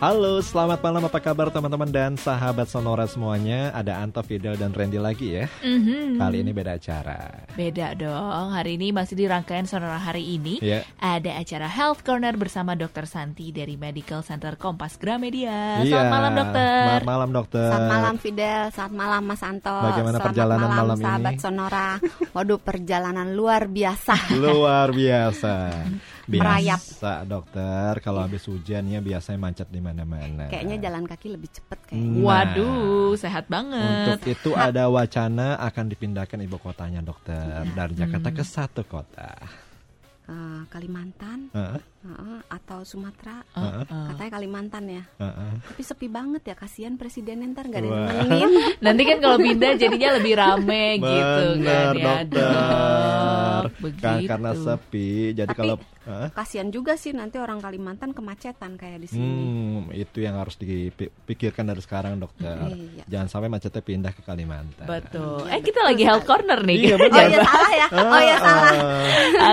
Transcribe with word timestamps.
Halo, 0.00 0.40
selamat 0.40 0.80
malam. 0.80 1.04
Apa 1.12 1.20
kabar 1.20 1.52
teman-teman 1.52 1.92
dan 1.92 2.16
sahabat 2.16 2.72
Sonora 2.72 3.04
semuanya? 3.04 3.68
Ada 3.76 4.00
Anto, 4.00 4.24
Fidel, 4.24 4.56
dan 4.56 4.72
Randy 4.72 4.96
lagi 4.96 5.36
ya. 5.36 5.44
Mhm. 5.60 6.16
Kali 6.16 6.40
ini 6.40 6.56
beda 6.56 6.80
acara. 6.80 7.44
Beda 7.52 7.92
dong. 7.92 8.48
Hari 8.48 8.80
ini 8.80 8.96
masih 8.96 9.12
di 9.12 9.28
rangkaian 9.28 9.68
sonora 9.68 10.00
hari 10.00 10.24
ini. 10.24 10.56
Ya. 10.64 10.88
Ada 10.96 11.44
acara 11.44 11.68
Health 11.68 12.00
Corner 12.00 12.32
bersama 12.40 12.72
Dr. 12.80 13.04
Santi 13.04 13.52
dari 13.52 13.76
Medical 13.76 14.24
Center 14.24 14.56
Kompas 14.56 14.96
Gramedia. 14.96 15.84
Iya. 15.84 15.92
Selamat 15.92 16.12
malam 16.16 16.32
dokter. 16.32 16.80
Selamat 16.80 17.04
malam 17.04 17.30
dokter. 17.36 17.68
Selamat 17.68 17.92
malam 17.92 18.14
Fidel, 18.16 18.62
selamat 18.72 18.94
malam 18.96 19.22
Mas 19.28 19.42
Anto. 19.44 19.76
Bagaimana 19.84 20.16
Selamat 20.16 20.24
perjalanan 20.32 20.64
malam, 20.64 20.80
malam 20.80 20.96
ini? 20.96 21.04
sahabat 21.04 21.34
Sonora. 21.44 21.88
Waduh, 22.32 22.60
perjalanan 22.64 23.28
luar 23.36 23.68
biasa. 23.68 24.32
Luar 24.32 24.96
biasa. 24.96 25.52
Merayap. 26.32 26.78
Biasa 26.78 27.12
dokter. 27.24 27.92
Kalau 27.98 28.20
habis 28.20 28.44
hujan 28.44 28.86
ya 28.86 29.00
biasanya 29.00 29.38
macet 29.40 29.66
di 29.66 29.80
mana-mana. 29.80 30.46
Kayaknya 30.46 30.76
jalan 30.80 31.04
kaki 31.04 31.28
lebih 31.30 31.50
cepet 31.50 31.78
kayaknya. 31.84 32.06
Nah, 32.12 32.22
Waduh, 32.22 33.12
sehat 33.16 33.44
banget. 33.46 34.06
Untuk 34.12 34.22
itu 34.28 34.50
ada 34.52 34.86
wacana 34.86 35.58
akan 35.58 35.84
dipindahkan 35.88 36.38
ibu 36.38 36.56
kotanya 36.56 37.00
dokter 37.00 37.42
dari 37.68 37.94
Jakarta 37.94 38.28
ke 38.28 38.44
satu 38.44 38.84
kota. 38.84 39.34
Eh, 40.30 40.62
Kalimantan 40.70 41.50
Heeh, 41.50 41.82
eh, 42.06 42.40
atau 42.46 42.86
Sumatera. 42.86 43.42
heeh, 43.50 43.82
Katanya 43.82 44.30
Kalimantan 44.30 44.84
ya. 44.86 45.02
heeh. 45.18 45.52
Tapi 45.58 45.82
sepi 45.82 46.06
banget 46.06 46.46
ya, 46.46 46.54
kasihan 46.54 46.94
presidennya 46.94 47.50
ntar 47.50 47.66
gak 47.66 47.82
ada 47.82 47.90
nemenin. 47.90 48.50
Nanti 48.86 49.02
kan 49.02 49.18
kalau 49.18 49.42
pindah 49.42 49.74
jadinya 49.74 50.10
lebih 50.14 50.38
rame 50.38 51.02
gitu 51.02 51.18
kan 51.34 51.58
Bener, 51.58 51.90
ya. 51.90 52.04
dokter. 52.06 52.46
Dok. 53.66 53.92
Kan 53.98 54.18
karena 54.24 54.50
sepi. 54.54 55.10
Jadi 55.34 55.50
Tapi- 55.50 55.58
kalau 55.58 55.74
Hah? 56.10 56.28
Kasihan 56.34 56.68
juga 56.68 56.98
sih 56.98 57.14
nanti 57.14 57.38
orang 57.38 57.62
Kalimantan 57.62 58.10
kemacetan 58.10 58.74
kayak 58.74 58.98
di 58.98 59.08
sini. 59.08 59.22
Hmm, 59.22 59.82
itu 59.94 60.18
yang 60.18 60.34
harus 60.34 60.58
dipikirkan 60.58 61.64
dari 61.64 61.78
sekarang 61.78 62.18
dokter. 62.18 62.58
Iya. 62.66 63.04
Jangan 63.06 63.28
sampai 63.28 63.48
macetnya 63.48 63.80
pindah 63.80 64.10
ke 64.10 64.22
Kalimantan. 64.22 64.86
Betul. 64.86 65.46
Iya, 65.46 65.54
Eh 65.54 65.60
kita 65.60 65.80
betul 65.80 65.84
lagi 65.86 66.02
health 66.02 66.26
corner 66.26 66.58
nih. 66.60 66.76
Iya, 66.76 66.94
Oh 67.00 67.22
iya 67.22 67.38
salah 67.40 67.72
ya. 67.72 67.86
Oh 67.90 68.20
iya 68.20 68.36
salah. 68.38 68.72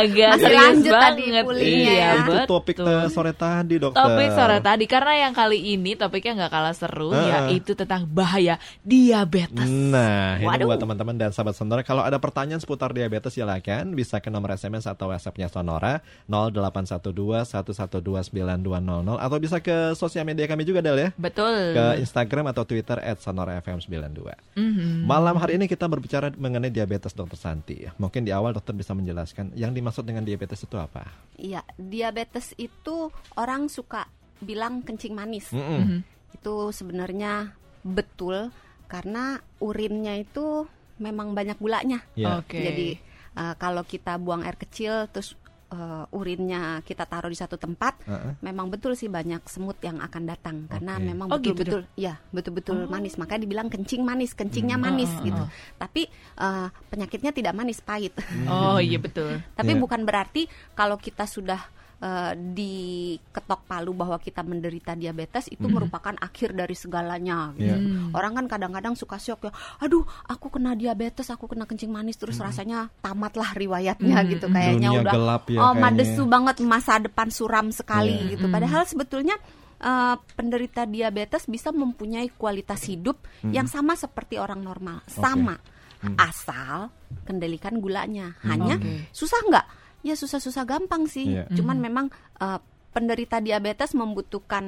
Agak 0.01 0.31
Masih 0.33 0.41
serius 0.41 0.61
lanjut 0.63 0.93
tadi 0.93 1.23
banget. 1.23 1.43
pulihnya 1.45 1.77
Iya, 1.77 1.93
ya. 1.93 2.09
Itu 2.17 2.31
betul. 2.33 2.47
topik 2.49 2.77
eh, 2.79 3.07
sore 3.09 3.33
tadi 3.33 3.75
dokter. 3.77 3.97
Topik 4.01 4.29
sore 4.33 4.57
tadi 4.59 4.85
karena 4.87 5.13
yang 5.27 5.33
kali 5.33 5.59
ini 5.75 5.91
topiknya 5.93 6.33
nggak 6.43 6.51
kalah 6.51 6.75
seru 6.75 7.11
Heeh. 7.11 7.29
yaitu 7.53 7.71
tentang 7.73 8.07
bahaya 8.07 8.55
diabetes. 8.81 9.67
Nah, 9.67 10.39
ini 10.39 10.47
Waduh. 10.47 10.65
buat 10.71 10.79
teman-teman 10.79 11.15
dan 11.17 11.29
sahabat 11.31 11.53
Sonora. 11.53 11.83
Kalau 11.83 12.01
ada 12.01 12.17
pertanyaan 12.17 12.57
seputar 12.57 12.95
diabetes 12.95 13.35
silakan 13.35 13.93
bisa 13.93 14.17
ke 14.17 14.31
nomor 14.31 14.55
SMS 14.55 14.87
atau 14.87 15.11
WhatsApp-nya 15.11 15.51
Sonora 15.51 15.99
0812 16.25 16.46
112 16.51 17.47
9200 17.47 19.17
atau 19.17 19.37
bisa 19.37 19.57
ke 19.59 19.93
sosial 19.93 20.23
media 20.23 20.47
kami 20.47 20.63
juga 20.63 20.79
Del 20.79 20.97
ya. 20.97 21.09
Betul. 21.15 21.75
Ke 21.75 21.99
Instagram 21.99 22.51
atau 22.51 22.63
Twitter 22.63 22.99
@sonorafm92. 23.17 24.21
Mhm. 24.55 25.05
Malam 25.07 25.35
hari 25.39 25.59
ini 25.59 25.65
kita 25.65 25.85
berbicara 25.89 26.31
mengenai 26.35 26.71
diabetes 26.71 27.15
dokter 27.15 27.39
Santi. 27.39 27.87
Mungkin 27.97 28.23
di 28.23 28.31
awal 28.31 28.53
dokter 28.55 28.73
bisa 28.73 28.91
menjelaskan 28.93 29.55
yang 29.57 29.71
dimaksud 29.71 30.03
dengan 30.03 30.23
diabetes 30.23 30.63
itu 30.63 30.75
apa? 30.75 31.07
Iya, 31.37 31.63
diabetes 31.75 32.53
itu 32.57 33.09
orang 33.35 33.67
suka 33.67 34.07
bilang 34.41 34.85
kencing 34.85 35.13
manis. 35.17 35.49
Mm-mm. 35.51 35.81
Mhm. 35.81 35.99
Itu 36.37 36.69
sebenarnya 36.69 37.55
betul 37.81 38.51
karena 38.87 39.39
urinnya 39.59 40.15
itu 40.19 40.65
memang 40.97 41.33
banyak 41.33 41.57
gulanya. 41.57 42.01
Ya. 42.17 42.41
Oke. 42.41 42.59
Jadi 42.61 42.89
uh, 43.37 43.53
kalau 43.57 43.85
kita 43.85 44.17
buang 44.17 44.43
air 44.43 44.57
kecil 44.57 45.07
terus 45.13 45.37
uh, 45.69 46.05
urinnya 46.11 46.79
kita 46.83 47.03
taruh 47.03 47.27
di 47.27 47.35
satu 47.35 47.55
tempat, 47.55 47.99
Heeh. 48.03 48.39
memang 48.41 48.67
betul 48.67 48.95
sih 48.95 49.07
banyak 49.07 49.43
semut 49.47 49.77
yang 49.83 49.99
akan 49.99 50.23
datang 50.23 50.55
karena 50.67 50.97
memang 50.97 51.27
Oh, 51.27 51.39
gitu, 51.39 51.55
betul-betul 51.57 51.81
ya 51.95 52.19
betul-betul 52.31 52.87
manis. 52.87 53.15
Makanya 53.15 53.41
dibilang 53.43 53.67
kencing 53.67 54.03
manis, 54.03 54.31
kencingnya 54.31 54.79
Hmm. 54.79 54.85
manis 54.87 55.11
ah, 55.11 55.23
gitu. 55.23 55.43
ah. 55.43 55.49
Tapi 55.77 56.01
uh, 56.39 56.67
penyakitnya 56.87 57.31
tidak 57.31 57.53
manis, 57.55 57.79
pahit. 57.79 58.13
Oh 58.47 58.79
iya 58.79 58.97
betul. 58.97 59.39
Tapi 59.55 59.71
Iya. 59.75 59.81
bukan 59.81 60.01
berarti 60.03 60.47
kalau 60.73 60.95
kita 60.95 61.27
sudah 61.27 61.59
uh, 61.99 62.33
diketok 62.33 63.65
palu 63.65 63.91
bahwa 63.91 64.17
kita 64.17 64.41
menderita 64.41 64.93
diabetes 64.93 65.49
itu 65.49 65.65
merupakan 65.65 66.13
akhir 66.17 66.53
dari 66.53 66.73
segalanya. 66.73 67.53
Gitu. 67.53 67.67
Iya. 67.67 67.77
Hmm. 67.77 68.09
Orang 68.13 68.33
kan 68.37 68.45
kadang-kadang 68.47 68.93
suka 68.93 69.17
syok 69.17 69.49
ya, 69.49 69.51
aduh 69.81 70.01
aku 70.25 70.49
kena 70.49 70.73
diabetes, 70.73 71.27
aku 71.29 71.49
kena 71.49 71.65
kencing 71.65 71.89
manis 71.89 72.17
terus 72.17 72.37
rasanya 72.37 72.89
tamatlah 73.01 73.53
riwayatnya 73.53 74.17
Hmm, 74.17 74.29
gitu 74.29 74.45
hmm. 74.49 74.55
kayaknya 74.55 74.89
Dunia 74.89 75.01
udah 75.03 75.13
gelap 75.13 75.43
ya 75.47 75.59
oh 75.59 75.63
kayaknya. 75.73 75.81
madesu 75.83 76.23
banget 76.25 76.55
masa 76.63 76.93
depan 76.97 77.27
suram 77.29 77.67
sekali 77.69 78.13
Iya. 78.13 78.29
gitu. 78.37 78.45
Padahal 78.49 78.81
sebetulnya 78.87 79.35
uh, 79.79 80.15
penderita 80.33 80.85
diabetes 80.85 81.45
bisa 81.45 81.69
mempunyai 81.69 82.29
kualitas 82.33 82.81
hidup 82.85 83.21
yang 83.45 83.65
sama 83.65 83.93
seperti 83.93 84.37
orang 84.37 84.61
normal, 84.61 85.01
sama 85.07 85.57
asal 86.15 86.93
kendalikan 87.25 87.77
gulanya. 87.81 88.37
Hanya 88.45 88.77
Oke. 88.77 89.09
susah 89.11 89.41
nggak? 89.49 89.65
Ya 90.05 90.13
susah-susah 90.13 90.63
gampang 90.63 91.09
sih. 91.09 91.35
Iya. 91.37 91.49
Cuman 91.53 91.81
memang 91.81 92.05
uh, 92.39 92.59
penderita 92.93 93.41
diabetes 93.41 93.93
membutuhkan 93.97 94.65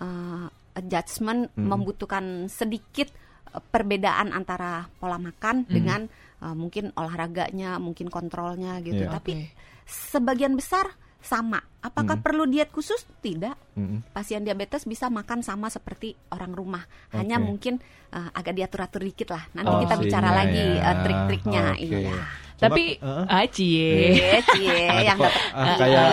uh, 0.00 0.46
adjustment, 0.76 1.50
membutuhkan 1.56 2.48
sedikit 2.48 3.10
uh, 3.52 3.60
perbedaan 3.60 4.32
antara 4.32 4.86
pola 5.00 5.18
makan 5.18 5.66
dengan 5.66 6.06
uh, 6.44 6.54
mungkin 6.54 6.92
olahraganya, 6.94 7.80
mungkin 7.80 8.08
kontrolnya 8.08 8.78
gitu. 8.84 9.08
Iya. 9.08 9.12
Tapi 9.12 9.32
Oke. 9.36 9.46
sebagian 9.88 10.54
besar 10.56 10.88
sama. 11.20 11.60
Apakah 11.84 12.20
perlu 12.20 12.48
diet 12.48 12.72
khusus? 12.72 13.04
Tidak. 13.20 13.76
Mm-mm. 13.76 14.12
Pasien 14.12 14.40
diabetes 14.40 14.88
bisa 14.88 15.12
makan 15.12 15.44
sama 15.44 15.68
seperti 15.68 16.16
orang 16.32 16.52
rumah. 16.56 16.84
Hanya 17.12 17.36
Oke. 17.40 17.44
mungkin 17.44 17.74
uh, 18.12 18.32
agak 18.32 18.56
diatur-atur 18.56 19.04
dikit 19.04 19.28
lah. 19.32 19.44
Nanti 19.52 19.68
Oh, 19.68 19.80
kita 19.84 19.96
bicara 20.00 20.32
lagi 20.32 20.64
ya. 20.80 20.80
uh, 20.80 20.96
trik-triknya. 21.04 21.64
Oke. 21.76 21.84
Iya. 21.92 22.16
Tapi 22.60 22.84
Heeh. 23.00 23.24
ah 23.24 23.44
cie. 23.48 23.92
Cie, 24.14 24.38
cie, 24.52 24.84
yang 25.08 25.16
dapat 25.16 25.42
ah, 25.56 25.76
kayak 25.80 26.08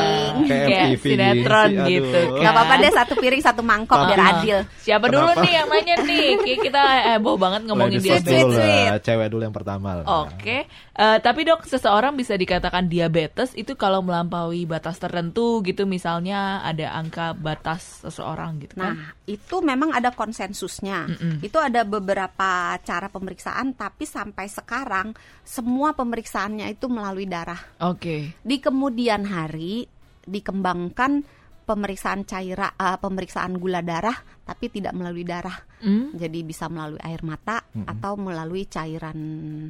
kayak 0.48 0.68
MTV 0.72 1.04
sinetron 1.04 1.70
aduh. 1.76 1.88
gitu 1.92 2.22
kan. 2.32 2.42
Gak 2.42 2.52
apa-apa 2.56 2.74
deh 2.80 2.92
satu 2.96 3.14
piring 3.20 3.44
satu 3.44 3.62
mangkok 3.62 4.00
biar 4.08 4.22
adil. 4.40 4.58
Siapa 4.80 5.06
dulu 5.12 5.32
nih 5.44 5.54
yang 5.60 5.68
nanya 5.68 5.96
nih? 6.08 6.28
Kita 6.64 6.82
heboh 7.16 7.36
banget 7.36 7.62
ngomongin 7.68 8.00
Sweet, 8.00 8.24
dulu 8.24 8.56
lah, 8.56 8.98
cewek 9.04 9.28
dulu 9.28 9.42
yang 9.44 9.56
pertama 9.56 10.00
lah. 10.00 10.06
Oke, 10.08 10.66
Eh, 10.98 11.22
tapi 11.22 11.46
dok, 11.46 11.70
seseorang 11.70 12.18
bisa 12.18 12.34
dikatakan 12.34 12.90
diabetes 12.90 13.54
itu 13.54 13.78
kalau 13.78 14.02
melampaui 14.02 14.66
batas 14.66 14.98
tertentu 14.98 15.62
gitu, 15.62 15.86
misalnya 15.86 16.66
ada 16.66 16.90
angka 16.90 17.38
batas 17.38 18.02
seseorang 18.02 18.58
gitu 18.66 18.82
kan? 18.82 18.98
Nah, 18.98 19.14
itu 19.30 19.62
memang 19.62 19.94
ada 19.94 20.10
konsensusnya. 20.10 21.06
Mm-mm. 21.06 21.46
Itu 21.46 21.62
ada 21.62 21.86
beberapa 21.86 22.74
cara 22.82 23.14
pemeriksaan, 23.14 23.78
tapi 23.78 24.10
sampai 24.10 24.50
sekarang 24.50 25.14
semua 25.46 25.94
pemeriksaannya 26.38 26.68
itu 26.70 26.86
melalui 26.88 27.26
darah. 27.26 27.58
Oke, 27.84 28.38
Di 28.38 28.62
kemudian 28.62 29.26
hari 29.26 29.90
dikembangkan 30.22 31.26
pemeriksaan 31.68 32.24
cairan, 32.24 32.72
eh, 32.72 32.96
pemeriksaan 32.96 33.58
gula 33.58 33.82
darah, 33.82 34.14
tapi 34.46 34.70
tidak 34.70 34.94
melalui 34.94 35.26
darah. 35.26 35.58
Hmm? 35.82 36.14
Jadi 36.16 36.46
bisa 36.46 36.70
melalui 36.70 37.02
air 37.02 37.20
mata 37.26 37.60
atau 37.86 38.16
melalui 38.16 38.70
cairan 38.70 39.18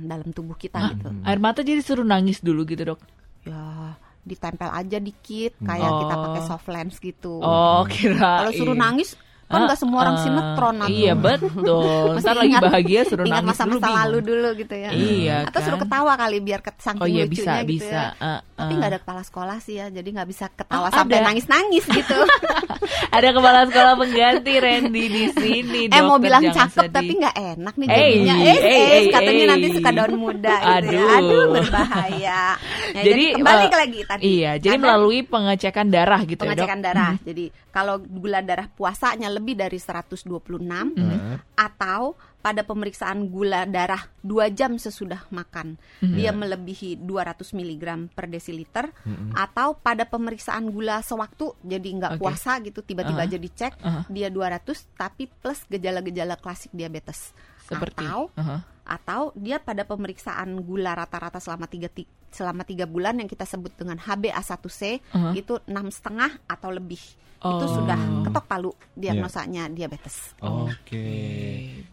dalam 0.06 0.30
tubuh 0.30 0.54
kita 0.54 0.78
Hah? 0.78 0.92
gitu. 0.94 1.10
air 1.24 1.40
mata 1.40 1.64
jadi 1.64 1.80
suruh 1.82 2.06
nangis 2.06 2.44
dulu 2.44 2.68
gitu 2.68 2.94
dok? 2.94 3.00
Ya, 3.48 3.96
ditempel 4.28 4.68
aja 4.70 5.00
dikit, 5.00 5.56
kayak 5.58 5.88
kita 6.04 6.14
Oh. 6.14 6.24
pakai 6.30 6.42
soft 6.44 6.68
lens 6.68 6.96
gitu. 7.00 7.40
Oh 7.40 7.82
kira. 7.88 8.44
Kalau 8.44 8.52
suruh 8.54 8.76
nangis 8.78 9.16
kan 9.48 9.64
nggak 9.64 9.80
semua 9.80 10.00
orang 10.02 10.18
sinetron 10.20 10.76
atau 10.78 10.92
Iya 10.92 11.14
betul. 11.16 12.14
Ntar 12.16 12.36
lagi 12.36 12.56
bahagia 12.58 13.02
suruh 13.04 13.24
ingat 13.24 13.40
nangis 13.40 13.50
masa-masa 13.54 13.80
dulu. 13.82 13.96
lalu 13.96 14.18
dulu 14.22 14.50
gitu 14.56 14.76
ya. 14.76 14.90
Iya, 14.90 15.38
Atau 15.46 15.60
suruh 15.62 15.78
kan? 15.78 15.84
ketawa 15.88 16.14
kali 16.16 16.38
biar 16.40 16.60
ke 16.60 16.72
saking 16.76 17.00
Oh 17.00 17.08
iya 17.08 17.24
lucunya 17.24 17.32
bisa 17.32 17.52
gitu 17.58 17.72
bisa. 17.80 17.96
ya. 17.96 18.08
Eh, 18.18 18.40
Tapi 18.54 18.68
eh. 18.68 18.78
nggak 18.78 18.90
ada 18.90 19.00
kepala 19.00 19.22
sekolah 19.22 19.58
sih 19.58 19.76
ya, 19.76 19.86
jadi 19.88 20.10
nggak 20.12 20.28
bisa 20.28 20.46
ketawa 20.50 20.76
Oh, 20.84 20.92
sampai 20.92 21.16
ada. 21.16 21.26
nangis-nangis 21.28 21.86
gitu. 21.88 22.18
Ada 23.08 23.30
kepala 23.32 23.60
sekolah 23.66 23.94
pengganti 23.96 24.54
Randy 24.58 25.04
di 25.08 25.24
sini. 25.32 25.82
eh 25.88 26.02
mau 26.02 26.18
bilang 26.18 26.44
cakep 26.46 26.70
sedih. 26.86 26.94
tapi 26.94 27.12
nggak 27.16 27.36
enak 27.56 27.74
nih 27.74 27.88
Eh, 27.88 27.96
jadinya. 27.98 28.36
eh, 28.38 28.58
Eh, 28.68 29.04
katanya 29.10 29.44
eh. 29.44 29.48
nanti 29.48 29.68
suka 29.72 29.90
daun 29.92 30.14
muda 30.18 30.56
gitu 30.56 30.68
ya. 30.68 30.76
Aduh. 30.78 31.18
Aduh 31.18 31.44
berbahaya. 31.54 32.42
Ya, 32.88 33.04
jadi, 33.04 33.26
kembali 33.36 33.64
eh, 33.64 33.78
lagi 33.78 34.00
tadi. 34.02 34.22
Iya, 34.26 34.52
jadi 34.58 34.76
melalui 34.78 35.20
pengecekan 35.22 35.88
darah 35.88 36.22
gitu 36.24 36.40
ya, 36.40 36.50
pengecekan 36.50 36.80
darah. 36.80 37.14
Jadi 37.22 37.46
kalau 37.78 38.02
gula 38.02 38.42
darah 38.42 38.66
puasanya 38.74 39.30
lebih 39.30 39.54
dari 39.54 39.78
126 39.78 40.26
Heeh. 40.98 41.38
atau 41.54 42.18
pada 42.38 42.62
pemeriksaan 42.62 43.28
gula 43.28 43.66
darah 43.66 44.00
dua 44.20 44.48
jam 44.48 44.76
sesudah 44.76 45.28
makan 45.30 45.76
dia 46.00 46.32
melebihi 46.32 46.96
200 46.98 47.44
mg 47.52 47.84
per 48.10 48.26
desiliter 48.26 48.88
atau 49.34 49.76
pada 49.76 50.04
pemeriksaan 50.04 50.68
gula 50.68 51.02
sewaktu 51.02 51.52
jadi 51.60 51.90
nggak 51.94 52.12
Oke. 52.16 52.20
puasa 52.20 52.62
gitu 52.62 52.80
tiba-tiba 52.82 53.22
Aha. 53.22 53.28
aja 53.28 53.38
dicek 53.38 53.74
Aha. 53.80 54.02
dia 54.08 54.30
200 54.30 54.64
tapi 54.94 55.28
plus 55.28 55.66
gejala-gejala 55.66 56.36
klasik 56.36 56.72
diabetes 56.72 57.36
Seperti. 57.62 58.02
atau 58.02 58.32
Aha. 58.34 58.64
atau 58.86 59.22
dia 59.34 59.60
pada 59.60 59.84
pemeriksaan 59.84 60.56
gula 60.62 60.94
rata-rata 60.94 61.38
selama 61.38 61.68
tiga 61.68 61.88
ti- 61.88 62.08
selama 62.28 62.64
tiga 62.64 62.84
bulan 62.84 63.18
yang 63.18 63.28
kita 63.28 63.44
sebut 63.44 63.74
dengan 63.74 63.98
HbA1c 63.98 65.04
Uh-huh. 65.10 65.34
itu 65.34 65.60
enam 65.66 65.88
setengah 65.88 66.32
atau 66.46 66.70
lebih 66.70 67.00
itu 67.38 67.46
Oh. 67.60 67.70
sudah 67.70 67.94
ketok 68.24 68.46
palu 68.46 68.74
diagnosanya 68.92 69.70
diabetes. 69.70 70.34
Oke. 70.42 71.06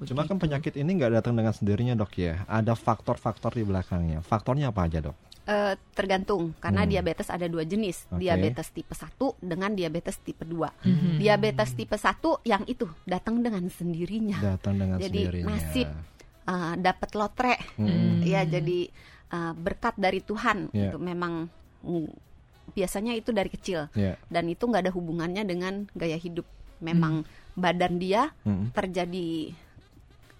Cuma 0.02 0.24
kan 0.24 0.33
begitu. 0.34 0.42
penyakit 0.44 0.74
ini 0.76 0.90
nggak 0.92 1.12
datang 1.14 1.34
dengan 1.34 1.50
sendirinya 1.50 1.94
dok 1.94 2.12
ya. 2.14 2.42
Ada 2.44 2.74
faktor-faktor 2.74 3.52
di 3.52 3.62
belakangnya. 3.62 4.20
Faktornya 4.20 4.68
apa 4.68 4.84
aja 4.84 5.00
dok? 5.00 5.16
Eh, 5.44 5.76
tergantung 5.92 6.56
karena 6.56 6.82
Hmm. 6.82 6.90
diabetes 6.90 7.28
ada 7.28 7.44
dua 7.44 7.62
jenis, 7.62 8.08
Oke. 8.08 8.24
diabetes 8.24 8.68
tipe 8.70 8.92
1 8.92 9.36
dengan 9.38 9.70
diabetes 9.70 10.16
tipe 10.18 10.40
2. 10.40 10.72
Mhm. 10.80 11.20
Diabetes 11.20 11.70
tipe 11.70 11.92
1 11.94 12.40
yang 12.42 12.64
itu 12.64 12.88
datang 13.04 13.38
dengan 13.38 13.60
sendirinya. 13.68 14.40
Datang 14.40 14.74
dengan 14.74 14.96
Jadi 14.96 15.20
sendirinya. 15.20 15.48
nasib 15.50 15.88
uh, 16.44 16.74
dapat 16.74 17.10
lotre 17.12 17.56
Hmm. 17.76 18.24
ya 18.24 18.40
jadi 18.42 18.88
uh, 19.30 19.52
berkat 19.52 19.96
dari 19.96 20.20
Tuhan 20.20 20.68
Ya. 20.70 20.88
itu 20.88 20.96
memang 20.96 21.52
mm, 21.80 22.08
biasanya 22.72 23.12
itu 23.12 23.28
dari 23.28 23.48
kecil 23.48 23.92
Ya. 23.92 24.16
dan 24.26 24.48
itu 24.48 24.64
nggak 24.64 24.88
ada 24.88 24.92
hubungannya 24.92 25.44
dengan 25.44 25.84
gaya 25.92 26.16
hidup 26.16 26.48
memang 26.80 27.28
badan 27.54 27.96
dia 27.96 28.32
Mm. 28.42 28.72
terjadi 28.72 29.52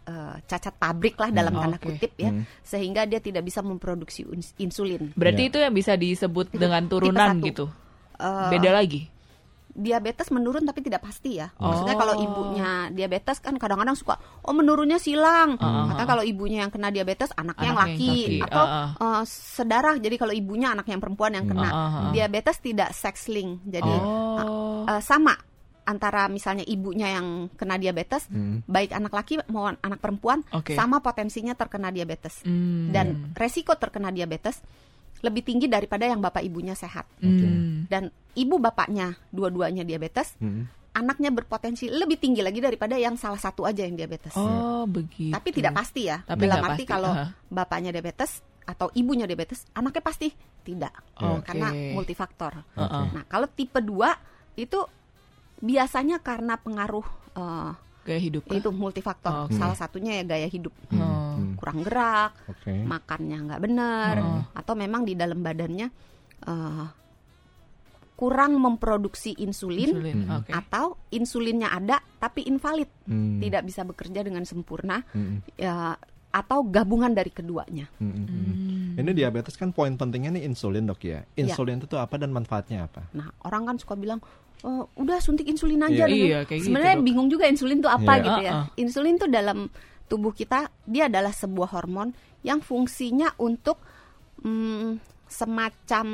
uh, 0.05 0.37
cacat 0.45 0.75
pabrik 0.75 1.17
lah 1.17 1.29
dalam 1.29 1.53
Hmm. 1.53 1.63
tanda 1.65 1.79
Oke. 1.79 1.87
kutip 1.91 2.13
ya 2.17 2.31
Hmm. 2.31 2.45
sehingga 2.61 3.05
dia 3.05 3.19
tidak 3.19 3.43
bisa 3.43 3.61
memproduksi 3.61 4.25
ins- 4.27 4.55
insulin 4.57 5.13
Berarti 5.13 5.43
Ya. 5.43 5.49
itu 5.49 5.59
yang 5.59 5.73
bisa 5.73 5.93
disebut 5.95 6.51
dengan 6.51 6.85
tipe 6.85 6.93
turunan 6.93 7.41
gitu. 7.41 7.67
Uh, 8.15 8.49
Beda 8.49 8.71
lagi. 8.71 9.11
diabetes 9.75 10.31
menurun 10.31 10.63
tapi 10.63 10.87
tidak 10.87 11.03
pasti 11.03 11.43
ya. 11.43 11.51
Oh. 11.59 11.67
Maksudnya 11.67 11.99
kalau 11.99 12.15
ibunya 12.17 12.69
diabetes 12.89 13.43
kan 13.43 13.59
kadang-kadang 13.59 13.99
suka 13.99 14.15
oh 14.41 14.55
menurunnya 14.55 15.03
silang. 15.03 15.59
Makanya 15.59 16.07
kalau 16.07 16.23
ibunya 16.23 16.63
yang 16.63 16.71
kena 16.71 16.95
diabetes 16.95 17.35
anaknya 17.35 17.75
yang 17.75 17.79
Anaknya 17.83 17.99
laki, 17.99 18.07
yang 18.07 18.23
laki, 18.39 18.47
atau 18.47 18.63
uh-uh. 18.63 18.89
uh, 19.03 19.23
sedarah. 19.27 19.95
Jadi 19.99 20.15
kalau 20.15 20.31
ibunya 20.31 20.71
anak 20.71 20.87
yang 20.87 21.03
perempuan 21.03 21.35
yang 21.35 21.51
kena. 21.51 21.67
Uh-uh. 21.67 22.07
Diabetes 22.15 22.63
tidak 22.63 22.95
sex 22.95 23.27
link. 23.27 23.67
Jadi 23.67 23.91
Oh. 23.91 24.87
uh, 24.87 25.03
sama 25.03 25.35
antara 25.85 26.27
misalnya 26.27 26.65
ibunya 26.65 27.15
yang 27.15 27.53
kena 27.55 27.77
diabetes, 27.77 28.25
Hmm. 28.29 28.65
baik 28.65 28.93
anak 28.93 29.13
laki 29.13 29.41
maupun 29.53 29.77
anak 29.79 30.01
perempuan 30.01 30.41
Oke. 30.51 30.73
sama 30.73 30.99
potensinya 30.99 31.53
terkena 31.53 31.93
diabetes. 31.93 32.41
Hmm. 32.43 32.89
Dan 32.89 33.33
resiko 33.37 33.77
terkena 33.77 34.09
diabetes 34.09 34.65
lebih 35.21 35.41
tinggi 35.41 35.69
daripada 35.69 36.05
yang 36.05 36.21
bapak 36.21 36.45
ibunya 36.45 36.77
sehat. 36.77 37.09
Hmm. 37.21 37.89
Dan 37.89 38.09
ibu 38.37 38.61
bapaknya 38.61 39.17
dua-duanya 39.31 39.81
diabetes, 39.81 40.37
Mm. 40.37 40.69
anaknya 40.95 41.31
berpotensi 41.33 41.89
lebih 41.89 42.21
tinggi 42.21 42.45
lagi 42.45 42.61
daripada 42.61 42.95
yang 42.95 43.17
salah 43.17 43.41
satu 43.41 43.65
aja 43.65 43.83
yang 43.89 43.97
diabetes. 43.97 44.37
Oh, 44.37 44.85
begitu. 44.85 45.33
Tapi 45.33 45.49
tidak 45.51 45.75
pasti 45.75 46.07
ya. 46.07 46.21
Tapi 46.23 46.45
Dalam 46.45 46.61
arti 46.61 46.83
pasti, 46.83 46.85
kalau 46.87 47.13
aha. 47.13 47.27
bapaknya 47.49 47.91
diabetes 47.91 48.45
atau 48.65 48.89
ibunya 48.95 49.25
diabetes, 49.25 49.65
anaknya 49.73 50.03
pasti 50.05 50.29
tidak. 50.63 50.93
Oke. 51.19 51.51
Karena 51.51 51.69
multifaktor. 51.93 52.53
Uh-uh. 52.77 53.05
Nah, 53.11 53.25
kalau 53.27 53.49
tipe 53.49 53.81
2 53.81 54.13
itu 54.55 54.79
biasanya 55.65 56.21
karena 56.21 56.55
pengaruh 56.55 57.07
eh, 57.35 57.71
Gaya 58.05 58.21
hidup 58.21 58.45
kah? 58.45 58.61
itu 58.61 58.69
multifaktor. 58.69 59.49
Oke. 59.49 59.57
Salah 59.57 59.73
satunya 59.75 60.21
ya 60.21 60.25
gaya 60.29 60.45
hidup. 60.47 60.77
Hmm. 60.93 61.01
Oh. 61.01 61.13
Hmm. 61.35 61.57
Kurang 61.57 61.83
gerak, 61.83 62.31
Oke. 62.47 62.71
makannya 62.85 63.39
nggak 63.43 63.63
benar 63.65 64.15
Oh. 64.21 64.43
atau 64.53 64.75
memang 64.77 65.03
di 65.03 65.17
dalam 65.17 65.41
badannya 65.41 65.89
eh, 66.45 66.87
kurang 68.15 68.63
memproduksi 68.63 69.35
insulin, 69.35 69.91
Insulin. 69.91 70.19
Hmm. 70.23 70.39
Oke. 70.39 70.51
atau 70.55 70.87
insulinnya 71.11 71.67
ada 71.69 71.99
tapi 72.17 72.47
invalid, 72.47 72.87
Hmm. 73.05 73.43
tidak 73.43 73.67
bisa 73.67 73.83
bekerja 73.83 74.23
dengan 74.23 74.47
sempurna 74.47 75.03
Hmm. 75.11 75.43
ya 75.57 75.99
atau 76.31 76.63
gabungan 76.63 77.11
dari 77.11 77.31
keduanya. 77.31 77.91
Hmm. 77.99 78.13
Hmm. 78.13 78.27
Hmm. 78.29 79.01
Ini 79.03 79.11
diabetes 79.11 79.59
kan 79.59 79.75
poin 79.75 79.99
pentingnya 79.99 80.31
nih 80.31 80.47
insulin 80.47 80.87
dok 80.87 81.03
ya. 81.03 81.27
Insulin 81.35 81.83
itu 81.83 81.99
apa 81.99 82.15
dan 82.15 82.31
manfaatnya 82.31 82.87
apa? 82.87 83.11
Nah, 83.11 83.27
orang 83.43 83.67
kan 83.67 83.77
suka 83.79 83.99
bilang 83.99 84.23
Oh, 84.65 84.89
udah 84.97 85.21
suntik 85.21 85.45
insulin 85.45 85.77
aja 85.79 86.05
Iya. 86.05 86.07
dulu." 86.09 86.25
Iya, 86.25 86.39
kayak 86.43 86.59
gitu, 86.59 86.67
Sebenarnya 86.73 86.97
Dok. 86.97 87.05
bingung 87.05 87.29
juga 87.29 87.45
insulin 87.45 87.79
itu 87.79 87.91
apa 87.91 88.13
Iya. 88.13 88.23
gitu 88.23 88.41
ya. 88.41 88.53
Uh-uh. 88.55 88.67
Insulin 88.77 89.15
tuh 89.15 89.29
dalam 89.29 89.59
tubuh 90.05 90.33
kita 90.33 90.59
dia 90.85 91.05
adalah 91.07 91.31
sebuah 91.31 91.69
hormon 91.71 92.13
yang 92.41 92.61
fungsinya 92.61 93.37
untuk 93.37 93.77
mm, 94.41 95.01
semacam 95.27 96.07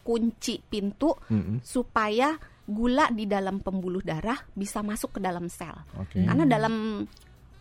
kunci 0.00 0.60
pintu 0.60 1.14
Hmm. 1.26 1.58
supaya 1.60 2.36
gula 2.64 3.08
di 3.10 3.24
dalam 3.24 3.60
pembuluh 3.60 4.00
darah 4.00 4.36
bisa 4.52 4.80
masuk 4.80 5.16
ke 5.16 5.20
dalam 5.20 5.46
sel. 5.48 5.74
Oke. 5.96 6.20
Karena 6.20 6.44
dalam 6.44 7.04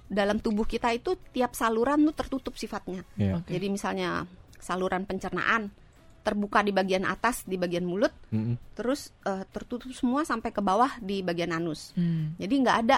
dalam 0.06 0.38
tubuh 0.38 0.64
kita 0.64 0.92
itu 0.92 1.16
tiap 1.32 1.54
saluran 1.54 2.04
tuh 2.04 2.16
tertutup 2.16 2.54
sifatnya. 2.54 3.02
Ya. 3.16 3.40
Oke. 3.40 3.52
Jadi 3.52 3.68
misalnya 3.68 4.28
saluran 4.58 5.04
pencernaan 5.04 5.72
terbuka 6.24 6.64
di 6.64 6.72
bagian 6.72 7.04
atas 7.04 7.44
di 7.44 7.60
bagian 7.60 7.84
mulut, 7.84 8.16
Hmm. 8.32 8.56
terus 8.74 9.12
eh, 9.24 9.44
tertutup 9.52 9.92
semua 9.92 10.24
sampai 10.24 10.50
ke 10.50 10.64
bawah 10.64 10.90
di 11.04 11.20
bagian 11.20 11.52
anus. 11.52 11.92
Hmm. 11.94 12.34
Jadi 12.40 12.54
nggak 12.64 12.78
ada 12.88 12.98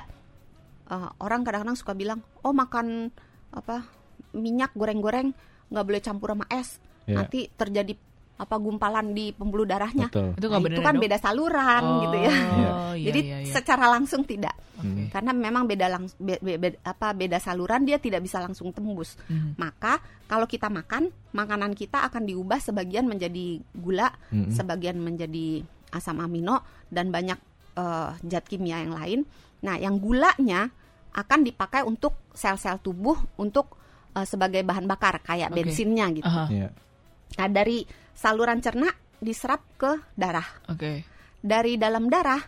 eh, 0.85 1.09
orang 1.19 1.41
kadang-kadang 1.41 1.75
suka 1.75 1.97
bilang, 1.97 2.21
oh 2.45 2.53
makan 2.53 3.09
apa 3.49 3.81
minyak 4.31 4.69
goreng-goreng 4.77 5.33
nggak 5.73 5.85
boleh 5.85 6.01
campur 6.01 6.37
sama 6.37 6.45
es, 6.53 6.77
Ya. 7.05 7.21
nanti 7.21 7.49
terjadi 7.49 7.93
apa 8.35 8.55
gumpalan 8.59 9.15
di 9.15 9.31
pembuluh 9.31 9.63
darahnya. 9.63 10.11
Betul. 10.11 10.35
Itu 10.35 10.47
Nah, 10.51 10.59
itu 10.59 10.81
kan 10.83 10.95
Dok? 10.99 11.03
beda 11.07 11.17
saluran 11.17 11.81
Oh, 11.81 12.01
gitu 12.03 12.17
ya. 12.19 12.33
iya, 12.35 12.71
Jadi 13.07 13.19
iya, 13.23 13.37
iya. 13.41 13.53
secara 13.53 13.87
langsung 13.87 14.27
tidak. 14.27 14.51
Oke. 14.75 15.07
Karena 15.07 15.31
memang 15.31 15.63
beda 15.63 15.87
langs 15.87 16.19
be- 16.19 16.43
be- 16.43 16.59
be- 16.59 16.79
apa 16.83 17.15
beda 17.15 17.39
saluran 17.39 17.87
dia 17.87 17.95
tidak 17.95 18.19
bisa 18.21 18.43
langsung 18.43 18.75
tembus. 18.75 19.15
Hmm. 19.31 19.55
Maka 19.55 20.03
kalau 20.27 20.43
kita 20.45 20.67
makan, 20.67 21.07
makanan 21.31 21.71
kita 21.73 22.03
akan 22.03 22.27
diubah 22.27 22.59
sebagian 22.59 23.07
menjadi 23.07 23.63
gula, 23.71 24.11
Mm-mm. 24.29 24.51
sebagian 24.51 24.99
menjadi 24.99 25.63
asam 25.95 26.19
amino 26.19 26.59
dan 26.91 27.07
banyak 27.09 27.39
eh, 27.75 28.09
zat 28.27 28.45
kimia 28.45 28.83
yang 28.83 28.91
lain. 28.91 29.19
Nah, 29.63 29.79
yang 29.79 29.95
gulanya 29.95 30.67
akan 31.15 31.47
dipakai 31.47 31.87
untuk 31.87 32.19
sel-sel 32.35 32.83
tubuh 32.83 33.15
untuk 33.39 33.79
eh, 34.11 34.27
sebagai 34.27 34.59
bahan 34.59 34.83
bakar 34.85 35.23
kayak 35.23 35.55
Oke. 35.55 35.63
bensinnya 35.63 36.11
gitu. 36.11 36.27
Aha, 36.27 36.51
Ya. 36.51 36.67
Nah, 37.35 37.47
dari 37.47 37.83
saluran 38.15 38.63
cerna 38.63 38.87
diserap 39.19 39.61
ke 39.75 39.91
darah. 40.15 40.47
Oke. 40.71 41.03
Dari 41.43 41.75
dalam 41.77 42.07
darah 42.09 42.41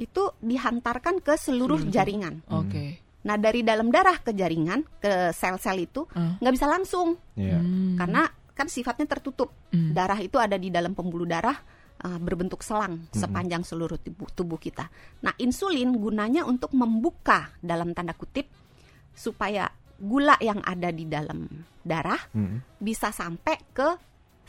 itu 0.00 0.32
dihantarkan 0.40 1.20
ke 1.20 1.36
seluruh 1.36 1.78
Seluruh 1.78 1.92
jaringan. 1.92 2.34
Oke. 2.50 2.98
Nah, 3.20 3.36
dari 3.36 3.60
dalam 3.60 3.92
darah 3.92 4.16
ke 4.16 4.32
jaringan, 4.32 4.80
ke 4.96 5.28
sel-sel 5.36 5.84
itu 5.84 6.08
Ah. 6.16 6.40
nggak 6.40 6.54
bisa 6.56 6.66
langsung 6.66 7.20
Ya. 7.36 7.60
Hmm. 7.60 8.00
karena 8.00 8.24
kan 8.56 8.66
sifatnya 8.66 9.04
tertutup. 9.04 9.52
Hmm. 9.70 9.92
Darah 9.92 10.16
itu 10.20 10.40
ada 10.40 10.56
di 10.56 10.72
dalam 10.72 10.96
pembuluh 10.96 11.28
darah 11.28 11.56
uh, 12.00 12.16
berbentuk 12.20 12.64
selang 12.64 13.08
sepanjang 13.12 13.60
seluruh 13.60 14.00
tubuh, 14.00 14.28
tubuh 14.32 14.56
kita. 14.56 14.88
Nah, 15.20 15.36
insulin 15.36 15.92
gunanya 15.92 16.48
untuk 16.48 16.72
membuka 16.72 17.52
dalam 17.60 17.92
tanda 17.92 18.16
kutip 18.16 18.48
supaya 19.12 19.68
gula 20.00 20.40
yang 20.40 20.64
ada 20.64 20.88
di 20.88 21.04
dalam 21.04 21.44
darah 21.84 22.20
Hmm. 22.32 22.64
bisa 22.80 23.12
sampai 23.12 23.56
ke 23.76 23.88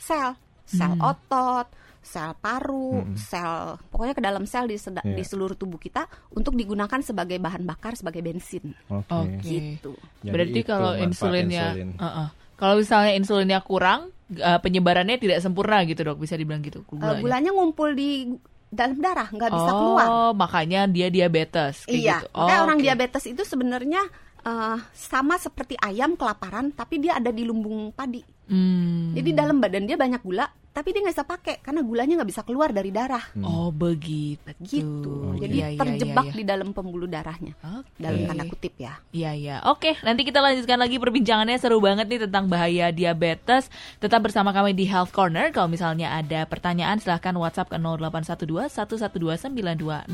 sel, 0.00 0.32
sel 0.64 0.94
Hmm. 0.94 1.02
otot, 1.04 1.66
sel 2.02 2.34
paru, 2.36 3.02
Hmm. 3.02 3.14
sel 3.14 3.78
pokoknya 3.88 4.14
ke 4.14 4.22
dalam 4.22 4.44
sel 4.44 4.66
di, 4.66 4.74
seda- 4.74 5.02
Iya. 5.02 5.14
di 5.14 5.22
seluruh 5.22 5.54
tubuh 5.54 5.78
kita 5.78 6.04
untuk 6.32 6.54
digunakan 6.54 6.98
sebagai 6.98 7.38
bahan 7.38 7.62
bakar 7.62 7.94
sebagai 7.94 8.20
bensin. 8.20 8.74
Oke. 8.88 9.06
Oke. 9.08 9.38
Gitu. 9.78 9.92
Jadi 10.20 10.30
Berarti 10.30 10.58
itu 10.58 10.66
kalau 10.66 10.92
insulinnya, 10.96 11.66
insulin. 11.72 11.90
Uh-uh. 11.96 12.28
kalau 12.54 12.74
misalnya 12.76 13.12
insulinnya 13.14 13.60
kurang, 13.60 14.10
uh, 14.34 14.58
penyebarannya 14.58 15.18
tidak 15.18 15.38
sempurna 15.38 15.82
gitu 15.82 16.02
dok, 16.02 16.18
bisa 16.18 16.34
dibilang 16.34 16.62
gitu. 16.62 16.82
Uh, 16.86 16.94
Gulanya. 16.94 17.20
gulanya 17.20 17.50
ngumpul 17.52 17.90
di 17.92 18.30
dalam 18.66 18.96
darah, 18.98 19.28
nggak 19.28 19.50
bisa 19.50 19.68
oh, 19.68 19.76
keluar. 19.76 20.06
makanya 20.32 20.88
dia 20.88 21.06
diabetes. 21.06 21.84
Kayak 21.84 21.92
Iya, 21.92 22.16
gitu. 22.18 22.26
Oh, 22.32 22.48
orang 22.48 22.78
oke. 22.78 22.84
diabetes 22.84 23.24
itu 23.26 23.42
sebenarnya 23.42 24.00
uh, 24.42 24.80
sama 24.90 25.36
seperti 25.36 25.76
ayam 25.76 26.16
kelaparan, 26.16 26.72
tapi 26.72 26.98
dia 26.98 27.14
ada 27.14 27.28
di 27.28 27.44
lumbung 27.44 27.92
padi. 27.92 28.24
Hmm. 28.52 29.16
Jadi 29.16 29.32
dalam 29.32 29.64
badan 29.64 29.88
dia 29.88 29.96
banyak 29.96 30.20
gula, 30.20 30.44
tapi 30.76 30.92
dia 30.92 31.00
nggak 31.00 31.16
bisa 31.16 31.24
pakai 31.24 31.64
karena 31.64 31.80
gulanya 31.80 32.20
nggak 32.20 32.28
bisa 32.28 32.44
keluar 32.44 32.68
dari 32.68 32.92
darah. 32.92 33.24
Oh 33.40 33.72
begitu. 33.72 34.52
Gitu. 34.60 35.08
Oh, 35.08 35.32
Jadi 35.40 35.56
Iya, 35.56 35.68
iya, 35.72 35.80
terjebak 35.80 36.32
iya, 36.32 36.36
di 36.36 36.44
dalam 36.44 36.76
pembuluh 36.76 37.08
darahnya. 37.08 37.56
Oke. 37.80 37.96
Dalam 37.96 38.28
tanda 38.28 38.44
kutip 38.44 38.76
ya. 38.76 39.00
Iya 39.08 39.32
iya. 39.32 39.64
Oke, 39.72 39.96
nanti 40.04 40.28
kita 40.28 40.44
lanjutkan 40.44 40.76
lagi 40.76 41.00
perbincangannya 41.00 41.56
seru 41.56 41.80
banget 41.80 42.12
nih 42.12 42.28
tentang 42.28 42.44
bahaya 42.52 42.92
diabetes. 42.92 43.72
Tetap 44.04 44.20
bersama 44.20 44.52
kami 44.52 44.76
di 44.76 44.84
Health 44.84 45.16
Corner. 45.16 45.48
Kalau 45.48 45.72
misalnya 45.72 46.12
ada 46.12 46.44
pertanyaan 46.44 47.00
silahkan 47.00 47.32
WhatsApp 47.32 47.72
ke 47.72 47.80
0812 47.80 48.68
112 48.68 49.48
9200. 49.48 50.04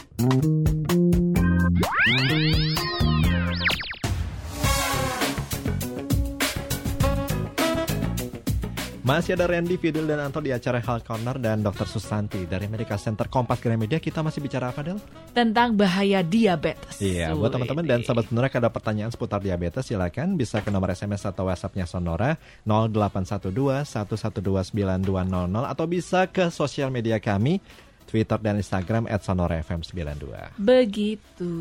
Masih 9.11 9.35
ada 9.35 9.50
Randy, 9.50 9.75
Fidel, 9.75 10.07
dan 10.07 10.23
Anto 10.23 10.38
di 10.38 10.55
acara 10.55 10.79
Health 10.79 11.02
Corner 11.02 11.35
dan 11.35 11.67
Dr. 11.67 11.83
Susanti 11.83 12.47
dari 12.47 12.71
Medical 12.71 12.95
Center 12.95 13.26
Kompas 13.26 13.59
Gramedia. 13.59 13.99
Kita 13.99 14.23
masih 14.23 14.38
bicara 14.38 14.71
apa, 14.71 14.87
Del? 14.87 15.02
Tentang 15.35 15.75
bahaya 15.75 16.23
diabetes. 16.23 17.02
Iya, 17.02 17.35
buat 17.35 17.50
teman-teman 17.50 17.83
dan 17.83 18.07
sahabat 18.07 18.31
Sonora 18.31 18.47
ada 18.47 18.71
pertanyaan 18.71 19.11
seputar 19.11 19.43
diabetes 19.43 19.90
silakan 19.90 20.38
bisa 20.38 20.62
ke 20.62 20.71
nomor 20.71 20.95
SMS 20.95 21.26
atau 21.26 21.50
WhatsApp-nya 21.50 21.90
Sonora 21.90 22.38
0812 22.62 23.50
112 23.83 24.79
9200 24.79 25.59
atau 25.59 25.87
bisa 25.90 26.31
ke 26.31 26.47
sosial 26.55 26.95
media 26.95 27.19
kami 27.19 27.59
Twitter 28.11 28.37
dan 28.43 28.59
Instagram 28.59 29.07
@sonorafm92. 29.07 30.59
Begitu. 30.59 31.52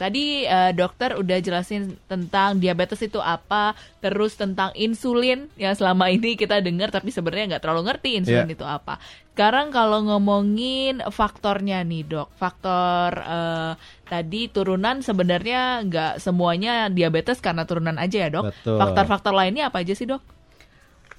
Tadi 0.00 0.48
uh, 0.48 0.72
dokter 0.72 1.20
udah 1.20 1.38
jelasin 1.44 2.00
tentang 2.08 2.56
diabetes 2.56 3.04
itu 3.04 3.20
apa, 3.20 3.76
terus 4.00 4.34
tentang 4.40 4.72
insulin 4.72 5.52
yang 5.60 5.76
selama 5.76 6.08
ini 6.08 6.34
kita 6.40 6.64
dengar 6.64 6.88
tapi 6.88 7.12
sebenarnya 7.12 7.56
nggak 7.56 7.62
terlalu 7.62 7.92
ngerti 7.92 8.10
insulin 8.16 8.48
Yeah. 8.48 8.56
itu 8.56 8.66
apa. 8.66 8.96
Sekarang 9.34 9.74
kalau 9.74 10.00
ngomongin 10.06 11.02
faktornya 11.10 11.82
nih 11.82 12.06
dok, 12.06 12.32
faktor 12.38 13.18
uh, 13.18 13.74
tadi 14.06 14.46
turunan 14.48 15.02
sebenarnya 15.02 15.82
nggak 15.84 16.12
semuanya 16.22 16.86
diabetes 16.88 17.42
karena 17.42 17.66
turunan 17.66 17.98
aja 17.98 18.26
ya 18.26 18.28
dok. 18.30 18.54
Faktor-faktor 18.64 19.34
lainnya 19.34 19.68
apa 19.68 19.82
aja 19.82 19.92
sih 19.92 20.06
dok? 20.06 20.22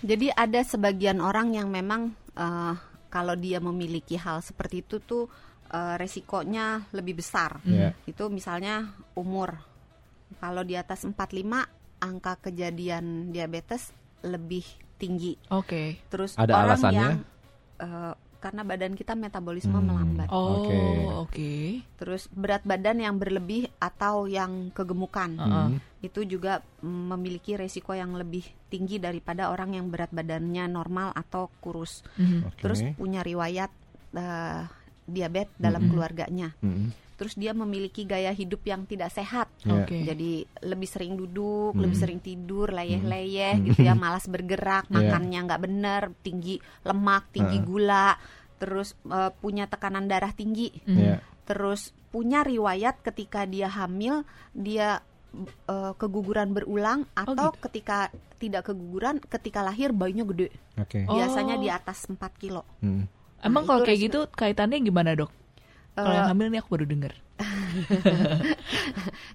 Jadi 0.06 0.30
ada 0.32 0.62
sebagian 0.62 1.18
orang 1.18 1.56
yang 1.56 1.72
memang 1.72 2.14
eh, 2.38 2.74
kalau 3.16 3.32
dia 3.34 3.64
memiliki 3.64 4.20
hal 4.20 4.44
seperti 4.44 4.84
itu 4.84 5.00
tuh 5.00 5.32
eh, 5.72 5.96
resikonya 5.96 6.92
lebih 6.92 7.16
besar. 7.16 7.64
Iya. 7.64 7.96
Itu 8.04 8.28
misalnya 8.28 8.92
umur. 9.16 9.56
Kalau 10.36 10.68
di 10.68 10.76
atas 10.76 11.08
45 11.08 11.16
angka 11.96 12.44
kejadian 12.44 13.32
diabetes 13.32 13.96
lebih 14.20 14.68
tinggi. 14.96 15.40
Oke. 15.48 16.04
Terus 16.12 16.36
Ada 16.36 16.52
orang 16.52 16.68
alasannya? 16.70 17.00
yang 17.00 17.16
eh, 17.80 18.14
karena 18.36 18.62
badan 18.62 18.94
kita 18.94 19.18
metabolisme 19.18 19.74
Hmm. 19.74 19.90
melambat. 19.90 20.28
Oh, 20.30 20.62
Oke. 20.62 20.78
oke. 21.18 21.54
Terus 21.98 22.30
berat 22.30 22.62
badan 22.62 23.00
yang 23.00 23.16
berlebih 23.18 23.72
atau 23.80 24.28
yang 24.28 24.70
kegemukan. 24.70 25.34
Heeh. 25.34 25.68
Hmm. 25.72 25.80
Itu 26.06 26.22
juga 26.24 26.62
mm, 26.80 27.04
memiliki 27.12 27.58
resiko 27.58 27.92
yang 27.92 28.14
lebih 28.14 28.46
tinggi 28.70 29.02
daripada 29.02 29.50
orang 29.50 29.74
yang 29.74 29.90
berat 29.90 30.14
badannya 30.14 30.70
normal 30.70 31.12
atau 31.12 31.50
kurus. 31.58 32.06
Mhm. 32.16 32.40
Oke. 32.48 32.62
Terus 32.62 32.80
punya 32.94 33.22
riwayat 33.22 33.72
eh, 34.14 34.62
diabetes 35.04 35.58
dalam 35.60 35.86
Mhm. 35.86 35.90
keluarganya. 35.92 36.50
Mm-mm. 36.62 36.90
Terus 37.16 37.36
dia 37.36 37.56
memiliki 37.56 38.04
gaya 38.04 38.32
hidup 38.32 38.60
yang 38.64 38.84
tidak 38.84 39.08
sehat. 39.08 39.48
Iya. 39.64 39.88
Oke. 39.88 40.04
Jadi 40.04 40.32
lebih 40.64 40.88
sering 40.88 41.16
duduk, 41.16 41.72
Mhm. 41.72 41.82
lebih 41.84 41.98
sering 41.98 42.20
tidur, 42.20 42.72
leyeh-leyeh 42.72 43.56
Mhm. 43.56 43.66
gitu 43.72 43.82
ya, 43.84 43.96
malas 43.96 44.28
bergerak, 44.28 44.88
Iya. 44.88 44.96
makannya 45.00 45.40
nggak 45.48 45.62
bener, 45.64 46.02
tinggi 46.20 46.56
lemak, 46.84 47.32
tinggi 47.32 47.60
Heeh. 47.60 47.68
gula, 47.68 48.20
terus 48.56 48.96
eh, 49.08 49.32
punya 49.40 49.68
tekanan 49.68 50.08
darah 50.08 50.32
tinggi. 50.32 50.72
Mhm. 50.84 50.96
Iya. 50.96 51.16
Terus 51.46 51.92
punya 52.12 52.42
riwayat 52.42 53.04
ketika 53.04 53.44
dia 53.44 53.68
hamil 53.68 54.24
dia 54.52 55.04
eh, 55.68 55.94
keguguran 56.00 56.56
berulang 56.56 57.04
atau 57.14 57.52
gitu. 57.52 57.62
ketika 57.70 58.10
tidak 58.40 58.72
keguguran 58.72 59.20
ketika 59.20 59.60
lahir 59.62 59.92
bayinya 59.92 60.24
gede. 60.24 60.56
Oke. 60.80 61.04
Oh. 61.06 61.20
Biasanya 61.20 61.60
di 61.60 61.68
atas 61.68 62.08
4 62.08 62.16
kilo. 62.40 62.64
Mm. 62.80 63.12
Emang 63.46 63.64
Nah, 63.64 63.70
kalau 63.70 63.82
itu 63.84 63.88
kayak 63.88 64.00
gitu 64.10 64.20
kaitannya 64.34 64.80
gimana 64.82 65.14
dok? 65.14 65.32
Kalau 65.96 66.12
Eh, 66.12 66.16
yang 66.18 66.28
hamil 66.34 66.48
nih 66.52 66.60
aku 66.60 66.70
baru 66.76 66.86
denger. 66.88 67.14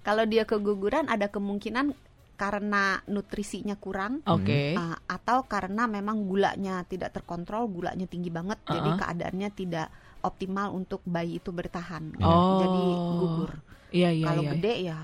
kalau 0.07 0.25
dia 0.25 0.49
keguguran 0.49 1.09
ada 1.09 1.29
kemungkinan 1.29 1.93
karena 2.41 3.05
nutrisinya 3.05 3.77
kurang 3.77 4.25
Oke. 4.25 4.73
uh, 4.73 4.97
atau 5.05 5.45
karena 5.45 5.85
memang 5.85 6.25
gulanya 6.25 6.81
tidak 6.89 7.13
terkontrol, 7.13 7.69
gulanya 7.69 8.09
tinggi 8.09 8.33
banget, 8.33 8.57
jadi 8.65 8.97
Uh-uh. 8.97 8.97
keadaannya 8.97 9.49
tidak 9.53 9.93
optimal 10.25 10.73
untuk 10.73 11.05
bayi 11.05 11.37
itu 11.37 11.53
bertahan. 11.53 12.17
Oh. 12.25 12.65
Jadi 12.65 12.83
gugur. 13.21 13.53
Iya 13.91 14.11
iya 14.17 14.27
kalau 14.33 14.43
iya. 14.47 14.51
gede 14.57 14.75
ya 14.89 14.99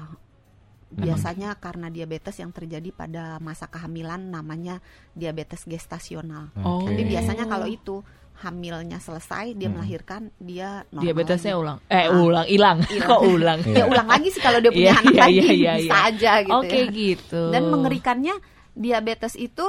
biasanya 0.89 1.55
karena 1.57 1.89
diabetes 1.89 2.37
yang 2.37 2.51
terjadi 2.51 2.89
pada 2.91 3.25
masa 3.39 3.67
kehamilan 3.67 4.23
namanya 4.23 4.79
diabetes 5.13 5.65
gestasional. 5.65 6.55
Oh. 6.57 6.83
Tapi 6.83 7.03
Oke. 7.03 7.11
biasanya 7.11 7.45
kalau 7.45 7.67
itu 7.67 8.01
hamilnya 8.37 8.97
selesai 8.97 9.53
dia 9.53 9.67
Hmm. 9.67 9.75
melahirkan 9.75 10.23
dia 10.37 10.85
normal 10.89 11.03
Diabetesnya 11.03 11.53
lagi. 11.53 11.63
ulang. 11.63 11.79
Eh 11.89 11.97
Ah. 11.97 12.07
ulang, 12.15 12.47
hilang. 12.47 12.79
Kok 13.09 13.23
ulang? 13.25 13.59
Iya. 13.63 13.77
ya 13.77 13.85
ulang 13.87 14.07
lagi 14.07 14.29
sih 14.29 14.41
kalau 14.41 14.59
dia 14.59 14.71
punya 14.77 14.85
Iya, 14.87 15.01
anak 15.01 15.13
iya, 15.13 15.23
lagi 15.25 15.41
bisa 15.41 15.73
iya. 15.81 15.95
aja 16.05 16.33
gitu 16.45 16.55
Oke 16.55 16.79
ya. 16.79 16.87
gitu. 16.93 17.43
Dan 17.51 17.63
mengerikannya 17.67 18.35
diabetes 18.73 19.35
itu 19.35 19.67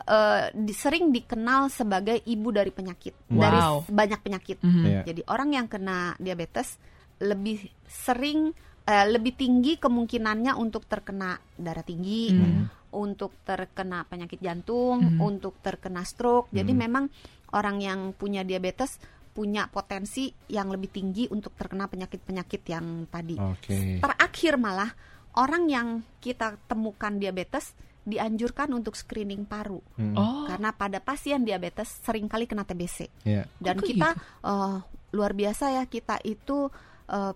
eh, 0.00 0.48
di- 0.56 0.72
sering 0.72 1.12
dikenal 1.12 1.68
sebagai 1.68 2.16
ibu 2.24 2.48
dari 2.48 2.72
penyakit 2.72 3.12
dari 3.28 3.60
Wow. 3.60 3.84
s- 3.84 3.92
banyak 3.92 4.16
penyakit. 4.18 4.56
Mhm. 4.58 4.82
Iya. 4.82 5.00
Jadi 5.04 5.20
orang 5.28 5.48
yang 5.52 5.66
kena 5.68 6.16
diabetes 6.16 6.80
lebih 7.20 7.60
sering 7.84 8.56
eh, 8.88 9.04
lebih 9.04 9.36
tinggi 9.36 9.76
kemungkinannya 9.76 10.56
untuk 10.56 10.88
terkena 10.88 11.36
darah 11.52 11.84
tinggi, 11.84 12.32
Mhm. 12.32 12.96
untuk 12.96 13.36
terkena 13.44 14.08
penyakit 14.08 14.40
jantung, 14.40 15.04
Mhm. 15.04 15.20
untuk 15.20 15.60
terkena 15.60 16.08
stroke. 16.08 16.48
Jadi 16.48 16.72
Mhm. 16.72 16.80
memang 16.80 17.04
orang 17.52 17.84
yang 17.84 18.16
punya 18.16 18.40
diabetes 18.40 18.96
punya 19.36 19.68
potensi 19.70 20.32
yang 20.50 20.72
lebih 20.72 20.90
tinggi 20.90 21.28
untuk 21.30 21.54
terkena 21.54 21.86
penyakit-penyakit 21.86 22.62
yang 22.66 23.06
tadi. 23.06 23.38
Oke. 23.38 24.00
Terakhir 24.02 24.58
malah 24.58 24.90
orang 25.36 25.70
yang 25.70 25.88
kita 26.18 26.58
temukan 26.66 27.14
diabetes 27.14 27.70
dianjurkan 28.02 28.72
untuk 28.72 28.96
screening 28.96 29.44
paru 29.44 29.84
Mm. 29.94 30.16
Oh. 30.16 30.48
karena 30.48 30.72
pada 30.72 30.98
pasien 30.98 31.44
diabetes 31.44 32.00
sering 32.00 32.24
kali 32.24 32.48
kena 32.48 32.64
TBC 32.64 33.12
Iya. 33.22 33.44
dan 33.60 33.76
Kok 33.78 33.84
kita 33.84 34.08
eh, 34.42 34.76
luar 35.12 35.32
biasa 35.36 35.76
ya 35.76 35.84
kita 35.84 36.16
itu 36.24 36.72
eh, 37.08 37.32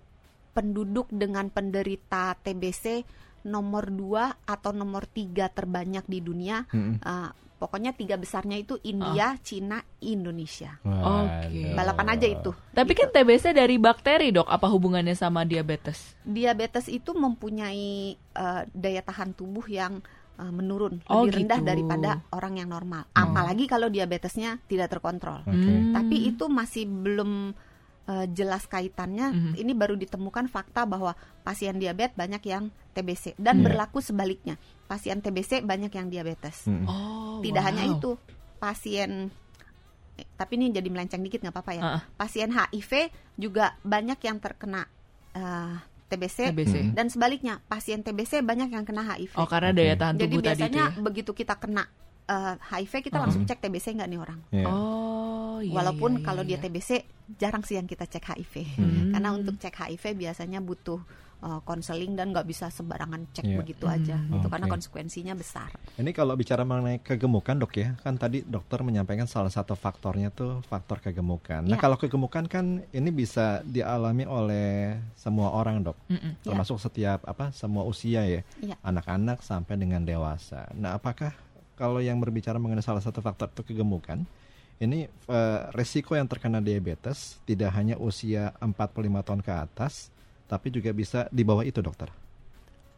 penduduk 0.53 1.09
dengan 1.09 1.49
penderita 1.49 2.37
TBC 2.37 3.03
nomor 3.43 3.89
2 3.89 4.47
atau 4.47 4.71
nomor 4.71 5.05
tiga 5.05 5.49
terbanyak 5.49 6.07
di 6.07 6.19
dunia 6.19 6.63
Mm-mm. 6.69 6.97
Eh, 6.97 7.31
pokoknya 7.57 7.91
tiga 7.93 8.15
besarnya 8.15 8.55
itu 8.57 8.75
India, 8.83 9.35
Cina, 9.41 9.79
Indonesia 9.99 10.79
Oke. 10.79 11.51
Waduh. 11.51 11.75
balapan 11.75 12.09
aja 12.11 12.27
itu 12.29 12.51
Tapi 12.71 12.93
kan 12.93 13.09
TBC 13.09 13.51
dari 13.51 13.77
bakteri 13.77 14.31
dok, 14.31 14.47
apa 14.47 14.67
hubungannya 14.67 15.15
sama 15.15 15.43
diabetes? 15.43 16.15
diabetes 16.23 16.87
itu 16.87 17.11
mempunyai 17.13 17.87
eh, 18.15 18.63
daya 18.69 19.03
tahan 19.03 19.33
tubuh 19.33 19.67
yang 19.67 19.99
eh, 20.35 20.53
menurun 20.53 21.03
Oh, 21.07 21.23
lebih 21.23 21.43
rendah 21.43 21.59
gitu. 21.59 21.69
daripada 21.69 22.11
orang 22.31 22.55
yang 22.57 22.69
normal. 22.69 23.11
Hmm. 23.11 23.27
Apalagi 23.27 23.65
kalau 23.67 23.87
diabetesnya 23.87 24.63
tidak 24.65 24.87
terkontrol. 24.89 25.43
Oke. 25.43 25.51
Hmm. 25.51 25.95
Tapi 25.95 26.31
itu 26.31 26.47
masih 26.47 26.87
belum 26.87 27.55
eh, 28.05 28.27
jelas 28.29 28.67
kaitannya. 28.67 29.31
Mhm. 29.31 29.53
Ini 29.57 29.73
baru 29.73 29.95
ditemukan 29.95 30.47
fakta 30.47 30.83
bahwa 30.83 31.15
pasien 31.41 31.77
diabetes 31.77 32.13
banyak 32.13 32.43
yang 32.43 32.65
TBC 32.91 33.35
dan 33.37 33.59
Iya. 33.59 33.65
berlaku 33.65 33.99
sebaliknya. 33.99 34.59
Pasien 34.85 35.19
TBC 35.19 35.63
banyak 35.63 35.89
yang 35.89 36.07
diabetes. 36.07 36.67
Mm. 36.67 36.85
Oh, 36.85 37.39
Tidak 37.41 37.59
wow. 37.59 37.69
hanya 37.69 37.85
itu, 37.89 38.11
pasien 38.59 39.31
eh, 40.13 40.27
tapi 40.35 40.55
ini 40.57 40.69
jadi 40.71 40.85
melenceng 40.87 41.21
dikit 41.21 41.41
nggak 41.41 41.55
apa-apa 41.55 41.73
ya. 41.73 41.83
Ah. 41.83 42.01
Pasien 42.15 42.51
HIV 42.51 43.09
juga 43.35 43.79
banyak 43.81 44.19
yang 44.19 44.39
terkena 44.39 44.85
eh, 45.33 45.75
TBC, 46.07 46.53
TBC. 46.53 46.75
Hmm. 46.77 46.93
dan 46.93 47.09
sebaliknya 47.09 47.65
pasien 47.65 48.03
TBC 48.03 48.45
banyak 48.45 48.69
yang 48.69 48.85
kena 48.85 49.01
HIV. 49.03 49.33
Oh 49.33 49.49
karena 49.49 49.73
daya 49.73 49.97
tahan 49.97 50.21
Jadi 50.21 50.29
tubuh 50.29 50.43
tadi 50.43 50.53
itu 50.53 50.69
biasanya 50.69 50.85
ya. 50.85 51.01
begitu 51.01 51.31
kita 51.33 51.57
kena 51.57 51.89
eh, 52.23 52.55
HIV 52.61 52.93
kita 53.01 53.17
Hmm. 53.17 53.25
langsung 53.25 53.43
cek 53.43 53.59
TBC 53.59 53.97
nggak 53.97 54.09
nih 54.09 54.21
orang. 54.21 54.41
Iya. 54.51 54.67
Oh 54.69 55.59
iya. 55.59 55.73
Walaupun 55.73 56.21
iya, 56.21 56.23
kalau 56.23 56.43
iya, 56.45 56.49
dia 56.51 56.59
iya. 56.59 56.65
TBC 56.69 56.91
jarang 57.37 57.63
sih 57.63 57.77
yang 57.77 57.87
kita 57.87 58.05
cek 58.05 58.25
HIV. 58.25 58.55
Hmm. 58.79 59.11
Karena 59.13 59.29
untuk 59.33 59.57
cek 59.59 59.75
HIV 59.75 60.17
biasanya 60.17 60.59
butuh 60.61 61.01
konseling 61.67 62.15
dan 62.15 62.31
nggak 62.31 62.47
bisa 62.47 62.71
sembarangan 62.71 63.27
cek 63.35 63.43
Iya. 63.43 63.59
begitu 63.59 63.91
aja. 63.91 64.15
Hmm. 64.15 64.39
Itu 64.39 64.47
karena 64.47 64.71
konsekuensinya 64.71 65.35
besar. 65.35 65.75
Ini 65.99 66.15
kalau 66.15 66.39
bicara 66.39 66.63
mengenai 66.63 67.03
kegemukan 67.03 67.59
dok 67.59 67.75
ya, 67.75 67.99
kan 67.99 68.15
tadi 68.15 68.47
dokter 68.47 68.79
menyampaikan 68.87 69.27
salah 69.27 69.51
satu 69.51 69.75
faktornya 69.75 70.31
tuh 70.31 70.63
faktor 70.71 71.03
kegemukan. 71.03 71.67
Nah 71.67 71.75
Iya. 71.75 71.83
kalau 71.83 71.99
kegemukan 71.99 72.47
kan 72.47 72.87
ini 72.95 73.11
bisa 73.11 73.59
dialami 73.67 74.23
oleh 74.23 74.95
semua 75.19 75.51
orang 75.51 75.83
dok, 75.83 75.99
Mm-mm. 76.07 76.47
termasuk 76.47 76.79
setiap 76.79 77.27
apa 77.27 77.51
semua 77.51 77.83
usia 77.91 78.23
ya, 78.23 78.47
Iya. 78.63 78.79
anak-anak 78.87 79.43
sampai 79.43 79.75
dengan 79.75 80.07
dewasa. 80.07 80.71
Nah 80.79 80.95
apakah 80.95 81.35
kalau 81.75 81.99
yang 81.99 82.23
berbicara 82.23 82.63
mengenai 82.63 82.87
salah 82.87 83.03
satu 83.03 83.19
faktor 83.19 83.51
itu 83.51 83.67
kegemukan, 83.67 84.23
ini 84.83 85.07
eh, 85.07 85.61
resiko 85.71 86.19
yang 86.19 86.27
terkena 86.27 86.59
diabetes 86.59 87.39
tidak 87.47 87.71
hanya 87.79 87.95
usia 88.03 88.51
45 88.59 89.27
tahun 89.27 89.41
ke 89.47 89.53
atas, 89.55 90.11
tapi 90.51 90.75
juga 90.75 90.91
bisa 90.91 91.31
di 91.31 91.47
bawah 91.47 91.63
itu 91.63 91.79
dokter. 91.79 92.11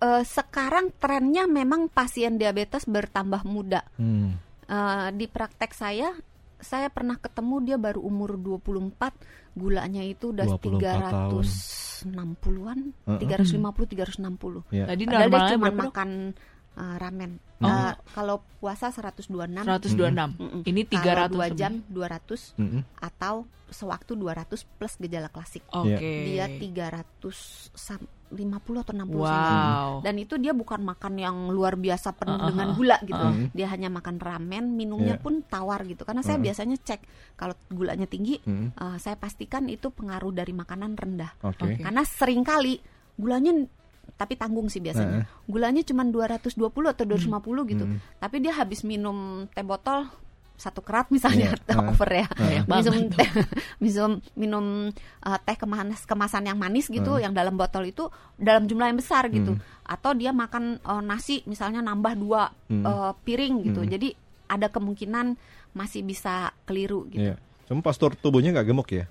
Eh, 0.00 0.24
sekarang 0.24 0.96
trennya 0.96 1.44
memang 1.44 1.92
pasien 1.92 2.40
diabetes 2.40 2.88
bertambah 2.88 3.44
muda. 3.44 3.84
Hmm. 4.00 4.40
Eh, 4.64 5.08
di 5.12 5.28
praktek 5.28 5.76
saya, 5.76 6.08
saya 6.56 6.88
pernah 6.88 7.20
ketemu 7.20 7.56
dia 7.60 7.76
baru 7.76 8.00
umur 8.00 8.40
24, 8.40 9.12
gulanya 9.52 10.00
itu 10.00 10.32
udah 10.32 10.48
24 10.56 11.12
tahun. 11.12 11.44
360-an, 12.04 12.78
Heeh. 13.08 13.20
350 13.22 13.88
360. 13.96 14.60
Ya. 14.72 14.84
Tadi 14.88 15.02
Padahal 15.08 15.28
dia 15.28 15.40
cuma 15.56 15.68
berapa 15.68 15.72
dok? 15.72 15.84
makan 15.88 16.10
uh, 16.74 16.96
ramen. 16.96 17.38
Oh. 17.58 17.66
Uh, 17.66 17.92
kalau 18.10 18.36
puasa 18.58 18.88
126. 18.88 19.30
126. 19.30 19.94
Mm-mm. 20.36 20.62
Ini 20.62 20.80
Kalau 20.86 21.26
300 21.26 21.32
dua 21.32 21.46
lebih. 21.46 21.56
jam 21.56 21.72
200 21.86 22.60
Mm-mm. 22.60 22.80
atau 22.98 23.34
sewaktu 23.66 24.12
200 24.14 24.46
plus 24.70 24.94
gejala 24.96 25.26
klasik. 25.26 25.64
Oke. 25.68 25.98
Dia 26.28 26.46
350 26.46 27.64
atau 28.76 28.92
60 28.92 29.14
Wow. 29.14 29.26
cm. 29.26 29.64
Dan 30.02 30.14
itu 30.16 30.34
dia 30.36 30.52
bukan 30.52 30.80
makan 30.80 31.14
yang 31.16 31.36
luar 31.48 31.74
biasa 31.74 32.12
penuh 32.12 32.36
Uh-uh. 32.36 32.48
dengan 32.50 32.68
gula 32.74 32.98
gitu. 33.00 33.14
Uh-uh. 33.16 33.50
Dia 33.50 33.66
hanya 33.68 33.88
makan 33.88 34.18
ramen, 34.18 34.74
minumnya 34.74 35.16
Iya. 35.16 35.22
pun 35.22 35.42
tawar 35.42 35.82
gitu. 35.84 36.02
Karena 36.02 36.20
saya 36.20 36.36
Uh-uh. 36.36 36.46
biasanya 36.46 36.76
cek 36.76 37.00
kalau 37.34 37.54
gulanya 37.68 38.06
tinggi, 38.06 38.38
Mm-mm. 38.42 38.74
uh, 38.76 38.96
saya 38.96 39.14
pastikan 39.14 39.66
itu 39.66 39.88
pengaruh 39.88 40.30
dari 40.30 40.52
makanan 40.52 40.94
rendah. 40.94 41.32
Oke. 41.42 41.64
Oke. 41.64 41.82
Karena 41.82 42.02
sering 42.02 42.42
kali 42.42 42.78
gulanya 43.14 43.54
tapi 44.14 44.38
tanggung 44.38 44.70
sih 44.70 44.78
biasanya. 44.78 45.26
Gulanya 45.44 45.82
cuma 45.82 46.06
220 46.06 46.54
atau 46.64 47.04
250 47.04 47.70
gitu. 47.74 47.84
Hmm. 47.84 47.98
Tapi 48.18 48.36
dia 48.38 48.54
habis 48.54 48.86
minum 48.86 49.46
teh 49.50 49.66
botol 49.66 50.06
satu 50.54 50.86
kerat 50.86 51.10
misalnya 51.10 51.50
Iya. 51.50 51.58
atau 51.66 51.82
Uh. 51.82 51.90
over 51.90 52.10
ya. 52.14 52.26
Banyak 52.62 52.94
Minum 52.94 53.10
teh, 53.10 53.30
minum 53.84 54.10
minum 54.38 54.64
uh, 55.20 55.38
teh 55.42 55.56
kemasan 55.58 55.98
kemasan 56.06 56.46
yang 56.46 56.54
manis 56.54 56.86
gitu 56.86 57.18
yang 57.18 57.34
dalam 57.34 57.58
botol 57.58 57.82
itu 57.82 58.06
dalam 58.38 58.70
jumlah 58.70 58.86
yang 58.86 58.98
besar 59.02 59.26
gitu. 59.34 59.58
Atau 59.82 60.14
dia 60.14 60.30
makan 60.30 60.78
uh, 60.86 61.02
nasi 61.02 61.42
misalnya 61.50 61.82
nambah 61.82 62.14
dua 62.14 62.54
Hmm. 62.70 62.86
uh, 62.86 63.12
piring 63.26 63.66
gitu. 63.66 63.82
Hmm. 63.82 63.90
Jadi 63.90 64.14
ada 64.46 64.70
kemungkinan 64.70 65.34
masih 65.74 66.06
bisa 66.06 66.54
keliru 66.62 67.10
gitu. 67.10 67.34
Iya. 67.34 67.36
Cuma 67.66 67.82
postur 67.82 68.14
tubuhnya 68.14 68.54
nggak 68.54 68.68
gemuk 68.70 68.88
ya? 68.94 69.04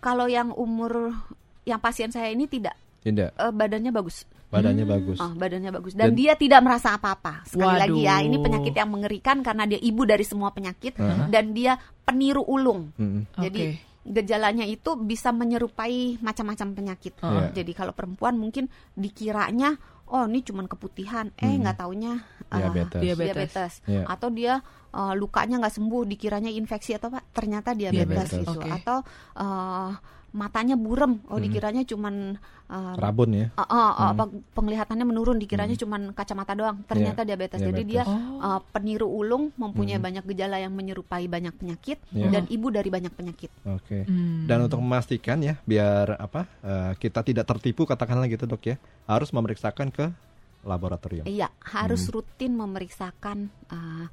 Kalau 0.00 0.28
yang 0.28 0.52
umur 0.52 1.16
yang 1.64 1.80
pasien 1.80 2.08
saya 2.08 2.28
ini 2.28 2.44
tidak 2.44 2.76
Tidak. 3.00 3.30
uh, 3.34 3.50
badannya 3.50 3.90
bagus. 3.90 4.28
Badannya 4.50 4.82
bagus. 4.82 5.18
Oh, 5.18 5.30
badannya 5.30 5.70
bagus 5.70 5.94
dan, 5.94 6.10
Dan- 6.10 6.18
dia 6.18 6.34
tidak 6.34 6.60
merasa 6.60 6.92
apa-apa. 6.92 7.46
Sekali 7.46 7.70
Waduh. 7.70 7.82
lagi 7.86 8.00
ya, 8.02 8.16
ini 8.18 8.36
penyakit 8.36 8.74
yang 8.74 8.90
mengerikan 8.90 9.40
karena 9.40 9.62
dia 9.64 9.78
ibu 9.78 10.02
dari 10.02 10.26
semua 10.26 10.50
penyakit 10.50 10.98
Uh-huh. 10.98 11.30
dan 11.30 11.54
dia 11.54 11.78
peniru 12.02 12.42
ulung. 12.42 12.90
Mm-mm. 12.98 13.30
Jadi 13.38 13.60
Oke. 13.70 13.78
gejalanya 14.10 14.66
itu 14.66 14.98
bisa 14.98 15.30
menyerupai 15.30 16.18
macam-macam 16.18 16.66
penyakit. 16.74 17.14
Iya. 17.16 17.62
Jadi 17.62 17.72
kalau 17.72 17.94
perempuan 17.94 18.34
mungkin 18.34 18.66
dikiranya 18.94 19.78
oh 20.08 20.26
ini 20.26 20.42
cuman 20.42 20.66
keputihan, 20.66 21.30
eh 21.38 21.46
Hmm. 21.46 21.62
nggak 21.62 21.76
taunya 21.78 22.18
uh, 22.50 22.58
Diabetes. 22.58 22.98
Diabetes. 22.98 23.26
diabetes. 23.54 23.72
Iya. 23.86 24.02
Atau 24.04 24.28
dia 24.28 24.58
uh, 24.92 25.14
lukanya 25.14 25.58
nggak 25.58 25.74
sembuh, 25.74 26.02
dikiranya 26.06 26.50
infeksi 26.50 26.94
atau 26.94 27.08
apa, 27.08 27.20
ternyata 27.30 27.72
diabetes, 27.72 28.30
Diabetes. 28.30 28.46
gitu. 28.46 28.58
Oke. 28.58 28.68
Atau 28.68 28.98
uh, 29.36 29.90
matanya 30.30 30.78
burem, 30.78 31.18
oh 31.26 31.36
Hmm. 31.36 31.42
dikiranya 31.42 31.82
cuman 31.82 32.38
uh, 32.70 32.94
Rabun 32.94 33.30
ya. 33.34 33.46
Uh, 33.50 33.62
uh, 33.62 33.90
uh, 33.90 34.08
apa 34.14 34.24
penglihatannya 34.54 35.02
menurun 35.02 35.42
dikiranya 35.42 35.74
cuman 35.74 36.14
kacamata 36.14 36.54
doang 36.54 36.86
ternyata 36.86 37.26
Iya, 37.26 37.34
diabetes. 37.34 37.58
jadi 37.58 37.82
dia 37.82 38.02
diabetes. 38.06 38.38
Oh. 38.38 38.46
uh, 38.46 38.60
peniru 38.70 39.10
ulung 39.10 39.50
mempunyai 39.56 39.98
Hmm. 39.98 40.06
banyak 40.06 40.24
gejala 40.24 40.56
yang 40.56 40.70
menyerupai 40.70 41.26
banyak 41.26 41.50
penyakit 41.52 41.98
Iya. 42.08 42.30
dan 42.30 42.44
ibu 42.46 42.70
dari 42.70 42.86
banyak 42.88 43.10
penyakit 43.10 43.50
Oke. 43.66 44.06
Hmm. 44.06 44.46
Dan 44.46 44.62
untuk 44.62 44.78
memastikan 44.78 45.42
ya, 45.42 45.58
biar 45.60 46.14
apa 46.14 46.46
eh, 46.62 46.92
kita 46.94 47.26
tidak 47.26 47.44
tertipu 47.44 47.82
katakanlah 47.82 48.30
gitu 48.30 48.46
dok 48.46 48.62
ya, 48.64 48.78
harus 49.04 49.30
memeriksakan 49.30 49.90
ke 49.90 50.14
laboratorium. 50.62 51.26
iya 51.26 51.50
harus 51.66 52.06
Hmm. 52.06 52.12
rutin 52.14 52.54
memeriksakan 52.54 53.50
uh, 53.66 54.06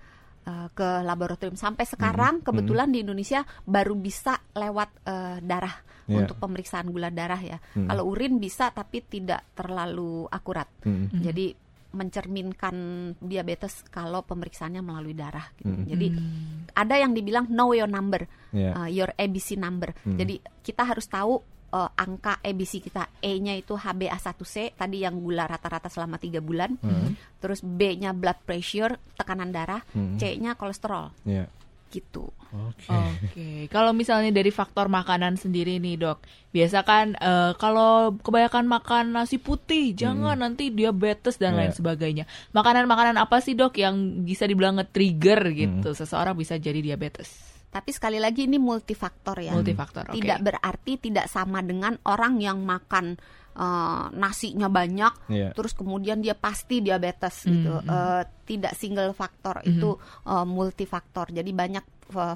uh, 0.48 0.68
ke 0.72 1.04
laboratorium 1.04 1.60
sampai 1.60 1.84
sekarang 1.84 2.40
Hmm. 2.40 2.46
kebetulan 2.48 2.88
di 2.90 3.04
Indonesia 3.04 3.44
baru 3.62 3.94
bisa 3.94 4.40
lewat 4.56 4.90
uh, 5.04 5.38
darah 5.44 5.76
Iya. 6.08 6.24
untuk 6.24 6.40
pemeriksaan 6.40 6.88
gula 6.88 7.12
darah 7.12 7.38
ya 7.38 7.60
Hmm. 7.76 7.92
kalau 7.92 8.08
urin 8.08 8.40
bisa 8.40 8.72
tapi 8.72 9.04
tidak 9.04 9.44
terlalu 9.54 10.24
akurat. 10.32 10.72
Hmm. 10.88 11.12
jadi 11.12 11.52
mencerminkan 11.88 12.76
diabetes 13.20 13.84
kalau 13.88 14.24
pemeriksaannya 14.24 14.80
melalui 14.80 15.12
darah 15.12 15.44
gitu. 15.60 15.72
Hmm. 15.72 15.84
jadi 15.84 16.08
Hmm. 16.16 16.68
ada 16.72 16.96
yang 16.96 17.12
dibilang 17.12 17.46
know 17.48 17.72
your 17.72 17.90
number, 17.90 18.24
Iya. 18.52 18.72
uh, 18.76 18.88
your 18.88 19.12
ABC 19.16 19.60
number. 19.60 19.92
Hmm. 20.04 20.16
Jadi 20.16 20.40
kita 20.62 20.84
harus 20.84 21.08
tahu 21.08 21.44
uh, 21.74 21.90
angka 21.94 22.40
ABC 22.40 22.80
kita. 22.80 23.10
E-nya 23.20 23.56
itu 23.56 23.74
HbA1c 23.74 24.76
tadi 24.76 25.04
yang 25.04 25.20
gula 25.20 25.48
rata-rata 25.48 25.88
selama 25.88 26.16
tiga 26.16 26.40
bulan. 26.40 26.76
Hmm. 26.80 27.16
Terus 27.38 27.60
B-nya 27.62 28.14
blood 28.14 28.44
pressure, 28.44 28.96
tekanan 29.16 29.52
darah. 29.52 29.82
Hmm. 29.92 30.16
C-nya 30.16 30.56
kolesterol. 30.56 31.12
Iya. 31.24 31.48
Gitu. 31.88 32.28
Oke. 32.48 32.92
Oke, 32.92 33.50
kalau 33.68 33.92
misalnya 33.92 34.32
dari 34.32 34.52
faktor 34.52 34.88
makanan 34.88 35.36
sendiri 35.36 35.80
nih 35.80 35.96
dok, 35.96 36.20
biasa 36.52 36.84
kan 36.84 37.16
eh, 37.16 37.52
kalau 37.56 38.12
kebanyakan 38.20 38.68
makan 38.68 39.06
nasi 39.16 39.36
putih, 39.36 39.92
jangan 39.96 40.36
nanti 40.36 40.72
diabetes 40.72 41.40
dan 41.40 41.56
lain 41.56 41.72
Iya. 41.72 41.80
sebagainya. 41.80 42.24
Makanan-makanan 42.52 43.16
apa 43.20 43.40
sih 43.40 43.56
dok 43.56 43.76
yang 43.80 44.24
bisa 44.24 44.48
dibilang 44.48 44.80
nge-trigger 44.80 45.42
gitu, 45.52 45.90
seseorang 45.92 46.36
bisa 46.36 46.56
jadi 46.56 46.80
diabetes? 46.80 47.57
Tapi 47.78 47.94
sekali 47.94 48.18
lagi 48.18 48.50
ini 48.50 48.58
multifaktor 48.58 49.38
ya. 49.38 49.54
Multifaktor, 49.54 50.10
oke. 50.10 50.18
Tidak 50.18 50.42
berarti 50.42 50.98
tidak 50.98 51.30
sama 51.30 51.62
dengan 51.62 51.94
orang 52.10 52.42
yang 52.42 52.58
makan 52.66 53.14
uh, 53.54 54.10
nasinya 54.18 54.66
banyak, 54.66 55.14
Iya. 55.30 55.54
terus 55.54 55.78
kemudian 55.78 56.18
dia 56.26 56.34
pasti 56.34 56.82
diabetes 56.82 57.46
Hmm, 57.46 57.52
gitu. 57.54 57.74
hmm. 57.78 57.86
Uh, 57.86 58.24
tidak 58.50 58.74
single 58.74 59.14
faktor 59.14 59.62
itu 59.62 59.94
uh, 60.26 60.42
multifaktor. 60.42 61.30
Jadi 61.30 61.54
banyak 61.54 61.86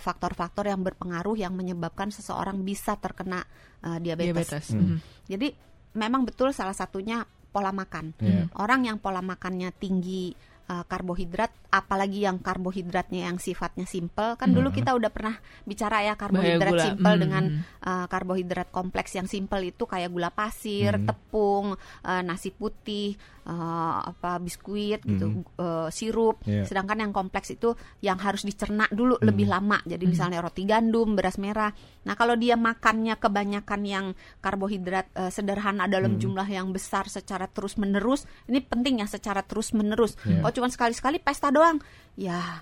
faktor-faktor 0.04 0.67
yang 0.67 0.84
berpengaruh 0.84 1.39
yang 1.39 1.56
menyebabkan 1.56 2.12
seseorang 2.12 2.60
bisa 2.60 2.99
terkena 2.99 3.39
uh, 3.82 3.97
diabetes. 3.97 4.36
Diabetes. 4.36 4.65
Hmm. 4.75 4.84
Mhm. 4.84 4.97
Jadi 5.32 5.47
memang 5.95 6.27
betul 6.27 6.51
salah 6.51 6.75
satunya 6.75 7.23
pola 7.51 7.71
makan. 7.71 8.15
Iya. 8.19 8.47
Orang 8.60 8.84
yang 8.88 8.99
pola 8.99 9.19
makannya 9.23 9.71
tinggi 9.75 10.32
uh, 10.72 10.84
karbohidrat, 10.88 11.52
apalagi 11.68 12.24
yang 12.24 12.40
karbohidratnya 12.40 13.28
yang 13.28 13.36
sifatnya 13.36 13.84
simple, 13.84 14.40
kan 14.40 14.56
dulu 14.56 14.72
kita 14.72 14.96
udah 14.96 15.12
pernah 15.12 15.36
bicara 15.68 16.00
ya 16.08 16.16
karbohidrat 16.16 16.72
Hmm. 16.72 16.86
simple 16.88 17.14
Hmm. 17.16 17.22
dengan 17.22 17.44
uh, 17.84 18.06
karbohidrat 18.08 18.72
kompleks 18.72 19.12
yang 19.20 19.28
simple 19.28 19.60
itu 19.68 19.84
kayak 19.84 20.08
gula 20.08 20.32
pasir, 20.32 20.96
Hmm. 20.96 21.08
tepung, 21.12 21.76
uh, 21.76 22.22
nasi 22.24 22.56
putih, 22.56 23.20
uh, 23.45 23.99
apa 24.06 24.38
biskuit 24.41 25.01
gitu, 25.01 25.45
uh, 25.58 25.89
sirup. 25.89 26.41
Iya. 26.45 26.65
Sedangkan 26.67 27.01
yang 27.01 27.13
kompleks 27.13 27.54
itu 27.54 27.73
yang 28.01 28.17
harus 28.21 28.45
dicerna 28.45 28.86
dulu 28.91 29.17
lebih 29.21 29.49
lama. 29.49 29.82
Jadi 29.86 30.04
misalnya 30.06 30.41
roti 30.41 30.63
gandum, 30.65 31.13
beras 31.17 31.38
merah. 31.41 31.73
Nah, 32.06 32.13
kalau 32.17 32.34
dia 32.38 32.58
makannya 32.58 33.17
kebanyakan 33.17 33.82
yang 33.86 34.06
karbohidrat 34.41 35.10
uh, 35.17 35.32
sederhana 35.34 35.86
dalam 35.86 36.17
jumlah 36.17 36.45
yang 36.49 36.69
besar 36.73 37.10
secara 37.10 37.45
terus-menerus, 37.49 38.25
ini 38.49 38.62
penting 38.62 39.01
ya 39.01 39.08
secara 39.10 39.41
terus-menerus. 39.45 40.17
Iya. 40.25 40.41
Kalau 40.45 40.54
cuma 40.54 40.67
sekali-sekali 40.69 41.17
pesta 41.21 41.49
doang, 41.54 41.77
ya 42.17 42.62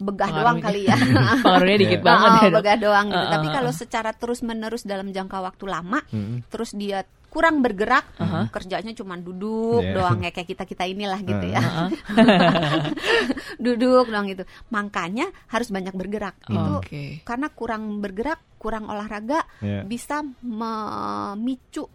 begah 0.00 0.30
doang 0.34 0.58
kali 0.58 0.90
ya. 0.90 0.96
Pengaruhnya 1.44 1.78
dikit 1.78 2.00
Iya. 2.02 2.06
banget 2.06 2.30
Oh, 2.30 2.42
ya 2.42 2.50
begah 2.50 2.76
doang 2.82 3.06
gitu. 3.14 3.24
Uh, 3.24 3.30
Tapi 3.30 3.46
uh, 3.46 3.52
kalau 3.54 3.70
uh. 3.70 3.76
secara 3.76 4.10
terus-menerus 4.10 4.82
dalam 4.82 5.08
jangka 5.14 5.38
waktu 5.38 5.64
lama, 5.70 5.98
Mm-mm. 6.10 6.50
terus 6.50 6.74
dia 6.74 7.06
kurang 7.34 7.58
bergerak, 7.60 8.06
Uh-huh. 8.14 8.46
kerjanya 8.46 8.94
cuma 8.94 9.18
duduk 9.18 9.82
Iya. 9.82 9.90
doang 9.92 10.22
ya 10.22 10.30
kayak 10.30 10.48
kita 10.48 10.62
kita 10.62 10.84
inilah 10.86 11.18
gitu 11.18 11.46
ya, 11.50 11.58
Uh-uh. 11.58 11.88
duduk 13.64 14.06
doang 14.06 14.30
gitu. 14.30 14.46
Makanya 14.70 15.26
harus 15.48 15.68
banyak 15.68 15.90
bergerak. 15.92 16.38
Itu 16.46 16.78
Oke. 16.78 17.26
karena 17.26 17.50
kurang 17.50 17.98
bergerak, 17.98 18.38
kurang 18.56 18.86
olahraga 18.86 19.42
Iya. 19.58 19.82
bisa 19.82 20.22
memicu 20.40 21.90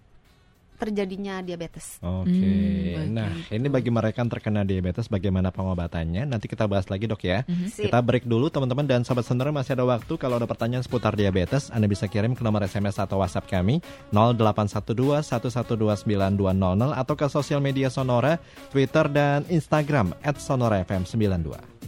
terjadinya 0.80 1.44
diabetes. 1.44 2.00
Oke. 2.00 2.32
Hmm, 2.32 3.12
nah, 3.12 3.28
ini 3.52 3.68
bagi 3.68 3.92
mereka 3.92 4.24
yang 4.24 4.32
terkena 4.32 4.64
diabetes 4.64 5.12
bagaimana 5.12 5.52
pengobatannya? 5.52 6.24
Nanti 6.24 6.48
kita 6.48 6.64
bahas 6.72 6.88
lagi, 6.88 7.06
Dok 7.06 7.20
ya. 7.20 7.44
Sip. 7.68 7.92
Kita 7.92 8.00
break 8.00 8.24
dulu 8.24 8.48
teman-teman 8.48 8.88
dan 8.88 9.04
sahabat 9.04 9.28
sendiri 9.28 9.52
masih 9.52 9.76
ada 9.76 9.84
waktu 9.84 10.16
kalau 10.16 10.40
ada 10.40 10.48
pertanyaan 10.48 10.82
seputar 10.82 11.20
diabetes 11.20 11.68
Anda 11.70 11.92
bisa 11.92 12.08
kirim 12.08 12.32
ke 12.32 12.42
nomor 12.42 12.64
SMS 12.64 12.96
atau 12.96 13.20
WhatsApp 13.20 13.52
kami 13.52 13.84
0812 14.16 15.28
1129200 15.28 16.96
atau 16.96 17.14
ke 17.20 17.28
sosial 17.28 17.60
media 17.60 17.92
Sonora, 17.92 18.40
Twitter 18.72 19.06
dan 19.12 19.44
Instagram 19.52 20.16
@sonorafm92. 20.24 21.79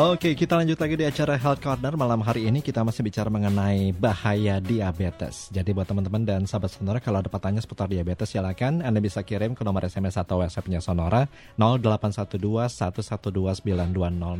Oke, 0.00 0.32
kita 0.32 0.56
lanjut 0.56 0.80
lagi 0.80 0.96
di 0.96 1.04
acara 1.04 1.36
Health 1.36 1.60
Corner 1.60 1.92
malam 1.92 2.24
hari 2.24 2.48
ini 2.48 2.64
kita 2.64 2.80
masih 2.80 3.04
bicara 3.04 3.28
mengenai 3.28 3.92
bahaya 3.92 4.56
diabetes. 4.56 5.52
Jadi 5.52 5.76
buat 5.76 5.84
teman-teman 5.84 6.24
dan 6.24 6.48
sahabat 6.48 6.72
Sonora 6.72 7.04
kalau 7.04 7.20
ada 7.20 7.28
pertanyaan 7.28 7.60
seputar 7.60 7.84
diabetes 7.84 8.32
silakan 8.32 8.80
Anda 8.80 8.96
bisa 9.04 9.20
kirim 9.20 9.52
ke 9.52 9.60
nomor 9.60 9.84
SMS 9.84 10.16
atau 10.16 10.40
WhatsApp-nya 10.40 10.80
Sonora 10.80 11.28
0812 11.60 12.32
1129200 12.32 13.60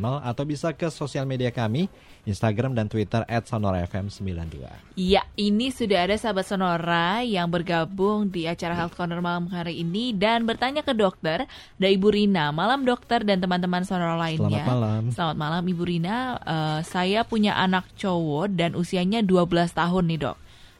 atau 0.01 0.43
bisa 0.49 0.73
ke 0.73 0.89
sosial 0.89 1.29
media 1.29 1.53
kami 1.53 1.93
Instagram 2.25 2.73
dan 2.73 2.89
Twitter 2.89 3.21
@sonorafm92. 3.29 4.65
Iya, 4.97 5.21
ini 5.37 5.69
sudah 5.69 6.09
ada 6.09 6.17
sahabat 6.17 6.49
Sonora 6.49 7.21
yang 7.21 7.45
bergabung 7.53 8.33
di 8.33 8.49
acara 8.49 8.73
Health 8.73 8.97
Corner 8.97 9.21
malam 9.21 9.45
hari 9.53 9.85
ini 9.85 10.09
dan 10.09 10.41
bertanya 10.49 10.81
ke 10.81 10.97
dokter. 10.97 11.45
Ada 11.77 11.85
Ibu 11.93 12.09
Rina, 12.09 12.49
malam 12.49 12.81
dokter 12.81 13.21
dan 13.21 13.37
teman-teman 13.37 13.85
Sonora 13.85 14.17
lainnya. 14.17 14.65
Selamat 14.65 14.65
malam. 14.65 15.03
Selamat 15.13 15.37
malam 15.37 15.50
Ibu 15.59 15.83
Rina. 15.83 16.39
Eh, 16.39 16.79
saya 16.87 17.27
punya 17.27 17.59
anak 17.59 17.83
cowok 17.99 18.55
dan 18.55 18.71
usianya 18.79 19.19
12 19.19 19.75
tahun 19.75 20.07
nih 20.07 20.19
dok. 20.23 20.37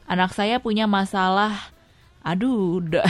Anak 0.08 0.32
saya 0.32 0.56
punya 0.64 0.88
masalah 0.88 1.72
Aduh, 2.22 2.78
udah 2.78 3.02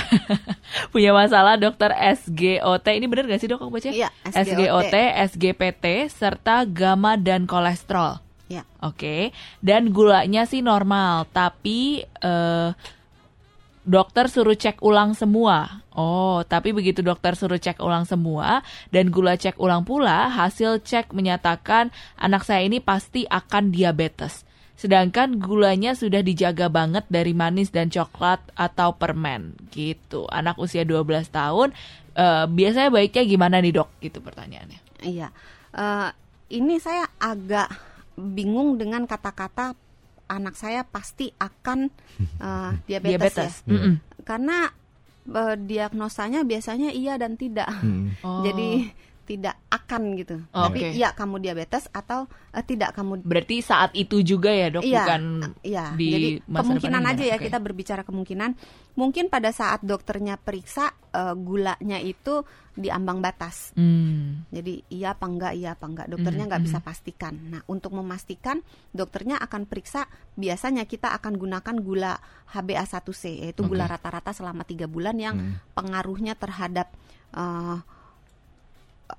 punya 0.93 1.13
masalah 1.13 1.61
dokter 1.61 1.93
SGOT. 1.93 2.87
Ini 2.97 3.05
bener 3.05 3.29
gak 3.29 3.45
sih 3.45 3.49
dok 3.49 3.61
aku 3.61 3.77
baca? 3.77 3.93
Iya, 3.93 4.09
SGOT, 4.25 4.89
SGOT. 4.89 4.95
SGPT, 5.29 5.85
serta 6.09 6.65
gamma 6.65 7.21
dan 7.21 7.45
kolesterol. 7.45 8.25
Ya. 8.49 8.65
Oke, 8.81 9.37
dan 9.61 9.93
gulanya 9.93 10.49
sih 10.49 10.65
normal, 10.65 11.29
tapi 11.29 12.05
eh, 12.05 12.69
dokter 13.83 14.31
suruh 14.31 14.55
cek 14.55 14.81
ulang 14.81 15.13
semua. 15.13 15.83
Oh, 15.93 16.41
tapi 16.47 16.73
begitu 16.73 17.05
dokter 17.05 17.37
suruh 17.37 17.61
cek 17.61 17.83
ulang 17.83 18.09
semua 18.09 18.65
dan 18.95 19.13
gula 19.13 19.37
cek 19.37 19.61
ulang 19.61 19.85
pula, 19.85 20.31
hasil 20.33 20.81
cek 20.81 21.13
menyatakan 21.13 21.93
anak 22.17 22.47
saya 22.47 22.65
ini 22.65 22.81
pasti 22.81 23.29
akan 23.29 23.75
diabetes. 23.75 24.47
Sedangkan 24.79 25.39
gulanya 25.39 25.95
sudah 25.95 26.25
dijaga 26.25 26.67
banget 26.67 27.07
dari 27.07 27.37
manis 27.37 27.71
dan 27.71 27.93
coklat 27.93 28.41
atau 28.59 28.97
permen 28.97 29.55
gitu. 29.71 30.27
Anak 30.33 30.59
usia 30.59 30.83
12 30.83 31.29
tahun, 31.29 31.71
eh, 32.19 32.45
biasanya 32.51 32.91
baiknya 32.91 33.23
gimana 33.29 33.57
nih 33.63 33.79
dok? 33.79 33.89
Gitu 34.03 34.19
pertanyaannya. 34.19 34.81
Iya, 35.03 35.29
Eh, 35.73 36.09
ini 36.53 36.77
saya 36.77 37.09
agak 37.17 37.73
bingung 38.21 38.77
dengan 38.77 39.09
kata-kata 39.09 39.73
anak 40.29 40.55
saya 40.55 40.85
pasti 40.85 41.31
akan 41.37 41.91
eh, 42.47 42.71
diabetes, 42.87 43.19
Diabetes. 43.19 43.53
ya. 43.67 43.73
Mm-mm. 43.73 43.95
Karena 44.23 44.71
eh, 45.27 45.57
diagnosanya 45.59 46.43
biasanya 46.43 46.91
iya 46.91 47.17
dan 47.17 47.35
tidak. 47.39 47.69
Hmm. 47.71 48.15
Oh. 48.27 48.43
Jadi 48.47 48.91
tidak 49.23 49.55
akan 49.71 50.19
gitu. 50.19 50.37
Oh, 50.51 50.67
Tapi 50.67 50.83
oke. 50.83 50.99
iya 50.99 51.15
kamu 51.15 51.39
diabetes 51.39 51.87
atau 51.95 52.27
eh, 52.51 52.65
tidak 52.67 52.91
kamu 52.93 53.23
Berarti 53.23 53.63
saat 53.63 53.95
itu 53.95 54.19
juga 54.21 54.51
ya 54.51 54.67
dok, 54.69 54.83
Iya, 54.83 54.99
bukan 54.99 55.23
iya. 55.63 55.85
di 55.95 56.09
Jadi 56.11 56.29
masa 56.51 56.61
kemungkinan 56.67 57.01
depan 57.01 57.13
aja 57.15 57.25
ya 57.25 57.37
Oke. 57.39 57.45
kita 57.47 57.59
berbicara 57.63 58.03
kemungkinan. 58.03 58.51
Mungkin 58.93 59.33
pada 59.33 59.49
saat 59.51 59.81
dokternya 59.81 60.37
periksa 60.37 60.93
eh, 61.13 61.35
gulanya 61.37 61.97
itu 61.97 62.45
di 62.73 62.89
ambang 62.89 63.21
batas. 63.21 63.73
Hmm. 63.77 64.49
Jadi 64.49 64.81
iya 64.93 65.13
apa 65.13 65.29
enggak, 65.29 65.53
iya 65.57 65.77
apa 65.77 65.85
enggak. 65.85 66.09
Dokternya 66.09 66.45
Mhm, 66.45 66.51
nggak 66.53 66.65
bisa 66.65 66.79
mhm. 66.81 66.87
pastikan. 66.87 67.35
Nah 67.53 67.61
untuk 67.69 67.93
memastikan 67.93 68.61
dokternya 68.93 69.37
akan 69.41 69.69
periksa. 69.69 70.09
Biasanya 70.37 70.89
kita 70.89 71.13
akan 71.17 71.37
gunakan 71.37 71.77
gula 71.81 72.17
HbA1c 72.53 73.45
yaitu 73.45 73.65
gula 73.65 73.85
Oke. 73.89 73.93
rata-rata 73.97 74.33
selama 74.33 74.65
tiga 74.65 74.89
bulan 74.89 75.17
yang 75.17 75.37
Hmm. 75.37 75.55
pengaruhnya 75.73 76.37
terhadap 76.37 76.93
eh, 77.33 77.77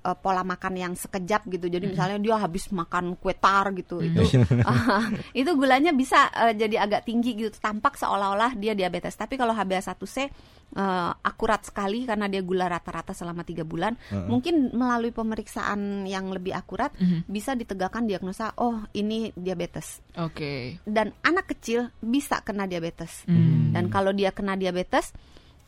eh, 0.01 0.17
pola 0.17 0.41
makan 0.41 0.73
yang 0.73 0.93
sekejap 0.97 1.45
gitu. 1.47 1.69
Jadi 1.69 1.85
misalnya 1.93 2.17
dia 2.17 2.35
habis 2.41 2.67
makan 2.73 3.15
kue 3.21 3.37
tar 3.37 3.69
gitu, 3.77 4.01
itu 4.01 4.21
ah, 4.65 5.05
itu 5.31 5.51
gulanya 5.53 5.93
bisa 5.93 6.27
eh, 6.33 6.53
jadi 6.57 6.81
agak 6.83 7.05
tinggi 7.05 7.37
gitu, 7.37 7.53
tampak 7.61 7.95
seolah-olah 7.95 8.57
dia 8.57 8.73
diabetes. 8.73 9.13
Tapi 9.13 9.37
kalau 9.37 9.53
HbA1c 9.53 10.17
eh, 10.73 11.11
akurat 11.21 11.61
sekali 11.61 12.09
karena 12.09 12.25
dia 12.25 12.41
gula 12.41 12.65
rata-rata 12.65 13.13
selama 13.13 13.45
tiga 13.45 13.61
bulan, 13.61 13.93
Heeh. 14.09 14.25
mungkin 14.25 14.73
melalui 14.73 15.13
pemeriksaan 15.13 16.09
yang 16.09 16.33
lebih 16.33 16.57
akurat 16.57 16.89
Mhm. 16.97 17.29
bisa 17.29 17.53
ditegakkan 17.53 18.09
diagnosa, 18.09 18.57
oh 18.57 18.81
ini 18.97 19.29
diabetes. 19.37 20.01
Oke. 20.17 20.81
Dan 20.81 21.13
anak 21.21 21.53
kecil 21.53 21.93
bisa 22.01 22.41
kena 22.41 22.65
diabetes. 22.65 23.25
Hmm. 23.29 23.69
Dan 23.73 23.89
kalau 23.89 24.13
dia 24.13 24.33
kena 24.33 24.57
diabetes, 24.57 25.13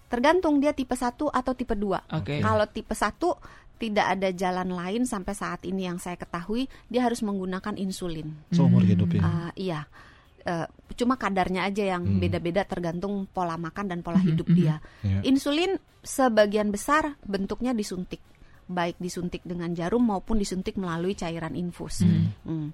tergantung 0.06 0.62
dia 0.62 0.72
tipe 0.72 0.94
1 0.94 1.30
atau 1.34 1.54
tipe 1.58 1.74
2. 1.74 2.02
Oke. 2.14 2.42
Kalau 2.42 2.66
tipe 2.70 2.94
1 2.94 3.38
tidak 3.76 4.08
ada 4.08 4.30
jalan 4.32 4.72
lain 4.72 5.04
sampai 5.04 5.34
saat 5.34 5.62
ini 5.68 5.86
yang 5.86 6.00
saya 6.00 6.16
ketahui, 6.16 6.66
dia 6.88 7.04
harus 7.04 7.20
menggunakan 7.20 7.76
insulin. 7.76 8.32
Seumur 8.52 8.82
hidup 8.82 9.12
ya. 9.12 9.22
Ah, 9.22 9.52
iya. 9.54 9.80
Eh, 10.46 10.68
cuma 10.94 11.18
kadarnya 11.18 11.66
aja 11.66 11.98
yang 11.98 12.06
Hmm. 12.06 12.22
beda-beda 12.22 12.64
tergantung 12.64 13.26
pola 13.26 13.58
makan 13.58 13.86
dan 13.90 14.00
pola 14.06 14.22
Mhm, 14.22 14.28
hidup 14.30 14.48
mhm. 14.48 14.56
dia. 14.56 14.76
Iya. 15.02 15.20
Insulin 15.26 15.76
sebagian 16.06 16.70
besar 16.70 17.18
bentuknya 17.26 17.74
disuntik, 17.74 18.22
baik 18.70 18.96
disuntik 19.02 19.42
dengan 19.42 19.74
jarum 19.74 20.06
maupun 20.06 20.38
disuntik 20.38 20.78
melalui 20.78 21.18
cairan 21.18 21.58
infus. 21.58 22.06
Hmm. 22.06 22.30
Hmm. 22.46 22.70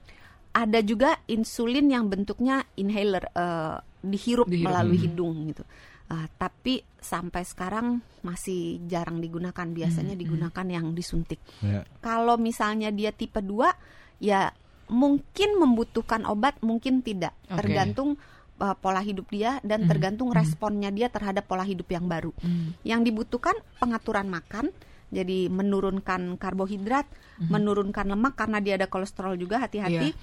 Ada 0.52 0.84
juga 0.84 1.16
insulin 1.32 1.88
yang 1.88 2.12
bentuknya 2.12 2.68
inhaler, 2.76 3.24
eh, 3.32 3.80
dihirup, 4.04 4.52
Dihirup. 4.52 4.68
melalui 4.68 5.00
Hmm. 5.00 5.06
hidung 5.08 5.36
gitu. 5.48 5.64
Ah, 6.12 6.28
tapi 6.28 6.84
sampai 7.00 7.48
sekarang 7.48 8.04
masih 8.20 8.84
jarang 8.92 9.24
digunakan. 9.24 9.64
Biasanya 9.64 10.20
Hmm, 10.20 10.24
digunakan 10.28 10.66
yang 10.68 10.92
disuntik. 10.92 11.40
Ya. 11.64 11.88
Kalau 12.04 12.36
misalnya 12.36 12.92
dia 12.92 13.16
tipe 13.16 13.40
2, 13.40 13.72
ya 14.20 14.52
mungkin 14.92 15.56
membutuhkan 15.56 16.28
obat, 16.28 16.60
mungkin 16.60 17.00
tidak. 17.00 17.32
Oke. 17.48 17.64
Tergantung 17.64 18.20
uh, 18.60 18.76
pola 18.76 19.00
hidup 19.00 19.32
dia 19.32 19.64
dan 19.64 19.88
Mhm, 19.88 19.90
tergantung 19.90 20.30
mhm. 20.30 20.38
responnya 20.38 20.92
dia 20.92 21.08
terhadap 21.08 21.48
pola 21.48 21.64
hidup 21.64 21.88
yang 21.88 22.12
baru. 22.12 22.36
Hmm. 22.44 22.76
Yang 22.84 23.08
dibutuhkan 23.08 23.56
pengaturan 23.80 24.28
makan, 24.28 24.76
jadi 25.16 25.48
menurunkan 25.48 26.36
karbohidrat, 26.36 27.08
Mhm. 27.40 27.48
menurunkan 27.56 28.06
lemak 28.12 28.36
karena 28.36 28.60
dia 28.60 28.76
ada 28.76 28.92
kolesterol 28.92 29.40
juga, 29.40 29.64
hati-hati. 29.64 30.12
Iya. 30.12 30.20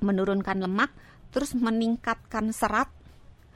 Menurunkan 0.00 0.64
lemak, 0.64 0.90
terus 1.28 1.52
meningkatkan 1.52 2.56
serat, 2.56 2.88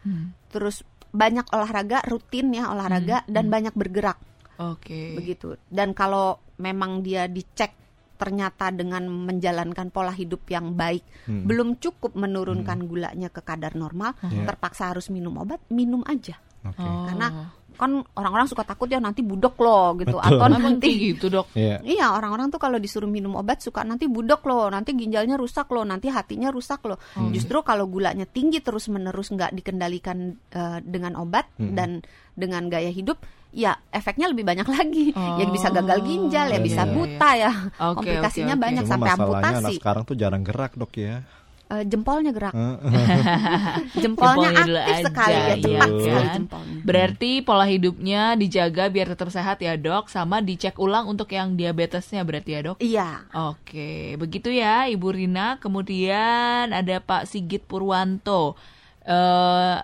Hmm. 0.05 0.37
terus 0.53 0.85
banyak 1.15 1.47
olahraga, 1.55 2.03
rutin 2.11 2.51
ya 2.51 2.75
olahraga 2.75 3.23
Mhm, 3.25 3.31
dan 3.31 3.45
mhm. 3.47 3.53
banyak 3.55 3.75
bergerak 3.79 4.19
Oke. 4.59 5.15
begitu. 5.15 5.55
Dan 5.71 5.95
kalau 5.95 6.43
memang 6.59 7.07
dia 7.07 7.31
dicek 7.31 7.71
ternyata 8.15 8.71
dengan 8.71 9.07
menjalankan 9.11 9.91
pola 9.91 10.15
hidup 10.15 10.47
yang 10.47 10.75
baik 10.75 11.03
Hmm. 11.27 11.47
belum 11.47 11.83
cukup 11.83 12.15
menurunkan 12.15 12.87
gulanya 12.87 13.27
ke 13.31 13.43
kadar 13.43 13.75
normal, 13.75 14.15
Iya. 14.31 14.47
terpaksa 14.47 14.91
harus 14.91 15.11
minum 15.11 15.35
obat, 15.39 15.59
minum 15.71 16.03
aja. 16.07 16.39
Oke. 16.65 16.83
Oh. 16.83 17.07
Karena 17.09 17.29
Kan 17.75 18.07
orang-orang 18.15 18.47
suka 18.47 18.63
takut 18.63 18.87
ya 18.87 19.03
nanti 19.03 19.19
budok 19.19 19.59
loh 19.59 19.99
gitu 19.99 20.15
Betul. 20.15 20.39
atau 20.39 20.47
nanti 20.47 20.89
gitu 21.11 21.27
dok. 21.27 21.51
Iya. 21.59 21.83
Iya 21.83 22.07
orang-orang 22.15 22.47
tuh 22.47 22.63
kalau 22.63 22.79
disuruh 22.79 23.11
minum 23.11 23.35
obat 23.35 23.67
suka 23.67 23.83
nanti 23.83 24.07
budok 24.07 24.47
loh, 24.47 24.71
nanti 24.71 24.95
ginjalnya 24.95 25.35
rusak 25.35 25.67
loh, 25.75 25.83
nanti 25.83 26.07
hatinya 26.07 26.55
rusak 26.55 26.87
loh. 26.87 27.03
Hmm. 27.19 27.35
Justru 27.35 27.67
kalau 27.67 27.91
gulanya 27.91 28.31
tinggi 28.31 28.63
terus 28.63 28.87
menerus 28.87 29.35
nggak 29.35 29.59
dikendalikan 29.59 30.39
eh, 30.55 30.79
dengan 30.87 31.19
obat 31.19 31.51
Hmm. 31.59 31.75
dan 31.75 31.91
dengan 32.39 32.71
gaya 32.71 32.95
hidup, 32.95 33.19
ya 33.51 33.75
efeknya 33.91 34.31
lebih 34.31 34.47
banyak 34.47 34.71
lagi. 34.71 35.11
Oh. 35.11 35.43
Ya 35.43 35.51
bisa 35.51 35.67
gagal 35.75 35.99
ginjal, 36.07 36.47
ya 36.55 36.59
Iya, 36.59 36.63
bisa 36.63 36.83
iya, 36.83 36.87
iya. 36.87 36.95
buta 36.95 37.31
ya. 37.35 37.53
Oke, 37.91 37.95
Komplikasinya 38.07 38.55
oke, 38.55 38.59
oke. 38.59 38.67
banyak 38.71 38.85
Cuma 38.87 38.93
sampai 38.95 39.11
amputasi. 39.19 39.75
sekarang 39.83 40.03
tuh 40.07 40.15
jarang 40.15 40.43
gerak 40.47 40.79
dok 40.79 40.95
ya. 40.95 41.27
Eh, 41.65 41.85
jempolnya 41.89 42.29
gerak, 42.29 42.53
jempolnya 44.05 44.53
Jempolnya 44.53 44.53
aktif 44.53 44.77
aja, 44.85 45.05
sekali 45.09 45.33
ya, 45.33 45.41
iya 45.41 45.55
cepat 45.57 45.81
kan? 45.81 46.01
sekali 46.05 46.27
jempolnya. 46.37 46.77
Berarti 46.85 47.31
pola 47.41 47.65
hidupnya 47.65 48.23
dijaga 48.37 48.85
biar 48.93 49.09
tetap 49.17 49.33
sehat 49.33 49.65
ya 49.65 49.73
dok, 49.81 50.13
sama 50.13 50.45
dicek 50.45 50.77
ulang 50.77 51.09
untuk 51.09 51.33
yang 51.33 51.57
diabetesnya 51.57 52.21
berarti 52.21 52.51
ya 52.53 52.61
dok. 52.69 52.77
Iya. 52.85 53.09
Oke, 53.49 54.13
begitu 54.21 54.53
ya 54.53 54.93
Ibu 54.93 55.09
Rina. 55.17 55.57
Kemudian 55.57 56.69
ada 56.69 56.97
Pak 57.01 57.33
Sigit 57.33 57.65
Purwanto. 57.65 58.61
Eh, 59.05 59.77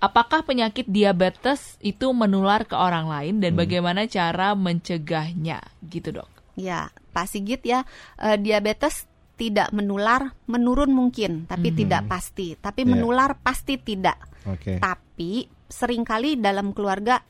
apakah 0.00 0.40
penyakit 0.48 0.88
diabetes 0.88 1.76
itu 1.84 2.08
menular 2.16 2.64
ke 2.64 2.72
orang 2.72 3.04
lain 3.04 3.44
dan 3.44 3.52
bagaimana 3.52 4.08
cara 4.08 4.56
mencegahnya? 4.56 5.60
Gitu 5.84 6.08
dok. 6.08 6.28
Ya, 6.56 6.88
Pak 7.12 7.26
Sigit 7.28 7.62
ya, 7.66 7.84
eh, 8.16 8.38
diabetes 8.38 9.07
tidak 9.38 9.70
menular, 9.70 10.34
menurun 10.50 10.90
mungkin, 10.90 11.46
tapi 11.46 11.70
Mhm. 11.70 11.76
tidak 11.78 12.02
pasti. 12.10 12.58
Tapi 12.58 12.82
Iya. 12.82 12.90
menular 12.90 13.38
pasti 13.38 13.78
tidak. 13.78 14.18
Oke. 14.44 14.82
Tapi 14.82 15.46
sering 15.70 16.02
kali 16.02 16.34
dalam 16.42 16.74
keluarga 16.74 17.22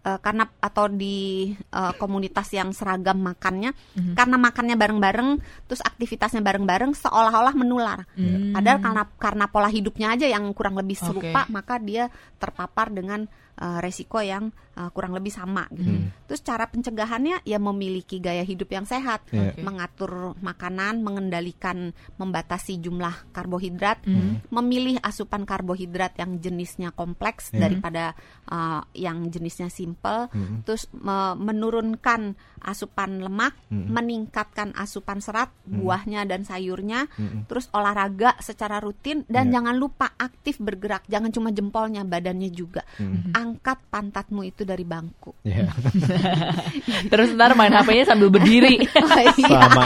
eh, 0.00 0.16
karena 0.16 0.48
atau 0.64 0.88
di 0.88 1.52
eh, 1.52 1.92
komunitas 2.00 2.48
yang 2.56 2.72
seragam 2.72 3.20
makannya, 3.20 3.76
Mhm. 3.76 4.16
karena 4.16 4.40
makannya 4.40 4.72
bareng-bareng, 4.80 5.30
terus 5.68 5.84
aktivitasnya 5.84 6.40
bareng-bareng, 6.40 6.96
seolah-olah 6.96 7.52
menular. 7.52 8.08
Hmm. 8.16 8.56
Padahal 8.56 8.80
karena 8.80 9.02
karena 9.20 9.44
pola 9.52 9.68
hidupnya 9.68 10.16
aja 10.16 10.24
yang 10.24 10.48
kurang 10.56 10.80
lebih 10.80 10.96
serupa, 10.96 11.44
maka 11.52 11.76
dia 11.76 12.08
terpapar 12.40 12.88
dengan 12.88 13.28
eh, 13.60 13.78
resiko 13.78 14.18
yang 14.18 14.48
eh, 14.74 14.88
kurang 14.90 15.12
lebih 15.12 15.28
sama. 15.28 15.68
Gitu. 15.68 15.92
Hmm. 15.92 16.08
Terus 16.24 16.40
cara 16.40 16.64
pencegahannya 16.64 17.44
ya 17.44 17.60
memiliki 17.60 18.16
gaya 18.18 18.40
hidup 18.40 18.72
yang 18.72 18.88
sehat, 18.88 19.28
Iya. 19.28 19.52
Oke. 19.52 19.60
mengatur 19.60 20.10
makanan, 20.40 21.04
mengendalikan, 21.04 21.92
membatasi 22.16 22.80
jumlah 22.80 23.30
karbohidrat, 23.30 24.00
Hmm. 24.02 24.40
memilih 24.48 24.96
asupan 25.00 25.44
karbohidrat 25.44 26.16
yang 26.16 26.40
jenisnya 26.40 26.90
kompleks 26.90 27.52
Iya. 27.52 27.68
daripada 27.68 28.04
uh, 28.48 28.80
yang 28.92 29.28
jenisnya 29.28 29.68
simpel. 29.68 29.90
simple, 29.90 30.30
Mm-mm. 30.30 30.62
terus 30.62 30.86
me- 30.94 31.34
menurunkan 31.34 32.38
asupan 32.60 33.18
lemak, 33.18 33.58
Mm-mm. 33.68 33.90
meningkatkan 33.90 34.70
asupan 34.72 35.18
serat 35.18 35.50
buahnya 35.64 36.22
dan 36.24 36.46
sayurnya, 36.46 37.10
Mm-mm. 37.10 37.50
terus 37.50 37.66
olahraga 37.70 38.38
secara 38.38 38.78
rutin 38.78 39.26
dan 39.26 39.50
Iya. 39.50 39.58
jangan 39.58 39.76
lupa 39.76 40.14
aktif 40.14 40.56
bergerak, 40.56 41.04
jangan 41.06 41.30
cuma 41.30 41.50
jempolnya, 41.50 42.06
badannya 42.06 42.48
juga. 42.48 42.86
Mm. 42.96 43.34
Angkat 43.50 43.78
pantatmu 43.86 44.40
itu 44.42 44.62
dari 44.62 44.82
bangku. 44.82 45.34
Iya. 45.42 45.66
Terus 47.10 47.34
ntar 47.34 47.52
main 47.52 47.72
HP-nya 47.72 48.04
sambil 48.06 48.30
berdiri. 48.30 48.78
Sama 48.94 49.16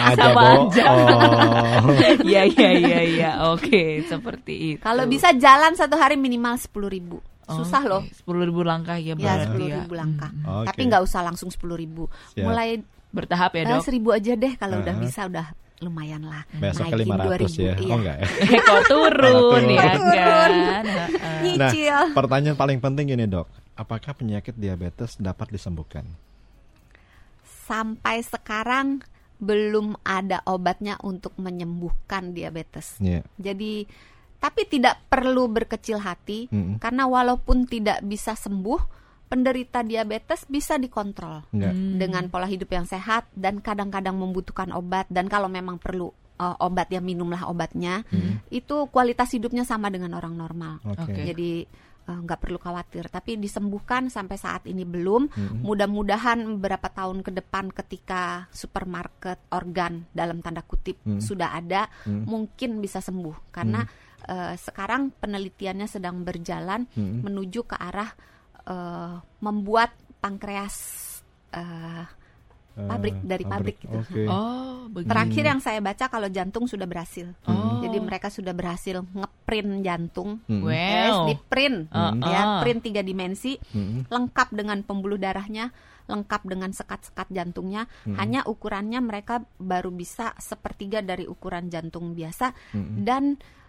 aja, 0.05 0.15
Sama 0.15 0.33
Bo. 0.35 0.45
aja. 0.69 0.85
Oh. 0.85 1.89
Iya 2.23 2.43
iya 2.45 2.71
iya 2.75 3.01
iya. 3.03 3.31
Oke, 3.49 4.05
seperti 4.05 4.77
itu. 4.77 4.81
Kalau 4.81 5.05
bisa 5.07 5.33
jalan 5.33 5.73
satu 5.73 5.97
hari 5.97 6.15
minimal 6.15 6.57
sepuluh 6.57 6.89
ribu. 6.89 7.19
Susah 7.45 7.81
Oke, 7.81 7.91
loh. 7.91 8.03
Sepuluh 8.11 8.45
ribu 8.45 8.61
langkah 8.61 8.97
ya 8.97 9.13
Ya 9.13 9.15
berarti 9.15 9.45
sepuluh 9.47 9.69
ya. 9.69 9.77
ribu 9.81 9.93
langkah. 9.95 10.31
Oke. 10.45 10.67
Tapi 10.67 10.81
nggak 10.83 11.03
usah 11.03 11.21
langsung 11.23 11.49
sepuluh 11.49 11.77
ribu. 11.77 12.05
Siap. 12.33 12.45
Mulai 12.45 12.69
Bertahap 13.09 13.55
ya 13.55 13.63
eh, 13.63 13.71
dok. 13.71 13.85
seribu 13.87 14.11
aja 14.11 14.35
deh 14.35 14.53
kalau 14.59 14.83
udah 14.83 14.91
Uh-huh. 14.91 15.07
bisa 15.07 15.31
udah 15.31 15.47
lumayan 15.83 16.23
lah. 16.23 16.47
Besok 16.55 16.95
ke 16.95 16.97
Naikin 17.03 17.09
500 17.19 17.59
ya. 17.59 17.75
2000, 17.75 17.83
iya. 17.83 17.91
Oh 17.91 17.99
enggak 17.99 18.17
ya? 18.21 18.27
Kok 18.69 18.83
turun 18.87 19.35
Turun. 19.35 19.65
ya 19.67 19.85
Turun. 19.99 20.15
kan? 20.15 20.85
Heeh. 21.45 21.57
Nah, 21.59 21.71
pertanyaan 22.15 22.57
paling 22.57 22.79
penting 22.79 23.07
ini, 23.11 23.25
Dok. 23.27 23.47
Apakah 23.75 24.15
penyakit 24.15 24.55
diabetes 24.55 25.19
dapat 25.19 25.51
disembuhkan? 25.51 26.07
Sampai 27.43 28.23
sekarang 28.23 29.03
belum 29.43 29.99
ada 30.07 30.41
obatnya 30.47 30.95
untuk 31.03 31.35
menyembuhkan 31.37 32.31
diabetes. 32.33 32.97
Iya. 33.03 33.27
Jadi 33.35 33.85
tapi 34.39 34.69
tidak 34.69 35.01
perlu 35.09 35.49
berkecil 35.49 35.97
hati 36.05 36.53
Mm-mm. 36.53 36.77
karena 36.77 37.09
walaupun 37.09 37.65
tidak 37.65 38.05
bisa 38.05 38.37
sembuh, 38.37 38.77
penderita 39.35 39.83
diabetes 39.83 40.47
bisa 40.47 40.79
dikontrol 40.79 41.43
Enggak. 41.51 41.75
Hmm. 41.75 41.99
dengan 41.99 42.25
pola 42.31 42.47
hidup 42.47 42.71
yang 42.71 42.87
sehat 42.87 43.27
dan 43.35 43.59
kadang-kadang 43.59 44.15
membutuhkan 44.15 44.71
obat 44.71 45.11
dan 45.11 45.27
kalau 45.27 45.51
memang 45.51 45.83
perlu 45.83 46.07
uh, 46.39 46.57
obat 46.63 46.87
ya 46.91 47.03
minumlah 47.03 47.51
obatnya. 47.51 48.07
Itu 48.47 48.87
kualitas 48.95 49.35
hidupnya 49.35 49.67
sama 49.67 49.91
dengan 49.91 50.15
orang 50.15 50.39
normal. 50.39 50.79
Oke. 50.87 51.27
Jadi 51.27 51.67
uh, 52.07 52.19
nggak 52.23 52.41
perlu 52.41 52.59
khawatir. 52.63 53.11
Tapi 53.11 53.35
disembuhkan 53.39 54.07
sampai 54.07 54.39
saat 54.39 54.63
ini 54.71 54.87
belum. 54.87 55.31
Mm-mm. 55.31 55.61
Mudah-mudahan 55.67 56.39
beberapa 56.59 56.87
tahun 56.91 57.27
ke 57.27 57.31
depan 57.43 57.75
ketika 57.75 58.47
supermarket 58.55 59.43
organ 59.51 60.07
dalam 60.15 60.39
tanda 60.43 60.63
kutip 60.63 61.03
Mm. 61.05 61.19
sudah 61.21 61.59
ada, 61.59 61.91
Mm. 62.07 62.23
mungkin 62.25 62.71
bisa 62.79 63.03
sembuh. 63.03 63.51
Karena 63.51 63.83
uh, 64.31 64.55
sekarang 64.55 65.11
penelitiannya 65.19 65.91
sedang 65.91 66.23
berjalan 66.23 66.87
Mm. 66.95 67.27
menuju 67.27 67.67
ke 67.67 67.77
arah 67.77 68.15
uh, 68.69 69.21
membuat 69.41 69.93
pankreas 70.21 70.77
uh, 71.53 72.05
pabrik 72.75 73.23
dari 73.23 73.45
pabrik 73.47 73.77
gitu. 73.79 74.03
Oke. 74.03 74.27
Oh, 74.27 74.91
begitu. 74.91 75.11
Terakhir 75.15 75.45
yang 75.47 75.61
saya 75.63 75.79
baca 75.79 76.11
kalau 76.11 76.27
jantung 76.27 76.67
sudah 76.67 76.91
berhasil. 76.91 77.31
Oh. 77.47 77.79
Jadi 77.79 78.03
mereka 78.03 78.35
sudah 78.35 78.51
berhasil 78.51 78.99
ngeprint 79.15 79.87
jantung. 79.87 80.43
Mm. 80.51 80.63
Yes, 80.67 81.15
Wow. 81.15 81.27
di 81.31 81.35
print, 81.39 81.79
Uh-uh. 81.95 82.19
ya 82.27 82.41
print 82.67 82.81
tiga 82.83 83.07
dimensi, 83.07 83.55
Mm. 83.71 84.11
lengkap 84.11 84.49
dengan 84.51 84.83
pembuluh 84.83 85.23
darahnya, 85.23 85.71
lengkap 86.11 86.43
dengan 86.51 86.75
sekat-sekat 86.75 87.31
jantungnya. 87.31 87.87
Hanya 88.19 88.43
ukurannya 88.43 88.99
mereka 88.99 89.47
baru 89.63 89.95
bisa 89.95 90.35
sepertiga 90.43 90.99
dari 90.99 91.31
ukuran 91.31 91.71
jantung 91.71 92.11
biasa 92.19 92.51
Mm. 92.75 93.07
dan 93.07 93.25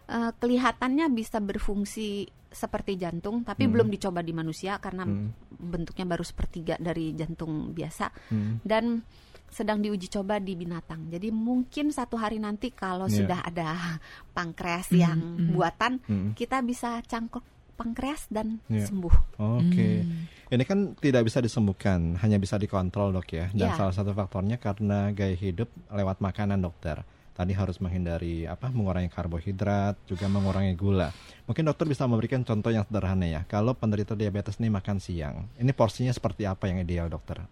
eh, 0.05 0.31
kelihatannya 0.37 1.09
bisa 1.13 1.41
berfungsi 1.41 2.29
seperti 2.55 2.95
jantung, 2.95 3.43
tapi 3.43 3.67
Mm. 3.67 3.71
belum 3.75 3.87
dicoba 3.91 4.23
di 4.23 4.31
manusia 4.31 4.79
karena 4.79 5.03
Mm. 5.03 5.59
bentuknya 5.59 6.05
baru 6.07 6.23
sepertiga 6.23 6.79
dari 6.79 7.11
jantung 7.11 7.75
biasa 7.75 8.09
Mm. 8.31 8.53
dan 8.63 9.03
sedang 9.45 9.79
diuji 9.79 10.07
coba 10.07 10.39
di 10.39 10.55
binatang. 10.55 11.07
Jadi 11.07 11.31
mungkin 11.31 11.91
satu 11.91 12.15
hari 12.15 12.39
nanti 12.39 12.71
kalau 12.71 13.07
Iya. 13.07 13.15
sudah 13.23 13.39
ada 13.43 13.69
pankreas 14.35 14.89
Hmm, 14.89 14.99
yang 14.99 15.19
hmm. 15.19 15.51
buatan, 15.51 15.93
Mm. 16.03 16.29
kita 16.33 16.59
bisa 16.59 16.99
cangkuk 17.03 17.43
pankreas 17.75 18.27
dan 18.27 18.63
Iya. 18.67 18.87
sembuh. 18.87 19.15
Oke. 19.35 19.87
Hmm. 20.01 20.27
Ini 20.45 20.63
kan 20.63 20.95
tidak 20.95 21.27
bisa 21.27 21.39
disembuhkan, 21.39 22.15
hanya 22.19 22.39
bisa 22.39 22.55
dikontrol 22.55 23.11
dok 23.11 23.27
ya. 23.31 23.51
Dan 23.51 23.71
Ya. 23.71 23.75
salah 23.75 23.91
satu 23.91 24.11
faktornya 24.11 24.55
karena 24.55 25.11
gaya 25.11 25.35
hidup 25.35 25.67
lewat 25.91 26.19
makanan 26.19 26.59
dokter. 26.59 27.03
Tadi 27.35 27.51
harus 27.51 27.83
menghindari 27.83 28.47
apa? 28.47 28.71
Mengurangi 28.71 29.11
karbohidrat, 29.11 29.99
juga 30.07 30.31
mengurangi 30.31 30.71
gula. 30.79 31.11
Mungkin 31.43 31.67
dokter 31.67 31.83
bisa 31.83 32.07
memberikan 32.07 32.47
contoh 32.47 32.71
yang 32.71 32.87
sederhana 32.87 33.27
ya. 33.27 33.41
Kalau 33.43 33.75
penderita 33.75 34.15
diabetes 34.15 34.55
ini 34.63 34.71
makan 34.71 35.03
siang, 35.03 35.51
ini 35.59 35.75
porsinya 35.75 36.15
seperti 36.15 36.47
apa 36.47 36.71
yang 36.71 36.79
ideal 36.79 37.11
dokter? 37.11 37.43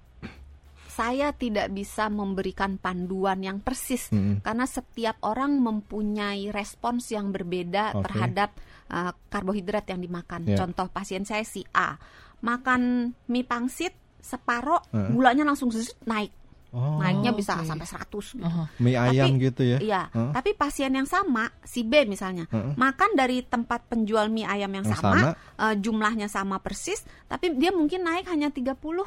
Saya 0.87 1.33
tidak 1.33 1.73
bisa 1.73 2.07
memberikan 2.07 2.77
panduan 2.77 3.41
yang 3.41 3.57
persis 3.59 4.13
Mm. 4.13 4.45
karena 4.45 4.65
setiap 4.69 5.17
orang 5.25 5.57
mempunyai 5.57 6.53
respons 6.53 7.09
yang 7.09 7.33
berbeda 7.33 7.97
Oke. 7.97 8.07
terhadap 8.07 8.53
uh, 8.93 9.11
karbohidrat 9.27 9.89
yang 9.89 9.99
dimakan. 9.99 10.45
Ya. 10.45 10.53
Contoh 10.63 10.87
pasien 10.93 11.25
saya 11.25 11.41
si 11.43 11.65
A 11.73 11.97
makan 12.45 13.11
mie 13.25 13.41
pangsit 13.47 13.97
separoh 14.21 14.79
Heeh. 14.93 15.09
gulanya 15.11 15.43
langsung 15.43 15.73
naik. 16.05 16.29
Oh, 16.73 16.97
Naiknya 16.97 17.31
bisa 17.31 17.61
sampai 17.61 17.85
100 17.85 18.33
gitu. 18.33 18.41
Oh. 18.41 18.65
mie 18.77 18.97
ayam 18.97 19.29
Tapi- 19.29 19.45
gitu 19.45 19.61
ya? 19.61 19.77
Iya, 19.77 20.01
Heeh. 20.09 20.33
tapi 20.33 20.49
pasien 20.53 20.89
yang 20.89 21.05
sama, 21.05 21.53
si 21.61 21.85
B 21.85 22.01
misalnya, 22.03 22.49
Heeh. 22.49 22.73
makan 22.73 23.13
dari 23.13 23.41
tempat 23.41 23.85
penjual 23.85 24.25
mie 24.27 24.41
ayam 24.43 24.73
yang, 24.73 24.81
Yang 24.81 24.97
sama, 24.97 25.37
sama. 25.37 25.69
eh, 25.69 25.75
jumlahnya 25.77 26.25
sama 26.25 26.57
persis, 26.57 26.99
tapi 27.23 27.53
dia 27.53 27.69
mungkin 27.69 28.01
naik 28.01 28.25
hanya 28.25 28.49
30. 28.49 29.05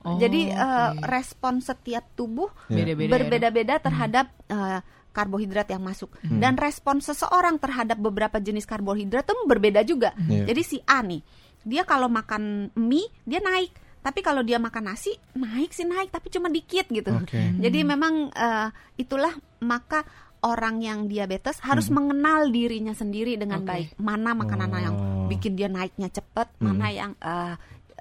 Oh, 0.00 0.14
Jadi 0.16 0.46
eh, 0.48 0.58
oke. 0.90 1.02
respon 1.04 1.58
setiap 1.58 2.02
tubuh 2.12 2.50
Ya. 2.66 2.82
beda-beda. 2.82 3.06
ya, 3.06 3.12
berbeda-beda 3.14 3.74
terhadap 3.78 4.26
eh, 4.48 4.78
karbohidrat 5.10 5.66
yang 5.66 5.82
masuk 5.82 6.10
Hmm. 6.20 6.38
dan 6.38 6.54
respon 6.54 6.98
seseorang 6.98 7.56
terhadap 7.56 7.94
beberapa 7.96 8.38
jenis 8.38 8.62
karbohidrat 8.64 9.22
itu 9.22 9.34
berbeda 9.44 9.82
juga. 9.82 10.14
Iya. 10.20 10.46
Jadi 10.46 10.62
si 10.62 10.76
A 10.82 10.98
nih, 11.00 11.22
dia 11.62 11.82
kalau 11.82 12.06
makan 12.06 12.70
mie 12.74 13.06
dia 13.22 13.38
naik, 13.38 13.70
tapi 13.98 14.20
kalau 14.20 14.40
dia 14.40 14.56
makan 14.56 14.88
nasi 14.88 15.12
naik 15.32 15.70
sih 15.70 15.84
naik, 15.84 16.08
tapi 16.08 16.28
cuma 16.28 16.48
dikit 16.48 16.86
gitu. 16.86 17.12
Oke. 17.12 17.54
Jadi 17.56 17.78
memang 17.82 18.30
eh, 18.30 18.68
itulah 18.96 19.32
maka 19.60 20.02
orang 20.38 20.78
yang 20.78 21.10
diabetes 21.10 21.58
harus 21.60 21.90
mengenal 21.90 22.46
dirinya 22.46 22.94
sendiri 22.94 23.34
dengan 23.34 23.62
Oke. 23.62 23.68
baik. 23.68 23.88
Mana 23.98 24.32
makanan 24.32 24.70
Oh. 24.70 24.78
yang 24.78 24.94
bikin 25.26 25.58
dia 25.58 25.66
naiknya 25.66 26.08
cepat, 26.08 26.54
mana 26.58 26.88
yang 26.88 27.12
eh, 27.18 27.54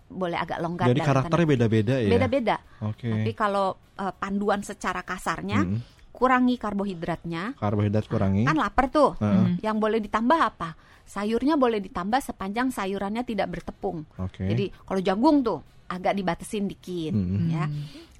boleh 0.07 0.37
agak 0.37 0.61
longgar. 0.61 0.87
Jadi 0.87 1.01
karakternya 1.01 1.47
beda-beda 1.47 1.95
ya? 1.99 2.09
beda-beda. 2.09 2.55
Oke. 2.85 3.09
Tapi 3.09 3.31
kalau 3.33 3.75
eh, 3.97 4.13
panduan 4.13 4.61
secara 4.61 5.01
kasarnya, 5.01 5.65
Mm. 5.65 5.79
kurangi 6.13 6.55
karbohidratnya. 6.57 7.57
Karbohidrat 7.57 8.05
kurangi. 8.05 8.45
Kan 8.45 8.57
lapar 8.57 8.89
tuh. 8.89 9.17
Heeh. 9.17 9.61
Yang 9.61 9.77
boleh 9.77 9.99
ditambah 9.99 10.39
apa? 10.39 10.69
Sayurnya 11.07 11.55
boleh 11.55 11.79
ditambah 11.79 12.19
sepanjang 12.19 12.75
sayurannya 12.75 13.23
tidak 13.23 13.47
bertepung. 13.47 14.03
Oke. 14.19 14.43
Jadi 14.43 14.67
kalau 14.83 14.99
jagung 14.99 15.39
tuh 15.39 15.63
agak 15.87 16.13
dibatesin 16.19 16.67
dikit 16.67 17.15
Mm-mm. 17.15 17.47
ya. 17.47 17.65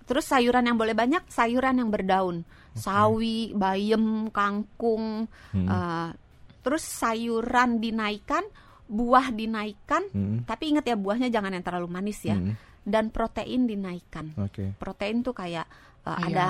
Terus 0.08 0.24
sayuran 0.24 0.64
yang 0.64 0.80
boleh 0.80 0.96
banyak, 0.96 1.28
sayuran 1.28 1.84
yang 1.84 1.92
berdaun, 1.92 2.48
sawi, 2.72 3.52
bayam, 3.52 4.32
kangkung. 4.32 5.28
Mm. 5.52 5.68
eh, 5.68 6.10
terus 6.64 6.88
sayuran 6.88 7.84
dinaikkan, 7.84 8.48
buah 8.88 9.36
dinaikkan. 9.36 10.08
Mm. 10.16 10.48
Tapi 10.48 10.64
ingat 10.72 10.88
ya 10.88 10.96
buahnya 10.96 11.28
jangan 11.28 11.52
yang 11.52 11.66
terlalu 11.68 11.92
manis 11.92 12.24
ya. 12.24 12.40
Mm. 12.40 12.56
Dan 12.88 13.12
protein 13.12 13.68
dinaikkan. 13.68 14.32
Oke. 14.40 14.72
Protein 14.80 15.20
tuh 15.20 15.36
kayak 15.36 15.68
Ayam. 16.08 16.24
ada 16.32 16.48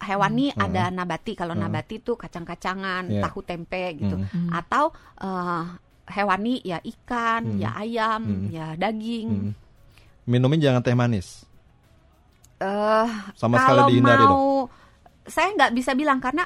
hewani, 0.00 0.50
Hmm. 0.50 0.64
ada 0.64 0.88
nabati. 0.88 1.32
Kalau 1.32 1.52
Hmm. 1.52 1.62
nabati 1.64 2.00
tuh 2.00 2.16
kacang-kacangan, 2.16 3.06
Iya. 3.06 3.22
tahu 3.22 3.40
tempe 3.40 3.96
gitu. 3.96 4.16
Mm. 4.16 4.26
Hmm. 4.26 4.50
Atau 4.50 4.90
eh, 5.20 5.62
hewani 6.10 6.58
ya 6.60 6.80
ikan, 6.80 7.44
Hmm. 7.46 7.58
ya 7.58 7.70
ayam, 7.76 8.22
Hmm. 8.24 8.48
ya 8.48 8.66
daging. 8.74 9.28
Mm. 9.28 9.52
Minumin 10.26 10.60
jangan 10.60 10.80
teh 10.80 10.94
manis. 10.94 11.44
eh 12.60 13.08
Sama 13.36 13.56
kalau 13.56 13.88
sekali 13.88 13.92
dihindari 13.96 14.20
mau 14.20 14.68
saya 15.24 15.48
nggak 15.50 15.72
bisa 15.72 15.96
bilang 15.96 16.20
karena 16.20 16.44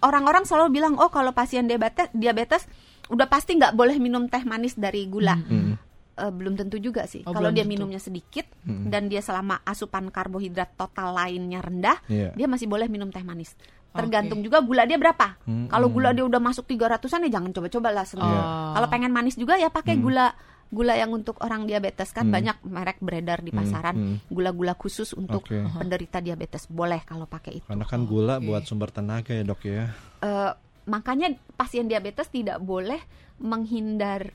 orang-orang 0.00 0.48
selalu 0.48 0.72
bilang 0.72 0.96
oh 0.96 1.12
kalau 1.12 1.36
pasien 1.36 1.68
diabetes 1.68 2.08
diabetes 2.12 2.64
udah 3.08 3.28
pasti 3.28 3.60
nggak 3.60 3.76
boleh 3.76 4.00
minum 4.00 4.24
teh 4.24 4.40
manis 4.40 4.72
dari 4.72 5.04
gula 5.04 5.36
Mm. 5.36 5.76
Eh, 6.14 6.30
belum 6.30 6.54
tentu 6.54 6.78
juga 6.78 7.04
sih 7.04 7.26
Oh, 7.26 7.34
kalau 7.34 7.50
dia 7.50 7.66
tentu. 7.66 7.74
minumnya 7.74 7.98
sedikit 7.98 8.46
Mm. 8.62 8.86
dan 8.86 9.10
dia 9.10 9.18
selama 9.18 9.58
asupan 9.62 10.08
karbohidrat 10.08 10.72
total 10.74 11.10
lainnya 11.12 11.58
rendah 11.58 11.98
Iya. 12.06 12.30
dia 12.30 12.46
masih 12.46 12.64
boleh 12.64 12.86
minum 12.86 13.10
teh 13.10 13.20
manis 13.20 13.58
tergantung 13.90 14.38
juga 14.38 14.58
gula 14.58 14.82
dia 14.82 14.94
berapa 14.94 15.34
Mm, 15.42 15.66
kalau 15.68 15.86
gula 15.88 16.10
dia 16.10 16.22
udah 16.22 16.38
masuk 16.38 16.66
300an 16.66 17.18
ya 17.24 17.34
jangan 17.34 17.50
coba-coba 17.50 17.88
lah 17.90 18.06
semua 18.06 18.26
Iya. 18.26 18.38
Oh. 18.38 18.72
kalau 18.72 18.88
pengen 18.88 19.10
manis 19.10 19.34
juga 19.34 19.54
ya 19.54 19.68
pakai 19.68 19.94
Mm. 19.94 20.02
gula 20.02 20.26
gula 20.70 20.94
yang 20.94 21.10
untuk 21.10 21.38
orang 21.40 21.66
diabetes 21.66 22.10
kan 22.10 22.26
Mm. 22.26 22.32
banyak 22.32 22.56
merek 22.64 22.98
beredar 23.00 23.38
di 23.38 23.50
pasaran 23.50 23.94
mm. 23.94 24.16
gula-gula 24.28 24.74
khusus 24.74 25.14
untuk 25.14 25.42
Oke. 25.44 25.66
penderita 25.72 26.18
diabetes 26.18 26.66
boleh 26.66 27.02
kalau 27.02 27.26
pakai 27.26 27.58
itu. 27.58 27.66
Karena 27.66 27.82
kan 27.84 28.02
gula 28.04 28.38
Oke. 28.38 28.46
buat 28.48 28.62
sumber 28.62 28.90
tenaga 28.90 29.30
ya 29.30 29.42
dok 29.42 29.62
ya. 29.62 29.90
Eh, 30.20 30.52
makanya 30.84 31.26
pasien 31.52 31.86
diabetes 31.86 32.26
tidak 32.28 32.58
boleh 32.58 33.02
menghindar 33.36 34.30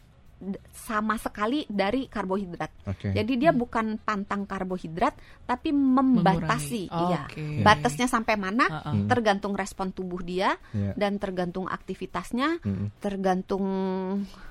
sama 0.72 1.20
sekali 1.20 1.68
dari 1.68 2.08
karbohidrat. 2.08 2.88
Oke. 2.88 3.12
Jadi 3.12 3.34
dia 3.36 3.52
bukan 3.52 4.00
pantang 4.00 4.48
karbohidrat 4.48 5.14
tapi 5.44 5.70
membatasi. 5.70 6.88
Mengurangi. 6.88 7.12
Iya. 7.12 7.20
Oke. 7.28 7.46
Batasnya 7.60 8.08
sampai 8.08 8.36
mana? 8.36 8.66
Heeh. 8.66 8.94
Hmm. 9.04 9.08
Tergantung 9.08 9.54
respon 9.54 9.92
tubuh 9.92 10.24
dia 10.24 10.56
Iya. 10.72 10.96
dan 10.96 11.20
tergantung 11.20 11.68
aktivitasnya, 11.68 12.64
Mm-mm. 12.64 12.88
tergantung 12.98 13.66
s- 14.24 14.49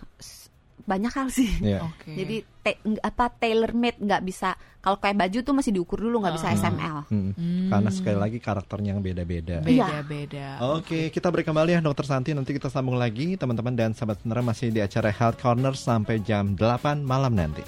banyak 0.89 1.13
hal 1.13 1.29
sih. 1.29 1.51
Iya. 1.61 1.85
Oke. 1.89 2.11
Jadi 2.11 2.37
te- 2.59 2.81
apa 2.99 3.29
tailor 3.31 3.71
made 3.71 4.01
nggak 4.01 4.23
bisa 4.23 4.57
kalau 4.79 4.97
kayak 4.97 5.19
baju 5.19 5.39
tuh 5.39 5.53
masih 5.53 5.71
diukur 5.71 6.01
dulu 6.01 6.19
nggak 6.19 6.35
bisa 6.35 6.49
Ah. 6.49 6.57
SML. 6.57 6.97
Mm-mm. 7.07 7.33
Hmm. 7.33 7.69
Karena 7.69 7.91
sekali 7.93 8.17
lagi 8.17 8.39
karakternya 8.39 8.91
yang 8.91 9.01
beda-beda. 9.01 9.61
Beda-beda. 9.61 10.65
Oke, 10.73 11.09
kita 11.09 11.29
break 11.29 11.45
kembali 11.45 11.77
ya 11.77 11.81
Dokter 11.81 12.09
Santi. 12.09 12.33
Nanti 12.33 12.51
kita 12.51 12.67
sambung 12.67 12.97
lagi 12.97 13.37
teman-teman 13.37 13.77
dan 13.77 13.93
sahabat 13.93 14.19
sebenarnya 14.19 14.47
masih 14.47 14.69
di 14.71 14.81
acara 14.81 15.13
Health 15.13 15.37
Corner 15.37 15.77
sampai 15.77 16.19
jam 16.19 16.53
8 16.53 17.05
malam 17.05 17.37
nanti. 17.37 17.61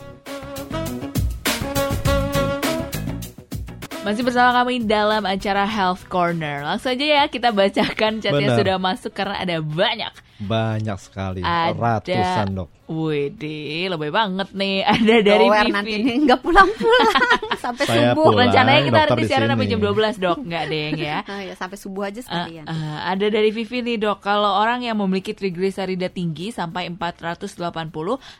Masih 4.00 4.24
bersama 4.24 4.56
kami 4.56 4.80
dalam 4.82 5.20
acara 5.22 5.68
Health 5.68 6.08
Corner. 6.08 6.64
Langsung 6.64 6.96
aja 6.96 7.04
ya 7.04 7.24
kita 7.28 7.52
bacakan 7.52 8.18
chat 8.18 8.32
yang 8.32 8.56
sudah 8.56 8.80
masuk 8.80 9.12
karena 9.12 9.36
ada 9.36 9.60
banyak. 9.60 10.08
Banyak 10.40 10.96
sekali, 10.96 11.44
Ada. 11.44 11.76
ratusan 11.76 12.48
dok. 12.50 12.68
Widih, 12.88 13.86
lebih 13.86 14.08
banget 14.08 14.48
nih. 14.50 14.80
Ada 14.96 15.16
dari 15.20 15.46
Vivi. 15.46 15.70
nanti 15.70 15.92
ini 15.94 16.12
nggak 16.24 16.40
pulang-pulang 16.40 17.12
sampai 17.64 17.84
Saya 17.84 18.10
subuh. 18.10 18.24
pulang. 18.26 18.48
Rencananya 18.48 18.80
kita 18.82 19.00
di 19.12 19.24
siaran 19.24 19.48
sampai 19.48 19.68
jam 19.68 19.78
12 19.78 20.16
dok, 20.16 20.38
nggak 20.40 20.64
deng 20.66 20.94
ya. 20.96 21.18
Ya 21.46 21.54
sampai 21.54 21.76
subuh 21.76 22.08
aja 22.08 22.18
sekalian. 22.18 22.64
eh, 22.64 22.72
ada 23.04 23.26
dari 23.28 23.52
Vivi 23.52 23.78
nih 23.80 24.00
dok, 24.00 24.18
kalau 24.18 24.56
orang 24.56 24.80
yang 24.80 24.96
memiliki 24.96 25.30
trigliserida 25.30 26.08
tinggi 26.08 26.48
sampai 26.50 26.88
480, 26.88 27.92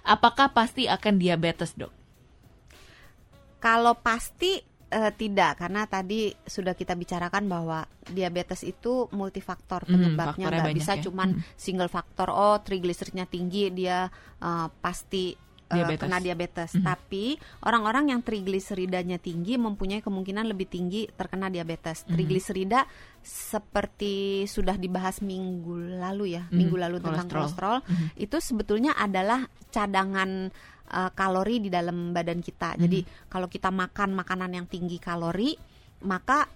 apakah 0.02 0.50
pasti 0.50 0.88
akan 0.88 1.14
diabetes 1.14 1.76
dok? 1.76 1.92
Kalau 3.58 3.92
pasti 3.94 4.56
eh, 4.90 5.12
tidak 5.12 5.57
karena 5.57 5.87
tadi 5.87 6.35
sudah 6.37 6.74
kita 6.74 6.92
bicarakan 6.92 7.46
bahwa 7.46 7.79
diabetes 8.05 8.61
itu 8.62 9.07
multifaktor 9.11 9.83
Hmm, 9.83 9.92
penyebabnya 9.92 10.46
nggak 10.48 10.66
banyak 10.66 10.76
bisa 10.76 10.92
ya. 10.94 11.03
cuman 11.03 11.29
Hmm. 11.33 11.42
single 11.55 11.87
faktor 11.87 12.29
oh 12.29 12.59
trigliseridnya 12.59 13.24
tinggi 13.24 13.70
dia 13.70 14.11
eh, 14.37 14.68
pasti 14.76 15.33
eh, 15.33 15.38
Diabetes. 15.70 16.03
kena 16.03 16.18
diabetes 16.18 16.70
Mhm. 16.74 16.83
tapi 16.83 17.24
orang-orang 17.62 18.11
yang 18.11 18.20
trigliseridanya 18.20 19.16
tinggi 19.16 19.55
mempunyai 19.55 20.00
kemungkinan 20.00 20.42
lebih 20.44 20.66
tinggi 20.66 21.07
terkena 21.09 21.46
diabetes 21.46 22.03
Mhm. 22.03 22.11
trigliserida 22.11 22.81
seperti 23.22 24.14
sudah 24.44 24.74
dibahas 24.74 25.18
minggu 25.20 25.96
lalu 25.96 26.35
ya 26.35 26.44
Mhm, 26.44 26.53
minggu 26.53 26.76
lalu 26.76 26.96
tentang 26.98 27.24
kolesterol. 27.24 27.79
kolesterol 27.79 27.79
itu 28.16 28.37
sebetulnya 28.38 28.92
adalah 28.94 29.46
cadangan 29.70 30.50
uh, 30.90 31.11
kalori 31.14 31.62
di 31.62 31.70
dalam 31.70 32.11
badan 32.11 32.42
kita. 32.42 32.76
Mhm. 32.76 32.81
Jadi 32.83 33.00
kalau 33.31 33.46
kita 33.46 33.70
makan 33.70 34.12
makanan 34.14 34.50
yang 34.55 34.66
tinggi 34.66 34.98
kalori, 34.98 35.55
maka 36.05 36.50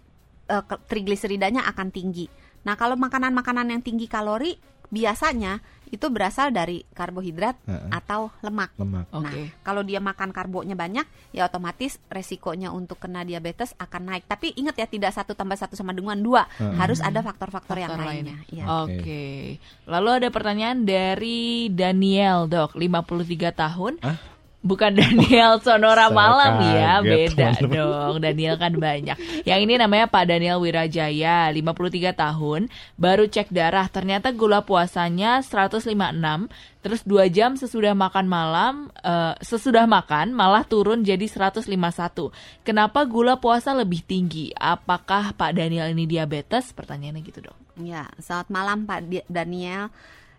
uh, 0.51 0.64
trigliseridanya 0.90 1.64
akan 1.70 1.88
tinggi. 1.94 2.27
Nah, 2.64 2.75
kalau 2.81 2.97
makanan-makanan 2.97 3.77
yang 3.77 3.83
tinggi 3.85 4.09
kalori 4.09 4.57
biasanya 4.88 5.61
itu 5.94 6.07
berasal 6.11 6.50
dari 6.50 6.83
karbohidrat 6.92 7.54
Heeh. 7.64 7.90
atau 7.94 8.35
lemak. 8.42 8.74
Lemak. 8.74 9.07
Oke. 9.14 9.30
Nah, 9.30 9.62
kalau 9.62 9.87
dia 9.87 10.02
makan 10.02 10.35
karbonya 10.35 10.74
banyak, 10.74 11.07
ya 11.30 11.46
otomatis 11.46 12.02
resikonya 12.11 12.74
untuk 12.74 12.98
kena 12.98 13.22
diabetes 13.22 13.72
akan 13.78 14.11
naik. 14.11 14.26
Tapi 14.26 14.52
ingat 14.59 14.74
ya, 14.74 14.87
tidak 14.90 15.14
satu 15.14 15.38
tambah 15.38 15.54
satu 15.54 15.78
sama 15.78 15.94
dengan 15.94 16.18
dua. 16.18 16.50
Hmm. 16.59 16.74
Harus 16.74 16.98
ada 16.98 17.22
faktor-faktor 17.22 17.78
yang 17.78 17.94
lainnya. 17.94 18.37
lainnya. 18.37 18.37
Ya. 18.50 18.64
Oke. 18.83 19.57
Lalu 19.87 20.09
ada 20.22 20.28
pertanyaan 20.35 20.83
dari 20.83 21.70
Daniel, 21.70 22.50
Dok, 22.50 22.74
53 22.74 23.54
tahun. 23.54 23.94
Hah? 24.02 24.34
Bukan 24.64 24.96
Daniel 24.96 25.61
Sonora 25.61 26.09
Saya 26.09 26.16
Malam 26.16 26.53
ya, 26.72 26.92
beda 27.05 27.48
dong. 27.68 28.16
Daniel 28.16 28.57
kan 28.57 28.72
banyak. 28.72 29.44
Yang 29.44 29.61
ini 29.68 29.74
namanya 29.77 30.09
Pak 30.09 30.24
Daniel 30.24 30.57
Wirajaya, 30.57 31.53
53 31.53 32.16
tahun, 32.16 32.72
baru 32.96 33.29
cek 33.29 33.53
darah, 33.53 33.85
ternyata 33.92 34.33
gula 34.33 34.64
puasanya 34.64 35.44
156, 35.44 36.48
terus 36.81 37.05
2 37.05 37.29
jam 37.29 37.61
sesudah 37.61 37.92
makan 37.92 38.24
malam, 38.24 38.88
eh, 39.05 39.37
sesudah 39.44 39.85
makan 39.85 40.33
malah 40.33 40.64
turun 40.64 41.05
jadi 41.05 41.29
151. 41.29 42.33
Kenapa 42.64 43.05
gula 43.05 43.37
puasa 43.37 43.77
lebih 43.77 44.00
tinggi? 44.00 44.48
Apakah 44.57 45.37
Pak 45.37 45.61
Daniel 45.61 45.92
ini 45.92 46.09
diabetes? 46.09 46.72
Pertanyaannya 46.72 47.20
gitu 47.20 47.53
dong. 47.53 47.59
Ya, 47.85 48.09
selamat 48.16 48.48
malam 48.48 48.79
Pak 48.88 49.29
Daniel. 49.29 49.92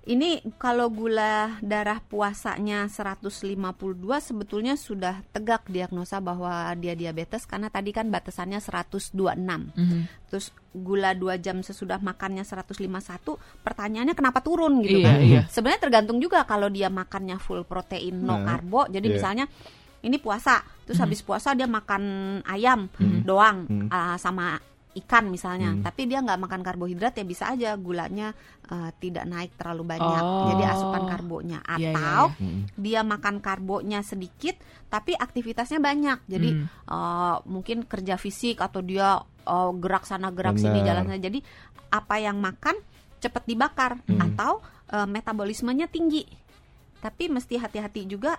Ini 0.06 0.46
kalau 0.62 0.94
gula 0.94 1.58
darah 1.65 1.98
puasanya 1.98 2.86
152 2.86 3.58
sebetulnya 4.22 4.78
sudah 4.78 5.26
tegak 5.34 5.65
diagnosa 5.65 6.22
bahwa 6.22 6.70
dia 6.78 6.94
diabetes 6.94 7.50
karena 7.50 7.74
tadi 7.74 7.89
kan 7.89 8.13
batasannya 8.13 8.62
126. 8.62 9.74
Mhm. 9.74 10.30
Terus 10.30 10.54
gula 10.78 11.18
2 11.18 11.41
jam 11.41 11.58
sesudah 11.65 11.98
makannya 11.98 12.46
151, 12.46 13.41
pertanyaannya 13.65 14.13
kenapa 14.13 14.46
turun 14.46 14.86
gitu 14.86 15.02
Iya, 15.02 15.10
kan? 15.10 15.18
iya. 15.26 15.41
Sebenarnya 15.50 15.82
tergantung 15.82 16.22
juga 16.22 16.46
kalau 16.46 16.70
dia 16.70 16.94
makannya 16.94 17.41
full 17.41 17.65
protein 17.65 18.22
no 18.22 18.38
Nah, 18.38 18.46
karbo. 18.46 18.86
Jadi 18.86 19.10
iya. 19.10 19.15
misalnya 19.18 19.46
ini 20.06 20.22
puasa, 20.22 20.62
terus 20.86 21.02
habis 21.02 21.26
puasa 21.26 21.58
dia 21.58 21.65
makan 21.65 22.04
ayam 22.46 22.86
doang 23.26 23.65
Hmm. 23.65 23.89
ah, 23.89 24.22
sama 24.22 24.62
ikan 24.96 25.28
misalnya, 25.28 25.76
Hmm. 25.76 25.84
tapi 25.84 26.08
dia 26.08 26.24
nggak 26.24 26.40
makan 26.40 26.62
karbohidrat 26.64 27.12
ya 27.14 27.24
bisa 27.24 27.52
aja 27.52 27.76
gulanya 27.76 28.32
eh, 28.66 28.90
tidak 28.98 29.28
naik 29.28 29.52
terlalu 29.54 29.94
banyak, 29.94 30.24
Oh. 30.24 30.50
jadi 30.50 30.64
asupan 30.72 31.06
karbonya. 31.06 31.60
Iya, 31.68 31.78
iya, 31.78 31.92
Atau 31.94 32.26
iya. 32.26 32.40
Mm-mm. 32.42 32.62
dia 32.76 33.02
makan 33.04 33.36
karbonya 33.38 34.00
sedikit, 34.02 34.56
tapi 34.88 35.14
aktivitasnya 35.14 35.78
banyak, 35.78 36.24
jadi 36.26 36.50
Hmm. 36.56 36.66
eh, 36.66 37.36
mungkin 37.46 37.84
kerja 37.84 38.16
fisik 38.16 38.58
atau 38.60 38.80
dia 38.80 39.22
eh, 39.46 39.72
gerak 39.78 40.04
sana 40.04 40.34
gerak 40.34 40.58
sini 40.58 40.82
Benar. 40.82 40.88
jalan 40.90 41.04
sana, 41.06 41.20
jadi 41.22 41.40
apa 41.92 42.16
yang 42.18 42.42
makan 42.42 42.74
cepat 43.20 43.44
dibakar 43.46 44.02
Hmm. 44.08 44.22
atau 44.34 44.64
eh, 44.86 45.06
metabolismenya 45.06 45.86
tinggi, 45.86 46.26
tapi 47.00 47.28
mesti 47.28 47.60
hati-hati 47.60 48.08
juga. 48.08 48.38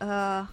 eh 0.00 0.44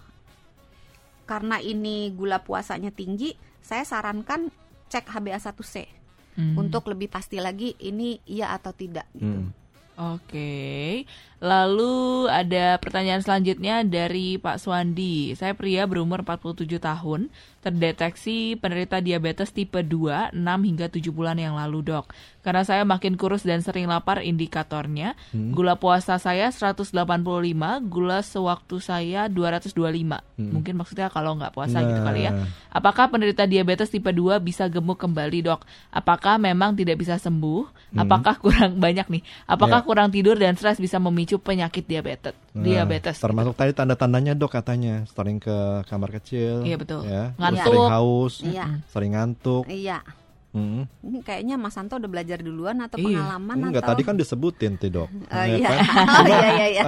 karena 1.24 1.56
ini 1.56 2.08
gula 2.12 2.40
puasanya 2.40 2.88
tinggi, 2.88 3.32
saya 3.60 3.84
sarankan 3.84 4.48
cek 4.88 5.04
HbA1c 5.06 5.98
Hmm. 6.38 6.54
untuk 6.54 6.86
lebih 6.86 7.10
pasti 7.10 7.42
lagi 7.42 7.74
ini 7.82 8.22
iya 8.30 8.54
atau 8.54 8.70
tidak 8.70 9.10
gitu. 9.10 9.42
Mm. 9.42 9.50
Oke, 9.98 11.02
lalu 11.38 12.26
ada 12.26 12.78
pertanyaan 12.82 13.22
selanjutnya 13.22 13.82
dari 13.82 14.38
Pak 14.38 14.58
Swandi. 14.58 15.34
Saya 15.34 15.54
pria 15.54 15.86
berumur 15.86 16.22
47 16.22 16.78
tahun, 16.78 17.30
terdeteksi 17.58 18.54
penderita 18.56 18.98
diabetes 18.98 19.50
tipe 19.50 19.82
2 19.82 20.32
6 20.32 20.40
hingga 20.64 20.86
7 20.88 21.10
bulan 21.10 21.36
yang 21.36 21.54
lalu, 21.54 21.84
Dok. 21.84 22.10
Karena 22.42 22.64
saya 22.64 22.80
makin 22.88 23.20
kurus 23.20 23.44
dan 23.44 23.60
sering 23.60 23.86
lapar 23.86 24.24
indikatornya, 24.24 25.12
Hmm. 25.30 25.52
gula 25.52 25.76
puasa 25.76 26.16
saya 26.16 26.48
185, 26.48 27.76
gula 27.84 28.24
sewaktu 28.24 28.80
saya 28.80 29.28
225. 29.28 30.24
Hmm. 30.38 30.54
Mungkin 30.56 30.74
maksudnya 30.80 31.12
kalau 31.12 31.36
nggak 31.36 31.52
puasa 31.52 31.84
gitu 31.84 32.00
kali 32.00 32.24
ya. 32.24 32.32
Nah. 32.32 32.48
Apakah 32.72 33.12
penderita 33.12 33.44
diabetes 33.44 33.92
tipe 33.92 34.08
2 34.08 34.40
bisa 34.40 34.64
gemuk 34.66 34.96
kembali, 34.96 35.44
Dok? 35.44 35.60
Apakah 35.92 36.40
memang 36.40 36.72
tidak 36.72 36.98
bisa 36.98 37.20
sembuh? 37.20 37.94
Apakah 38.00 38.40
kurang 38.40 38.80
banyak 38.80 39.06
nih? 39.10 39.22
Apakah 39.44 39.82
Ya. 39.82 39.86
kurang 39.86 40.08
tidur 40.08 40.40
dan 40.40 40.56
stres 40.56 40.80
bisa 40.80 40.96
memicu 40.96 41.27
penyakit 41.36 41.84
diabetes? 41.84 42.32
Nah, 42.56 42.64
diabetes. 42.64 43.20
Termasuk 43.20 43.52
tadi 43.52 43.76
tanda-tandanya 43.76 44.32
dok 44.32 44.56
katanya 44.56 45.04
sering 45.12 45.36
ke 45.36 45.52
kamar 45.84 46.08
kecil. 46.16 46.64
Iya, 46.64 46.80
betul. 46.80 47.04
Ya, 47.04 47.36
Ngantuk. 47.36 47.64
Sering 47.68 47.86
haus, 47.92 48.34
Iya. 48.40 48.66
sering 48.88 49.12
ngantuk. 49.12 49.68
Iya. 49.68 50.00
Mm. 50.48 50.88
Ini 51.04 51.18
kayaknya 51.20 51.60
Mas 51.60 51.76
Santo 51.76 52.00
udah 52.00 52.08
belajar 52.08 52.40
duluan 52.40 52.80
atau 52.80 52.96
Iya. 52.96 53.20
pengalaman 53.20 53.56
Enggak 53.68 53.84
atau 53.84 53.90
tadi 53.92 54.02
kan 54.08 54.16
disebutin 54.16 54.80
tuh 54.80 54.88
dok. 54.88 55.08
Oh 55.12 55.44
Ya 55.44 55.56
iya. 55.60 55.68
kan? 55.68 55.76
Oh 56.08 56.24
iya 56.24 56.48
iya 56.48 56.66
iya. 56.72 56.84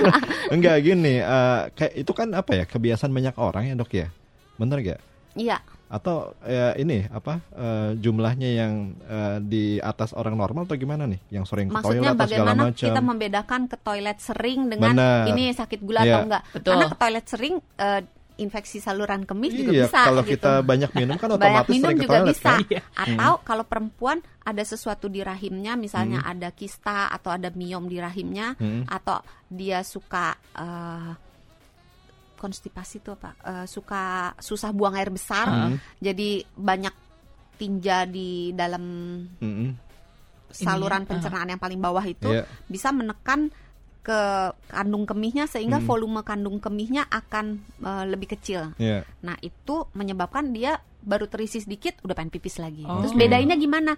Enggak 0.56 0.76
gini, 0.80 1.20
eh, 1.20 1.60
kayak 1.76 1.92
itu 2.00 2.12
kan 2.16 2.32
apa 2.32 2.50
ya 2.56 2.64
kebiasaan 2.64 3.12
banyak 3.12 3.36
orang 3.36 3.68
ya 3.68 3.74
dok 3.76 3.92
ya, 3.92 4.08
bener 4.56 4.80
gak? 4.80 5.00
Iya. 5.36 5.60
Atau 5.94 6.16
ya, 6.42 6.74
ini 6.74 7.06
apa 7.06 7.38
eh, 7.54 7.90
jumlahnya 7.94 8.50
yang 8.50 8.72
eh, 9.00 9.38
di 9.38 9.64
atas 9.78 10.10
orang 10.10 10.34
normal 10.34 10.66
atau 10.66 10.74
gimana 10.74 11.06
nih? 11.06 11.22
Yang 11.30 11.44
sering 11.46 11.70
ke 11.70 11.78
Maksudnya 11.78 12.02
toilet 12.02 12.10
atau 12.12 12.26
segala 12.26 12.42
bagaimana 12.50 12.62
macam? 12.66 12.86
kita 12.90 13.00
membedakan 13.00 13.60
ke 13.70 13.76
toilet 13.78 14.18
sering 14.18 14.60
dengan 14.66 14.90
Benar. 14.92 15.30
ini 15.30 15.44
sakit 15.50 15.80
gula 15.80 16.02
Iya. 16.02 16.10
atau 16.10 16.20
enggak? 16.26 16.42
Betul. 16.50 16.68
Karena 16.68 16.86
ke 16.88 16.96
toilet 16.98 17.26
sering 17.26 17.54
eh, 17.78 18.02
infeksi 18.34 18.82
saluran 18.82 19.22
kemih 19.22 19.46
juga 19.54 19.70
Iya, 19.70 19.84
bisa 19.86 20.00
kalau 20.02 20.22
gitu. 20.26 20.32
kita 20.34 20.52
banyak 20.60 20.90
minum 20.92 21.14
kan 21.14 21.28
banyak 21.30 21.38
otomatis 21.38 21.70
minum 21.70 21.86
sering 21.86 21.94
ke 21.94 22.02
juga 22.02 22.14
toilet 22.18 22.34
bisa. 22.34 22.48
kan? 22.50 22.58
Iya. 22.66 22.80
Atau 22.98 23.32
kalau 23.40 23.64
perempuan 23.64 24.18
ada 24.42 24.62
sesuatu 24.62 25.06
di 25.06 25.22
rahimnya, 25.22 25.72
misalnya 25.74 26.18
Hmm. 26.20 26.32
ada 26.34 26.48
kista 26.50 27.06
atau 27.08 27.30
ada 27.30 27.54
miom 27.54 27.86
di 27.86 27.96
rahimnya, 27.96 28.58
Hmm. 28.58 28.82
atau 28.84 29.22
dia 29.46 29.80
suka 29.80 30.34
eh, 30.50 31.12
konstipasi 32.44 33.00
itu 33.00 33.16
apa? 33.16 33.32
Eh, 33.40 33.64
suka 33.64 34.36
susah 34.36 34.68
buang 34.70 34.92
air 34.94 35.08
besar, 35.08 35.48
Hmm. 35.48 35.80
jadi 35.96 36.44
banyak 36.52 36.92
tinja 37.56 38.04
di 38.04 38.52
dalam 38.52 38.84
Mm-mm. 39.40 39.70
saluran 40.52 41.02
Ininya, 41.02 41.10
pencernaan 41.16 41.48
yang 41.48 41.62
paling 41.62 41.80
bawah 41.80 42.04
itu 42.04 42.28
Iya. 42.28 42.44
bisa 42.68 42.92
menekan 42.92 43.48
ke 44.04 44.20
kandung 44.68 45.08
kemihnya 45.08 45.48
sehingga 45.48 45.80
Hmm. 45.80 45.88
volume 45.88 46.20
kandung 46.20 46.60
kemihnya 46.60 47.08
akan 47.08 47.64
eh, 47.80 48.04
lebih 48.04 48.36
kecil. 48.36 48.76
Iya. 48.76 49.08
Nah, 49.24 49.40
itu 49.40 49.88
menyebabkan 49.96 50.52
dia 50.52 50.76
baru 51.00 51.24
terisi 51.24 51.64
sedikit 51.64 51.96
udah 52.04 52.12
pengen 52.12 52.28
pipis 52.28 52.60
lagi. 52.60 52.84
Oh. 52.84 53.00
Terus 53.00 53.16
bedainnya 53.16 53.56
gimana? 53.56 53.96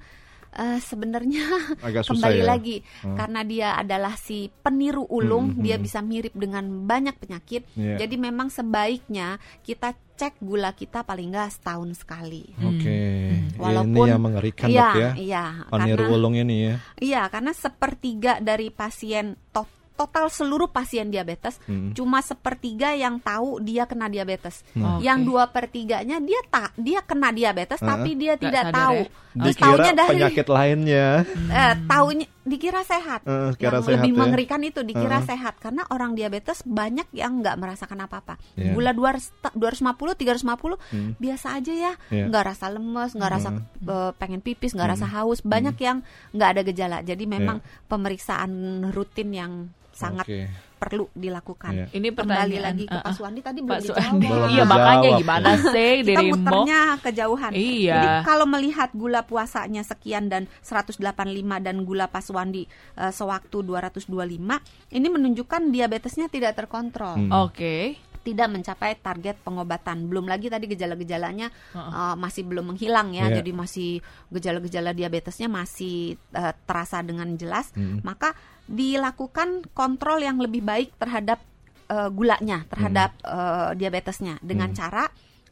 Eh, 0.57 0.81
sebenarnya 0.81 1.45
kembali 2.09 2.41
ya. 2.41 2.47
lagi 2.49 2.77
Hmm. 3.05 3.13
karena 3.13 3.41
dia 3.43 3.69
adalah 3.75 4.17
si 4.17 4.49
peniru 4.49 5.05
ulung, 5.07 5.53
Hmm, 5.53 5.61
dia 5.61 5.77
hmm. 5.77 5.85
bisa 5.85 6.01
mirip 6.01 6.33
dengan 6.33 6.65
banyak 6.83 7.13
penyakit. 7.15 7.69
Iya. 7.75 8.01
Jadi 8.01 8.17
memang 8.17 8.49
sebaiknya 8.49 9.37
kita 9.61 9.93
cek 10.17 10.41
gula 10.41 10.73
kita 10.73 11.05
paling 11.05 11.29
nggak 11.29 11.53
setahun 11.53 11.93
sekali. 11.99 12.49
Oke. 12.57 12.99
Hmm. 13.29 13.61
Walaupun- 13.61 14.01
ini 14.01 14.11
yang 14.11 14.23
mengerikan 14.23 14.69
Iya, 14.69 14.81
dok 14.83 14.97
ya. 14.97 15.11
iya. 15.15 15.45
Peniru 15.69 16.03
Karena- 16.03 16.17
ulung 16.17 16.35
ini 16.35 16.57
ya. 16.63 16.75
Iya, 16.97 17.23
karena 17.29 17.53
sepertiga 17.53 18.33
dari 18.41 18.69
pasien 18.71 19.37
to- 19.53 19.69
total 19.97 20.29
seluruh 20.29 20.69
pasien 20.69 21.09
diabetes 21.09 21.57
Hmm. 21.65 21.91
cuma 21.91 22.21
sepertiga 22.21 22.93
yang 22.93 23.17
tahu 23.17 23.59
dia 23.59 23.83
kena 23.85 24.07
diabetes. 24.07 24.61
Nah. 24.73 25.01
Oke. 25.01 25.09
Yang 25.09 25.19
dua 25.25 25.45
pertiganya 25.49 26.21
dia 26.21 26.41
tak 26.47 26.77
dia 26.77 27.01
kena 27.01 27.33
diabetes 27.33 27.81
Heeh. 27.81 27.89
tapi 27.89 28.11
dia 28.13 28.37
tidak 28.37 28.71
tahu. 28.71 29.01
ya? 29.03 29.25
Terus 29.37 29.53
Dikira 29.53 29.93
dari 29.93 30.11
penyakit 30.17 30.47
lainnya. 30.49 31.09
eh, 31.61 31.75
taunya 31.85 32.25
dikira 32.41 32.81
sehat. 32.81 33.21
Eh, 33.23 33.53
kira 33.55 33.69
yang 33.69 33.85
sehat 33.85 33.95
lebih 34.01 34.13
ya. 34.13 34.17
mengerikan 34.17 34.61
itu 34.63 34.81
dikira 34.81 35.21
Heeh. 35.21 35.29
sehat 35.29 35.55
karena 35.59 35.85
orang 35.91 36.13
diabetes 36.13 36.65
banyak 36.65 37.05
yang 37.13 37.45
nggak 37.45 37.57
merasakan 37.57 38.01
apa-apa. 38.01 38.41
Iya. 38.57 38.73
Gula 38.73 38.93
200 38.93 39.53
250 39.53 40.17
350 40.17 40.81
Hmm. 40.89 41.13
biasa 41.17 41.53
aja 41.53 41.73
ya, 41.73 41.93
Iya. 42.09 42.25
nggak 42.29 42.45
rasa 42.47 42.67
lemes, 42.71 43.11
nggak 43.13 43.31
rasa 43.31 43.49
Hmm. 43.53 43.61
eh, 43.85 44.13
pengen 44.17 44.41
pipis, 44.41 44.73
nggak 44.73 44.89
Hmm. 44.89 44.95
rasa 44.97 45.07
haus. 45.11 45.39
Banyak 45.43 45.77
yang 45.79 46.01
nggak 46.33 46.49
ada 46.57 46.63
gejala. 46.63 46.99
Jadi 47.01 47.25
memang 47.25 47.61
Iya. 47.61 47.69
pemeriksaan 47.87 48.51
rutin 48.91 49.31
yang 49.33 49.53
sangat 49.97 50.29
Oke. 50.29 50.45
perlu 50.77 51.09
dilakukan. 51.17 51.73
Iya. 51.73 51.87
Ini 51.89 52.09
Kembali 52.13 52.57
lagi 52.61 52.85
ke 52.85 52.93
uh, 52.93 53.01
Pak 53.01 53.09
uh. 53.09 53.17
Suwandi 53.17 53.41
tadi 53.41 53.61
Pak 53.65 53.69
belum 53.81 53.87
Suwandi. 53.89 54.27
dijawab. 54.29 54.45
Iya, 54.53 54.63
Belum 54.63 54.69
makanya 54.69 55.11
gimana 55.17 55.49
sih 55.73 55.93
kita 56.05 56.21
muternya 56.21 56.81
kejauhan. 57.01 57.53
Iya. 57.57 57.97
Jadi 57.97 58.09
kalau 58.29 58.47
melihat 58.47 58.91
gula 58.93 59.21
puasanya 59.25 59.81
sekian 59.81 60.29
dan 60.29 60.45
185 60.61 61.01
dan 61.65 61.77
gula 61.83 62.07
Paswandi 62.07 62.69
eh, 63.01 63.13
sewaktu 63.13 63.57
225, 63.65 64.13
ini 64.93 65.07
menunjukkan 65.09 65.63
diabetesnya 65.73 66.29
tidak 66.29 66.61
terkontrol. 66.61 67.17
Hmm. 67.17 67.33
Oke. 67.49 67.97
Tidak 68.21 68.51
mencapai 68.51 68.99
target 68.99 69.39
pengobatan. 69.39 70.11
Belum 70.11 70.27
lagi 70.27 70.51
tadi 70.51 70.67
gejala-gejalanya 70.67 71.47
Heeh. 71.49 71.93
eh, 71.95 72.15
masih 72.21 72.43
belum 72.45 72.77
menghilang 72.77 73.17
ya. 73.17 73.33
Iya. 73.33 73.41
Jadi 73.41 73.51
masih 73.55 73.91
gejala-gejala 74.29 74.93
diabetesnya 74.93 75.49
masih 75.49 76.21
eh, 76.37 76.53
terasa 76.69 77.01
dengan 77.01 77.33
jelas. 77.39 77.73
Hmm. 77.73 78.03
Maka 78.05 78.37
dilakukan 78.67 79.67
kontrol 79.73 80.19
yang 80.23 80.39
lebih 80.43 80.63
baik 80.63 80.95
terhadap 80.99 81.39
eh, 81.87 82.11
gulanya, 82.11 82.67
terhadap 82.67 83.15
eh, 83.23 83.71
diabetesnya 83.79 84.43
dengan 84.43 84.75
Hmm. 84.75 84.79
cara 84.79 85.05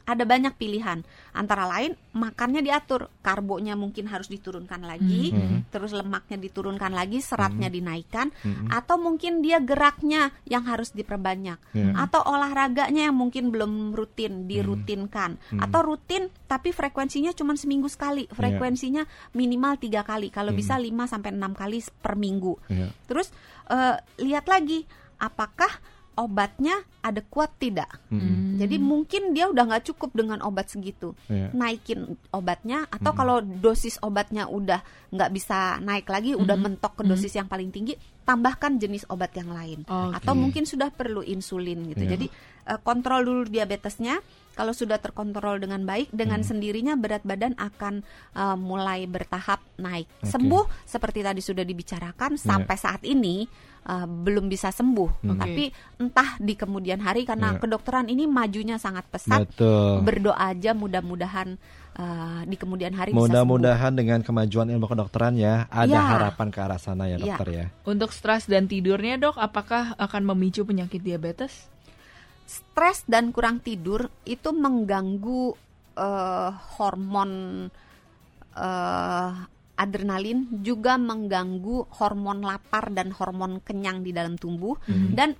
ada 0.05 0.21
banyak 0.21 0.53
pilihan. 0.55 1.01
Antara 1.33 1.65
lain 1.65 1.97
makannya 2.13 2.61
diatur, 2.61 3.09
karbonya 3.25 3.73
mungkin 3.73 4.05
harus 4.05 4.29
diturunkan 4.29 4.85
lagi, 4.85 5.33
Hmm. 5.33 5.65
terus 5.73 5.91
lemaknya 5.91 6.37
diturunkan 6.37 6.93
lagi, 6.93 7.19
seratnya 7.19 7.67
dinaikkan, 7.67 8.29
Hmm. 8.45 8.69
atau 8.69 9.01
mungkin 9.01 9.41
dia 9.41 9.57
geraknya 9.59 10.29
yang 10.45 10.63
harus 10.69 10.93
diperbanyak, 10.93 11.57
Iya. 11.73 11.91
atau 11.97 12.21
olahraganya 12.21 13.09
yang 13.09 13.17
mungkin 13.17 13.49
belum 13.49 13.97
rutin 13.97 14.45
dirutinkan, 14.45 15.41
Hmm. 15.51 15.59
atau 15.59 15.81
rutin 15.81 16.29
tapi 16.45 16.69
frekuensinya 16.69 17.33
cuma 17.33 17.57
seminggu 17.57 17.89
sekali, 17.89 18.29
frekuensinya 18.29 19.03
minimal 19.33 19.81
tiga 19.81 20.05
kali, 20.05 20.29
kalau 20.29 20.53
Hmm. 20.53 20.61
bisa 20.61 20.77
5 20.77 21.09
sampai 21.09 21.33
enam 21.33 21.57
kali 21.57 21.81
per 21.99 22.13
minggu. 22.13 22.61
Iya. 22.69 22.93
Terus 23.09 23.33
eh, 23.65 23.97
lihat 24.21 24.45
lagi 24.45 24.85
apakah 25.17 25.81
obatnya 26.15 26.73
ada 26.99 27.21
kuat 27.21 27.53
tidak. 27.55 28.01
Hmm. 28.09 28.57
Jadi 28.57 28.75
mungkin 28.79 29.35
dia 29.35 29.45
udah 29.47 29.67
nggak 29.67 29.93
cukup 29.93 30.15
dengan 30.15 30.41
obat 30.41 30.71
segitu. 30.71 31.13
Iya. 31.27 31.51
Naikin 31.51 32.17
obatnya 32.31 32.87
atau 32.87 33.11
Hmm. 33.13 33.19
kalau 33.19 33.37
dosis 33.39 33.99
obatnya 33.99 34.47
udah 34.47 34.79
nggak 35.11 35.31
bisa 35.31 35.77
naik 35.79 36.07
lagi, 36.07 36.33
udah 36.33 36.55
Hmm. 36.55 36.75
mentok 36.75 36.99
ke 36.99 37.03
dosis 37.03 37.35
yang 37.35 37.45
paling 37.45 37.69
tinggi, 37.69 37.93
tambahkan 38.23 38.79
jenis 38.79 39.05
obat 39.07 39.35
yang 39.35 39.51
lain. 39.51 39.83
Oke. 39.85 40.15
Atau 40.17 40.33
mungkin 40.33 40.63
sudah 40.65 40.89
perlu 40.89 41.21
insulin 41.21 41.91
gitu. 41.91 42.03
Iya. 42.03 42.11
Jadi 42.17 42.27
eh, 42.65 42.81
kontrol 42.81 43.21
dulu 43.21 43.41
diabetesnya. 43.45 44.17
Kalau 44.55 44.71
sudah 44.71 44.97
terkontrol 44.97 45.59
dengan 45.59 45.83
baik, 45.83 46.09
dengan 46.09 46.39
Hmm. 46.41 46.47
sendirinya 46.49 46.95
berat 46.95 47.21
badan 47.21 47.53
akan 47.59 48.01
eh, 48.33 48.57
mulai 48.57 49.05
bertahap 49.05 49.61
naik. 49.77 50.09
Oke. 50.23 50.31
Sembuh 50.33 50.63
seperti 50.87 51.21
tadi 51.21 51.43
sudah 51.43 51.61
dibicarakan 51.61 52.39
sampai 52.39 52.73
saat 52.73 53.05
ini 53.05 53.45
eh, 53.85 54.07
belum 54.09 54.49
bisa 54.49 54.69
sembuh. 54.69 55.21
Hmm. 55.21 55.37
Tapi 55.37 55.69
entah 56.01 56.35
di 56.41 56.57
kemudian 56.57 56.99
hari 56.99 57.23
karena 57.23 57.53
Iya. 57.53 57.61
kedokteran 57.61 58.09
ini 58.09 58.25
majunya 58.25 58.75
sangat 58.75 59.05
pesat. 59.07 59.45
Betul. 59.45 60.01
Berdoa 60.01 60.35
aja 60.51 60.73
mudah-mudahan 60.73 61.53
eh, 61.95 62.41
di 62.43 62.59
kemudian 62.59 62.91
hari 62.91 63.15
bisa 63.15 63.23
sembuh. 63.23 63.31
Mudah-mudahan 63.31 63.93
dengan 63.95 64.19
kemajuan 64.19 64.67
ilmu 64.67 64.83
kedokteran 64.83 65.39
ya 65.39 65.63
ada 65.71 65.87
Iya. 65.87 66.01
harapan 66.03 66.47
ke 66.51 66.59
arah 66.59 66.75
sana 66.75 67.07
ya 67.07 67.15
Iya. 67.15 67.39
dokter 67.39 67.47
ya. 67.53 67.65
Untuk 67.87 68.11
stres 68.11 68.51
dan 68.51 68.67
tidurnya 68.67 69.15
dok, 69.15 69.39
apakah 69.39 69.95
akan 69.95 70.21
memicu 70.27 70.67
penyakit 70.67 70.99
diabetes? 70.99 71.71
Stres 72.45 73.07
dan 73.07 73.31
kurang 73.31 73.63
tidur 73.63 74.11
itu 74.27 74.51
mengganggu 74.51 75.55
eh, 75.95 76.49
hormon 76.75 77.31
eh, 78.59 79.31
adrenalin, 79.75 80.47
juga 80.63 80.95
mengganggu 80.95 81.91
hormon 81.91 82.41
lapar 82.41 82.91
dan 82.91 83.11
hormon 83.11 83.59
kenyang 83.59 84.01
di 84.01 84.11
dalam 84.11 84.35
tubuh 84.35 84.75
Hmm. 84.87 85.11
dan 85.11 85.35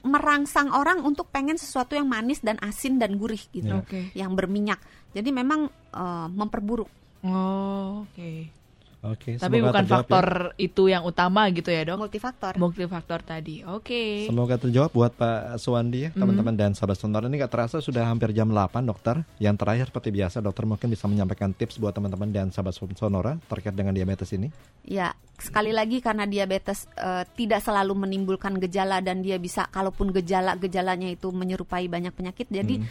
merangsang 0.00 0.72
orang 0.72 1.04
untuk 1.04 1.28
pengen 1.28 1.54
sesuatu 1.54 1.92
yang 1.92 2.08
manis 2.08 2.40
dan 2.40 2.56
asin 2.64 2.96
dan 2.96 3.20
gurih 3.20 3.42
gitu, 3.52 3.68
Iya. 3.68 3.84
Oke. 3.84 4.00
yang 4.16 4.32
berminyak. 4.32 4.80
Jadi 5.12 5.28
memang 5.28 5.68
eh, 5.90 6.28
memperburuk. 6.30 6.88
Oh, 7.20 8.06
oke. 8.08 8.59
Oke. 9.00 9.40
Tapi 9.40 9.56
semoga 9.56 9.72
bukan 9.72 9.80
terjawab 9.80 9.88
ya. 9.88 10.12
faktor 10.12 10.26
itu 10.60 10.82
yang 10.86 11.02
utama 11.08 11.48
gitu 11.48 11.72
ya 11.72 11.88
dok? 11.88 12.04
Multifaktor. 12.04 12.52
Multifaktor 12.60 13.20
tadi. 13.24 13.64
Oke. 13.64 14.28
Semoga 14.28 14.60
terjawab 14.60 14.92
buat 14.92 15.12
Pak 15.16 15.56
Suwandi 15.56 16.04
ya, 16.04 16.10
Mhm. 16.12 16.20
teman-teman 16.20 16.52
dan 16.52 16.70
sahabat 16.76 17.00
sonora. 17.00 17.24
Ini 17.24 17.40
nggak 17.40 17.48
terasa 17.48 17.80
sudah 17.80 18.04
hampir 18.04 18.36
jam 18.36 18.52
8 18.52 18.84
dokter. 18.84 19.24
Yang 19.40 19.56
terakhir 19.56 19.84
seperti 19.88 20.08
biasa 20.12 20.44
dokter 20.44 20.68
mungkin 20.68 20.92
bisa 20.92 21.08
menyampaikan 21.08 21.56
tips 21.56 21.80
buat 21.80 21.96
teman-teman 21.96 22.28
dan 22.28 22.52
sahabat 22.52 22.76
sonora 22.76 23.40
terkait 23.48 23.72
dengan 23.72 23.96
diabetes 23.96 24.36
ini. 24.36 24.52
Ya, 24.84 25.16
sekali 25.40 25.72
lagi 25.72 26.04
karena 26.04 26.28
diabetes 26.28 26.84
eh, 26.92 27.24
tidak 27.32 27.64
selalu 27.64 28.04
menimbulkan 28.04 28.60
gejala 28.60 29.00
dan 29.00 29.24
dia 29.24 29.40
bisa 29.40 29.64
kalaupun 29.66 30.12
gejala-gejalanya 30.12 31.08
itu 31.08 31.32
menyerupai 31.32 31.88
banyak 31.88 32.12
penyakit, 32.12 32.52
jadi 32.52 32.76
Hmm. 32.76 32.88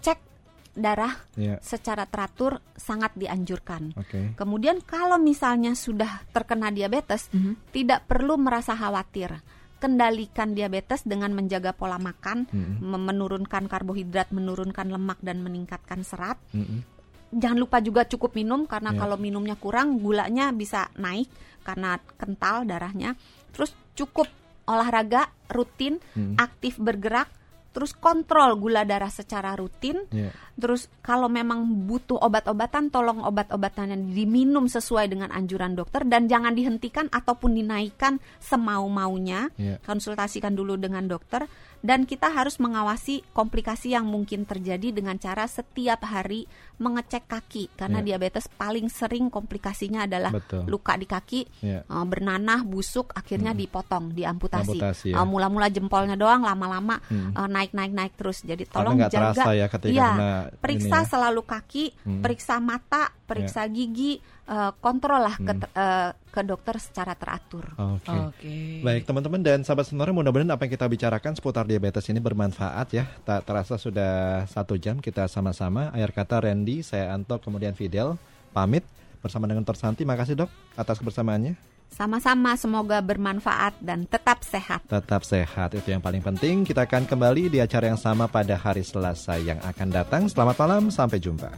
cek 0.00 0.31
darah 0.72 1.12
Ya, 1.34 1.60
secara 1.60 2.04
teratur 2.04 2.64
sangat 2.72 3.12
dianjurkan. 3.12 3.92
oke. 3.92 4.32
Kemudian 4.34 4.80
kalau 4.80 5.16
misalnya 5.16 5.76
sudah 5.76 6.24
terkena 6.30 6.68
diabetes, 6.68 7.28
Mhm. 7.28 7.70
tidak 7.70 8.08
perlu 8.08 8.36
merasa 8.36 8.72
khawatir. 8.72 9.44
Kendalikan 9.76 10.54
diabetes 10.54 11.02
dengan 11.02 11.34
menjaga 11.34 11.74
pola 11.74 11.98
makan, 11.98 12.46
Mm-mm. 12.46 12.78
mem- 12.80 13.02
menurunkan 13.04 13.66
karbohidrat, 13.66 14.30
menurunkan 14.30 14.88
lemak 14.88 15.18
dan 15.20 15.42
meningkatkan 15.42 16.06
serat. 16.06 16.38
Mm-mm. 16.54 16.86
Jangan 17.32 17.58
lupa 17.58 17.80
juga 17.80 18.06
cukup 18.06 18.32
minum 18.32 18.64
karena 18.64 18.94
Ya. 18.94 19.02
kalau 19.02 19.16
minumnya 19.16 19.56
kurang 19.56 19.98
gulanya 19.98 20.52
bisa 20.52 20.86
naik 20.94 21.26
karena 21.62 21.98
kental 22.14 22.62
darahnya. 22.62 23.18
Terus 23.50 23.74
cukup 23.92 24.30
olahraga 24.62 25.28
rutin, 25.48 25.98
Mm. 26.14 26.38
aktif 26.38 26.78
bergerak, 26.78 27.26
terus 27.72 27.90
kontrol 27.90 28.54
gula 28.54 28.84
darah 28.84 29.10
secara 29.10 29.56
rutin. 29.56 30.04
Ya. 30.12 30.30
Terus 30.52 30.86
kalau 31.00 31.26
memang 31.26 31.64
butuh 31.88 32.20
obat-obatan, 32.20 32.88
tolong 32.88 33.24
obat-obatannya 33.24 34.12
diminum 34.12 34.68
sesuai 34.68 35.08
dengan 35.08 35.32
anjuran 35.32 35.72
dokter 35.72 36.04
dan 36.04 36.28
jangan 36.28 36.52
dihentikan 36.52 37.08
ataupun 37.08 37.56
dinaikkan 37.56 38.20
semau-maunya. 38.38 39.50
Ya. 39.56 39.76
Konsultasikan 39.82 40.54
dulu 40.54 40.76
dengan 40.76 41.04
dokter 41.04 41.44
dan 41.82 42.06
kita 42.06 42.30
harus 42.30 42.62
mengawasi 42.62 43.26
komplikasi 43.34 43.90
yang 43.92 44.06
mungkin 44.06 44.46
terjadi 44.46 44.94
dengan 44.94 45.18
cara 45.18 45.50
setiap 45.50 46.06
hari 46.06 46.46
mengecek 46.78 47.26
kaki 47.26 47.74
karena 47.74 47.98
Ya. 48.02 48.14
diabetes 48.14 48.46
paling 48.46 48.86
sering 48.86 49.26
komplikasinya 49.28 50.06
adalah 50.06 50.30
Betul. 50.30 50.66
luka 50.66 50.94
di 50.94 51.06
kaki, 51.06 51.40
Ya. 51.62 51.82
eh, 51.82 52.04
bernanah, 52.06 52.62
busuk, 52.62 53.10
akhirnya 53.14 53.50
dipotong, 53.50 54.14
diamputasi. 54.14 54.78
Amputasi, 54.78 55.06
ya. 55.10 55.22
Eh, 55.22 55.26
Mula-mula 55.26 55.66
jempolnya 55.70 56.14
doang, 56.14 56.42
lama-lama 56.42 57.02
Hmm. 57.08 57.34
eh, 57.34 57.48
naik-naik-naik 57.50 58.14
terus. 58.14 58.42
Jadi 58.42 58.66
tolong 58.68 58.98
jaga. 58.98 59.32
terasa 59.34 59.50
ya 59.54 59.66
ketika 59.66 59.90
Iya, 59.94 60.08
kena 60.12 60.30
periksa 60.58 60.98
ini 60.98 61.06
ya. 61.06 61.10
selalu 61.10 61.42
kaki, 61.42 61.84
Hmm. 62.02 62.22
periksa 62.22 62.58
mata, 62.58 63.12
periksa 63.24 63.62
gigi, 63.68 64.18
eh, 64.44 64.72
kontrol 64.78 65.22
lah 65.22 65.36
ke, 65.36 65.52
Hmm. 65.52 65.68
eh, 65.72 66.10
ke 66.28 66.40
dokter 66.42 66.76
secara 66.78 67.12
teratur. 67.14 67.68
Oke. 67.76 68.10
Oke. 68.10 68.56
Baik 68.80 69.04
teman-teman 69.04 69.40
dan 69.40 69.60
sahabat 69.62 69.86
sonora 69.86 70.10
mudah-mudahan 70.10 70.50
apa 70.50 70.64
yang 70.64 70.72
kita 70.74 70.86
bicarakan 70.86 71.32
seputar 71.34 71.64
diabetes 71.64 72.08
ini 72.08 72.18
bermanfaat 72.18 72.88
ya. 72.92 73.04
Tak 73.22 73.44
terasa 73.44 73.76
sudah 73.76 74.44
satu 74.46 74.74
jam 74.76 74.98
kita 74.98 75.28
sama-sama. 75.28 75.92
Akhir 75.92 76.12
kata 76.12 76.48
Randy, 76.48 76.82
saya 76.82 77.12
Anto, 77.12 77.36
kemudian 77.38 77.72
Fidel 77.72 78.16
pamit 78.52 78.84
bersama 79.22 79.46
dengan 79.46 79.62
Dr. 79.62 79.78
Santi. 79.78 80.02
Makasih 80.02 80.34
dok 80.34 80.50
atas 80.74 80.98
kebersamaannya. 80.98 81.71
Sama-sama 81.92 82.56
semoga 82.56 83.04
bermanfaat 83.04 83.76
dan 83.84 84.08
tetap 84.08 84.40
sehat. 84.40 84.80
Tetap 84.88 85.28
sehat, 85.28 85.76
itu 85.76 85.92
yang 85.92 86.00
paling 86.00 86.24
penting. 86.24 86.64
Kita 86.64 86.88
akan 86.88 87.04
kembali 87.04 87.52
di 87.52 87.60
acara 87.60 87.92
yang 87.92 88.00
sama 88.00 88.24
pada 88.32 88.56
hari 88.56 88.80
Selasa 88.80 89.36
yang 89.36 89.60
akan 89.60 89.88
datang. 89.92 90.24
Selamat 90.24 90.56
malam, 90.56 90.88
sampai 90.88 91.20
jumpa. 91.20 91.52